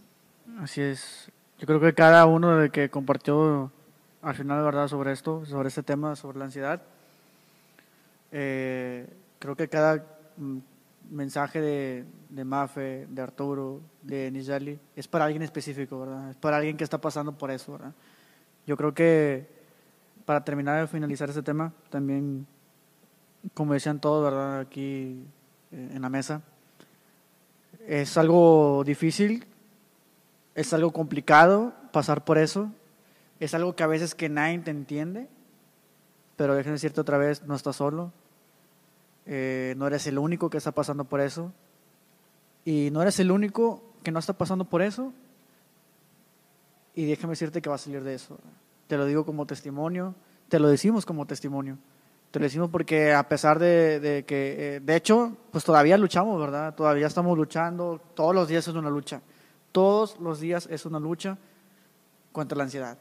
Así 0.60 0.80
es. 0.80 1.30
Yo 1.58 1.66
creo 1.66 1.80
que 1.80 1.94
cada 1.94 2.26
uno 2.26 2.56
de 2.58 2.70
que 2.70 2.90
compartió 2.90 3.72
al 4.22 4.34
final, 4.34 4.62
¿verdad?, 4.62 4.88
sobre 4.88 5.12
esto, 5.12 5.44
sobre 5.46 5.68
este 5.68 5.82
tema, 5.82 6.16
sobre 6.16 6.38
la 6.38 6.46
ansiedad, 6.46 6.82
eh, 8.32 9.06
creo 9.38 9.56
que 9.56 9.68
cada 9.68 10.04
mensaje 11.10 11.60
de, 11.60 12.04
de 12.28 12.44
Mafe, 12.44 13.06
de 13.08 13.22
Arturo, 13.22 13.80
de 14.02 14.30
Nijali, 14.30 14.78
es 14.94 15.08
para 15.08 15.24
alguien 15.24 15.42
específico, 15.42 16.00
¿verdad? 16.00 16.30
Es 16.30 16.36
para 16.36 16.56
alguien 16.56 16.76
que 16.76 16.84
está 16.84 16.98
pasando 16.98 17.32
por 17.32 17.50
eso, 17.50 17.72
¿verdad? 17.72 17.92
Yo 18.66 18.76
creo 18.76 18.94
que 18.94 19.46
para 20.24 20.44
terminar 20.44 20.80
de 20.80 20.86
finalizar 20.88 21.28
este 21.28 21.42
tema, 21.42 21.72
también, 21.88 22.46
como 23.54 23.72
decían 23.74 24.00
todos, 24.00 24.24
¿verdad? 24.24 24.60
Aquí 24.60 25.24
eh, 25.72 25.90
en 25.94 26.02
la 26.02 26.08
mesa, 26.08 26.42
es 27.86 28.16
algo 28.18 28.82
difícil, 28.84 29.46
es 30.54 30.72
algo 30.72 30.92
complicado 30.92 31.72
pasar 31.92 32.24
por 32.24 32.38
eso, 32.38 32.70
es 33.38 33.54
algo 33.54 33.76
que 33.76 33.84
a 33.84 33.86
veces 33.86 34.14
que 34.14 34.28
nadie 34.28 34.58
te 34.58 34.70
entiende, 34.70 35.28
pero 36.36 36.54
déjenme 36.54 36.74
decirte 36.74 37.00
otra 37.00 37.18
vez, 37.18 37.44
no 37.44 37.54
estás 37.54 37.76
solo, 37.76 38.12
eh, 39.26 39.74
no 39.76 39.86
eres 39.86 40.06
el 40.06 40.18
único 40.18 40.48
que 40.48 40.58
está 40.58 40.72
pasando 40.72 41.04
por 41.04 41.20
eso. 41.20 41.52
Y 42.64 42.90
no 42.90 43.02
eres 43.02 43.18
el 43.20 43.30
único 43.30 43.82
que 44.02 44.12
no 44.12 44.18
está 44.18 44.32
pasando 44.32 44.64
por 44.64 44.82
eso. 44.82 45.12
Y 46.94 47.04
déjame 47.06 47.32
decirte 47.32 47.60
que 47.60 47.68
va 47.68 47.74
a 47.74 47.78
salir 47.78 48.02
de 48.02 48.14
eso. 48.14 48.38
Te 48.86 48.96
lo 48.96 49.04
digo 49.04 49.26
como 49.26 49.46
testimonio, 49.46 50.14
te 50.48 50.58
lo 50.58 50.68
decimos 50.68 51.04
como 51.04 51.26
testimonio. 51.26 51.76
Te 52.30 52.38
lo 52.38 52.44
decimos 52.44 52.70
porque 52.70 53.14
a 53.14 53.28
pesar 53.28 53.58
de, 53.58 54.24
que, 54.26 54.76
eh, 54.76 54.80
de 54.80 54.96
hecho, 54.96 55.36
pues 55.50 55.64
todavía 55.64 55.96
luchamos, 55.96 56.40
¿verdad? 56.40 56.74
Todavía 56.74 57.06
estamos 57.06 57.36
luchando. 57.36 58.00
Todos 58.14 58.34
los 58.34 58.48
días 58.48 58.66
es 58.68 58.74
una 58.74 58.90
lucha. 58.90 59.20
Todos 59.72 60.18
los 60.20 60.40
días 60.40 60.66
es 60.70 60.86
una 60.86 60.98
lucha 60.98 61.38
contra 62.32 62.56
la 62.56 62.64
ansiedad, 62.64 62.98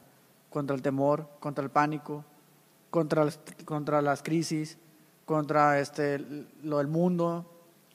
contra 0.50 0.74
el 0.74 0.82
temor, 0.82 1.28
contra 1.40 1.62
el 1.64 1.70
pánico, 1.70 2.24
contra 2.90 3.26
contra 3.64 4.00
las 4.02 4.22
crisis, 4.22 4.78
contra 5.26 5.80
este, 5.80 6.24
lo 6.62 6.78
del 6.78 6.86
mundo, 6.86 7.44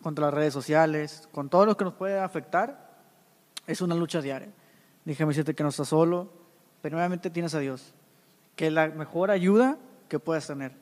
contra 0.04 0.26
las 0.26 0.34
redes 0.34 0.54
sociales, 0.54 1.28
con 1.32 1.50
todo 1.50 1.66
lo 1.66 1.78
que 1.78 1.86
nos 1.86 1.94
puede 1.94 2.20
afectar, 2.20 2.92
es 3.66 3.82
una 3.82 3.96
lucha 3.96 4.22
diaria. 4.22 4.50
Déjame 5.06 5.30
decirte 5.30 5.56
que 5.56 5.64
no 5.64 5.70
estás 5.70 5.88
solo, 5.88 6.30
primeramente 6.82 7.30
tienes 7.30 7.56
a 7.56 7.60
Dios, 7.60 7.94
que 8.56 8.68
es 8.68 8.74
la 8.74 8.90
mejor 8.90 9.32
ayuda 9.32 9.78
que 10.10 10.20
puedas 10.20 10.46
tener, 10.46 10.74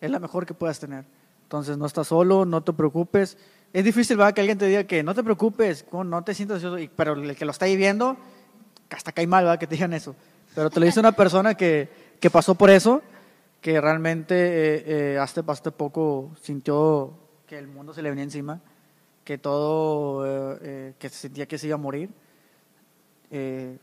es 0.00 0.10
la 0.10 0.18
mejor 0.18 0.44
que 0.44 0.54
puedas 0.54 0.78
tener. 0.80 1.04
Entonces 1.44 1.78
no 1.78 1.86
estás 1.86 2.08
solo, 2.08 2.44
no 2.44 2.62
te 2.62 2.72
preocupes. 2.72 3.38
Es 3.72 3.84
difícil, 3.84 4.16
¿verdad? 4.16 4.34
Que 4.34 4.40
alguien 4.40 4.58
te 4.58 4.66
diga 4.66 4.84
que 4.84 5.02
no 5.02 5.14
te 5.14 5.22
preocupes, 5.22 5.84
no 5.92 6.24
te 6.24 6.34
sientas 6.34 6.56
ansioso, 6.56 6.78
pero 6.96 7.12
el 7.12 7.36
que 7.36 7.44
lo 7.44 7.52
está 7.52 7.66
viviendo, 7.66 8.16
hasta 8.90 9.12
cae 9.12 9.26
mal, 9.26 9.44
¿verdad? 9.44 9.60
Que 9.60 9.66
te 9.66 9.76
digan 9.76 9.92
eso. 9.92 10.16
Pero 10.54 10.68
te 10.68 10.80
lo 10.80 10.86
dice 10.86 10.98
una 10.98 11.12
persona 11.12 11.54
que, 11.54 11.88
que 12.18 12.30
pasó 12.30 12.54
por 12.54 12.70
eso 12.70 13.02
que 13.62 13.80
realmente 13.80 14.34
eh, 14.34 14.84
eh, 15.14 15.18
hasta, 15.18 15.42
hasta 15.46 15.70
poco 15.70 16.32
sintió 16.42 17.14
que 17.46 17.56
el 17.56 17.68
mundo 17.68 17.94
se 17.94 18.02
le 18.02 18.10
venía 18.10 18.24
encima, 18.24 18.60
que 19.24 19.38
todo, 19.38 20.26
eh, 20.26 20.58
eh 20.62 20.94
que 20.98 21.08
sentía 21.08 21.46
que 21.46 21.56
se 21.58 21.68
iba 21.68 21.76
a 21.76 21.78
morir. 21.78 22.10
Eh, 23.30 23.78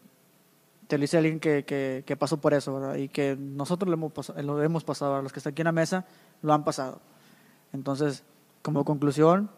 te 0.85 0.97
lo 0.97 1.01
dice 1.01 1.17
alguien 1.17 1.39
que, 1.39 1.63
que, 1.63 2.03
que, 2.05 2.17
pasó 2.17 2.37
por 2.37 2.53
eso, 2.53 2.73
¿verdad? 2.73 2.95
Y 2.95 3.07
que 3.07 3.37
nosotros 3.39 3.87
lo 3.87 3.93
hemos, 3.93 4.33
lo 4.43 4.61
hemos 4.61 4.83
pasado, 4.83 5.21
los 5.21 5.31
que 5.31 5.39
están 5.39 5.51
aquí 5.51 5.61
en 5.61 5.67
la 5.67 5.71
mesa 5.71 6.05
lo 6.41 6.51
han 6.53 6.65
pasado. 6.65 6.99
Entonces, 7.71 8.23
como 8.61 8.83
conclusión, 8.83 9.49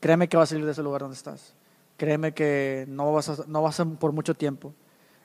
créeme 0.00 0.28
que 0.28 0.38
vas 0.38 0.48
a 0.48 0.54
salir 0.54 0.64
de 0.64 0.72
ese 0.72 0.82
lugar 0.82 1.02
donde 1.02 1.16
estás. 1.16 1.54
Créeme 1.98 2.32
que 2.32 2.86
no 2.88 3.12
vas 3.12 3.28
a, 3.28 3.44
no 3.46 3.62
vas 3.62 3.78
a 3.78 3.84
por 3.84 4.12
mucho 4.12 4.34
tiempo. 4.34 4.72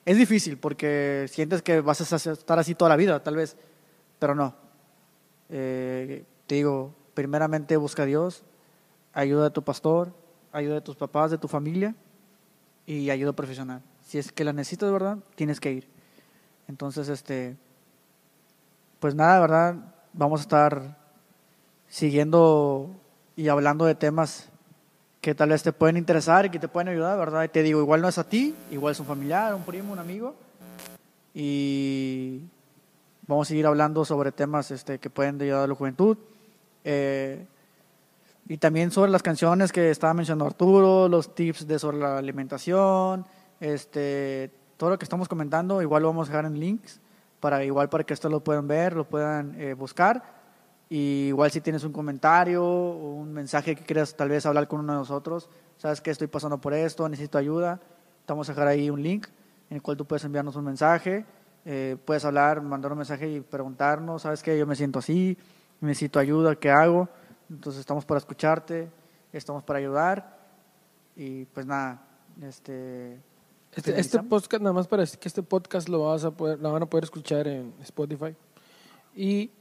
Es 0.03 0.17
difícil 0.17 0.57
porque 0.57 1.27
sientes 1.29 1.61
que 1.61 1.79
vas 1.79 2.11
a 2.11 2.31
estar 2.31 2.59
así 2.59 2.75
toda 2.75 2.89
la 2.89 2.95
vida, 2.97 3.23
tal 3.23 3.35
vez 3.35 3.55
pero 4.19 4.35
no. 4.35 4.53
Eh, 5.49 6.23
te 6.45 6.55
digo, 6.55 6.93
primeramente 7.13 7.77
busca 7.77 8.03
a 8.03 8.05
Dios, 8.05 8.43
ayuda 9.13 9.45
de 9.45 9.51
tu 9.51 9.63
pastor, 9.63 10.13
ayuda 10.51 10.75
de 10.75 10.81
tus 10.81 10.95
papás, 10.95 11.31
de 11.31 11.37
tu 11.37 11.47
familia 11.47 11.95
y 12.85 13.09
ayuda 13.09 13.33
profesional. 13.33 13.81
Si 14.05 14.17
es 14.17 14.31
que 14.31 14.43
la 14.43 14.53
necesitas, 14.53 14.91
¿verdad? 14.91 15.17
Tienes 15.35 15.59
que 15.59 15.71
ir. 15.71 15.87
Entonces, 16.67 17.09
este, 17.09 17.57
pues 18.99 19.15
nada, 19.15 19.39
¿verdad? 19.39 19.75
Vamos 20.13 20.41
a 20.41 20.43
estar 20.43 20.97
siguiendo 21.87 22.89
y 23.35 23.47
hablando 23.49 23.85
de 23.85 23.95
temas 23.95 24.49
que 25.21 25.35
tal 25.35 25.49
vez 25.49 25.63
te 25.63 25.73
pueden 25.73 25.97
interesar 25.97 26.45
y 26.45 26.49
que 26.49 26.59
te 26.59 26.67
pueden 26.67 26.87
ayudar, 26.89 27.17
¿verdad? 27.17 27.43
Y 27.43 27.49
te 27.49 27.63
digo, 27.63 27.79
igual 27.79 28.01
no 28.01 28.07
es 28.07 28.17
a 28.17 28.23
ti, 28.23 28.55
igual 28.71 28.93
es 28.93 28.99
un 28.99 29.05
familiar, 29.05 29.53
un 29.53 29.63
primo, 29.63 29.93
un 29.93 29.99
amigo. 29.99 30.35
Y 31.33 32.43
Vamos 33.27 33.47
a 33.47 33.49
seguir 33.49 33.67
hablando 33.67 34.05
sobre 34.05 34.31
temas 34.31 34.71
este, 34.71 34.99
que 34.99 35.09
pueden 35.09 35.41
ayudar 35.41 35.65
a 35.65 35.67
la 35.67 35.75
juventud. 35.75 36.17
Eh, 36.85 37.45
y 38.47 38.57
también 38.57 38.89
sobre 38.89 39.11
las 39.11 39.21
canciones 39.21 39.73
que 39.73 39.89
estaba 39.89 40.13
mencionando 40.13 40.45
Arturo, 40.45 41.09
los 41.09 41.35
tips 41.35 41.67
de 41.67 41.77
sobre 41.77 41.97
la 41.97 42.17
alimentación, 42.17 43.25
este, 43.59 44.49
todo 44.77 44.91
lo 44.91 44.97
que 44.97 45.03
estamos 45.03 45.27
comentando, 45.27 45.81
igual 45.81 46.03
lo 46.03 46.07
vamos 46.07 46.29
a 46.29 46.31
dejar 46.31 46.45
en 46.45 46.57
links, 46.57 47.01
para, 47.41 47.65
igual 47.65 47.89
para 47.89 48.05
que 48.05 48.13
esto 48.13 48.29
lo 48.29 48.41
puedan 48.41 48.65
ver, 48.65 48.95
lo 48.95 49.03
puedan 49.03 49.59
eh, 49.59 49.73
buscar. 49.73 50.23
Y 50.89 51.25
igual 51.27 51.51
si 51.51 51.59
tienes 51.59 51.83
un 51.83 51.91
comentario 51.91 52.63
o 52.63 53.15
un 53.15 53.33
mensaje 53.33 53.75
que 53.75 53.83
quieras 53.83 54.15
tal 54.15 54.29
vez 54.29 54.45
hablar 54.45 54.69
con 54.69 54.79
uno 54.79 54.93
de 54.93 54.99
nosotros, 54.99 55.49
sabes 55.75 55.99
que 55.99 56.11
estoy 56.11 56.27
pasando 56.27 56.59
por 56.59 56.73
esto, 56.73 57.09
necesito 57.09 57.37
ayuda, 57.37 57.81
te 58.25 58.31
vamos 58.31 58.47
a 58.47 58.53
dejar 58.53 58.69
ahí 58.69 58.89
un 58.89 59.03
link 59.03 59.27
en 59.69 59.75
el 59.75 59.81
cual 59.81 59.97
tú 59.97 60.05
puedes 60.05 60.23
enviarnos 60.23 60.55
un 60.55 60.63
mensaje 60.63 61.25
eh, 61.69 61.97
puedes 62.05 62.23
hablar, 62.23 62.61
mandar 62.61 62.93
un 62.93 62.99
mensaje 62.99 63.29
y 63.29 63.41
preguntarnos, 63.41 64.21
¿sabes 64.21 64.41
qué? 64.41 64.57
Yo 64.57 64.65
me 64.65 64.73
siento 64.73 64.99
así, 64.99 65.37
necesito 65.81 66.17
ayuda, 66.17 66.55
¿qué 66.55 66.69
hago? 66.69 67.09
Entonces 67.49 67.81
estamos 67.81 68.05
para 68.05 68.19
escucharte, 68.19 68.89
estamos 69.33 69.65
para 69.65 69.79
ayudar 69.79 70.39
y 71.17 71.43
pues 71.43 71.65
nada, 71.65 72.07
este... 72.41 73.19
Este, 73.75 73.99
este 73.99 74.23
podcast, 74.23 74.63
nada 74.63 74.71
más 74.71 74.87
para 74.87 75.01
decir 75.01 75.19
que 75.19 75.27
este 75.27 75.43
podcast 75.43 75.89
lo, 75.89 76.05
vas 76.05 76.23
a 76.23 76.31
poder, 76.31 76.57
lo 76.57 76.71
van 76.71 76.83
a 76.83 76.85
poder 76.85 77.03
escuchar 77.03 77.49
en 77.49 77.73
Spotify 77.81 78.33
y 79.13 79.51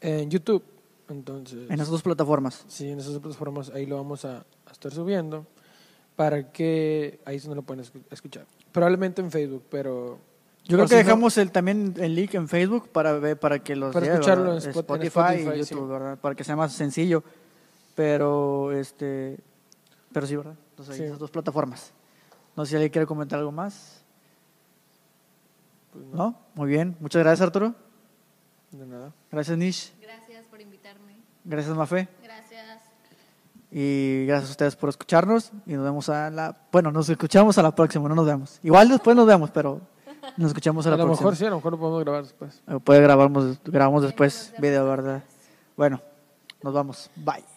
en 0.00 0.28
YouTube. 0.28 0.64
Entonces, 1.08 1.70
en 1.70 1.74
esas 1.74 1.90
dos 1.90 2.02
plataformas. 2.02 2.64
Sí, 2.66 2.90
en 2.90 2.98
esas 2.98 3.12
dos 3.12 3.22
plataformas, 3.22 3.70
ahí 3.70 3.86
lo 3.86 3.96
vamos 3.98 4.24
a, 4.24 4.38
a 4.66 4.72
estar 4.72 4.90
subiendo 4.90 5.46
para 6.16 6.50
que 6.50 7.20
ahí 7.24 7.38
se 7.38 7.48
no 7.48 7.54
lo 7.54 7.62
pueden 7.62 7.84
escuchar. 8.10 8.46
Probablemente 8.72 9.22
en 9.22 9.30
Facebook, 9.30 9.62
pero 9.70 10.18
yo 10.64 10.76
creo 10.76 10.88
que 10.88 10.96
dejamos 10.96 11.36
el, 11.38 11.50
también 11.50 11.94
el 11.98 12.14
link 12.14 12.34
en 12.34 12.48
Facebook 12.48 12.88
para 12.90 13.14
ver, 13.14 13.38
para 13.38 13.58
que 13.58 13.74
los 13.74 13.92
para 13.92 14.06
escucharlo 14.06 14.52
en 14.52 14.58
Spotify, 14.58 15.06
Spotify, 15.06 15.42
y 15.42 15.58
YouTube, 15.58 15.64
sí. 15.64 15.92
¿verdad? 15.92 16.18
Para 16.18 16.34
que 16.34 16.44
sea 16.44 16.56
más 16.56 16.72
sencillo. 16.72 17.24
Pero 17.94 18.72
este 18.72 19.38
pero 20.12 20.26
sí, 20.26 20.36
¿verdad? 20.36 20.54
Entonces, 20.70 20.96
sí. 20.96 21.02
esas 21.04 21.18
dos 21.18 21.30
plataformas. 21.30 21.92
No 22.56 22.64
sé 22.64 22.70
si 22.70 22.76
alguien 22.76 22.92
quiere 22.92 23.06
comentar 23.06 23.38
algo 23.38 23.52
más. 23.52 24.02
Pues 25.92 26.04
¿No? 26.06 26.38
Muy 26.54 26.68
bien. 26.68 26.96
Muchas 27.00 27.22
gracias, 27.22 27.46
Arturo. 27.46 27.74
De 28.70 28.86
nada. 28.86 29.12
Gracias, 29.30 29.56
Nish. 29.56 29.92
Gracias 30.00 30.46
por 30.46 30.60
invitarme. 30.60 31.16
Gracias, 31.44 31.74
Mafe. 31.76 32.08
Gracias. 32.22 32.80
Y 33.70 34.26
gracias 34.26 34.50
a 34.50 34.52
ustedes 34.52 34.76
por 34.76 34.90
escucharnos. 34.90 35.50
Y 35.66 35.72
nos 35.74 35.84
vemos 35.84 36.08
a 36.08 36.30
la. 36.30 36.56
Bueno, 36.70 36.92
nos 36.92 37.08
escuchamos 37.08 37.56
a 37.58 37.62
la 37.62 37.74
próxima, 37.74 38.08
no 38.08 38.14
nos 38.14 38.26
vemos. 38.26 38.60
Igual 38.62 38.88
después 38.88 39.16
nos 39.16 39.26
vemos, 39.26 39.50
pero 39.50 39.80
nos 40.36 40.48
escuchamos 40.48 40.86
a 40.86 40.88
A 40.88 40.92
la 40.92 40.96
lo 40.98 41.04
próxima. 41.04 41.30
mejor 41.30 41.36
sí, 41.36 41.44
a 41.46 41.50
lo 41.50 41.56
mejor 41.56 41.72
lo 41.72 41.78
podemos 41.78 42.00
grabar 42.04 42.22
después. 42.22 42.62
Puede 42.84 43.00
grabamos, 43.00 43.58
grabamos 43.64 44.02
después 44.02 44.52
video, 44.58 44.86
¿verdad? 44.86 45.22
Bueno, 45.76 46.00
nos 46.62 46.72
vamos. 46.72 47.10
Bye. 47.16 47.51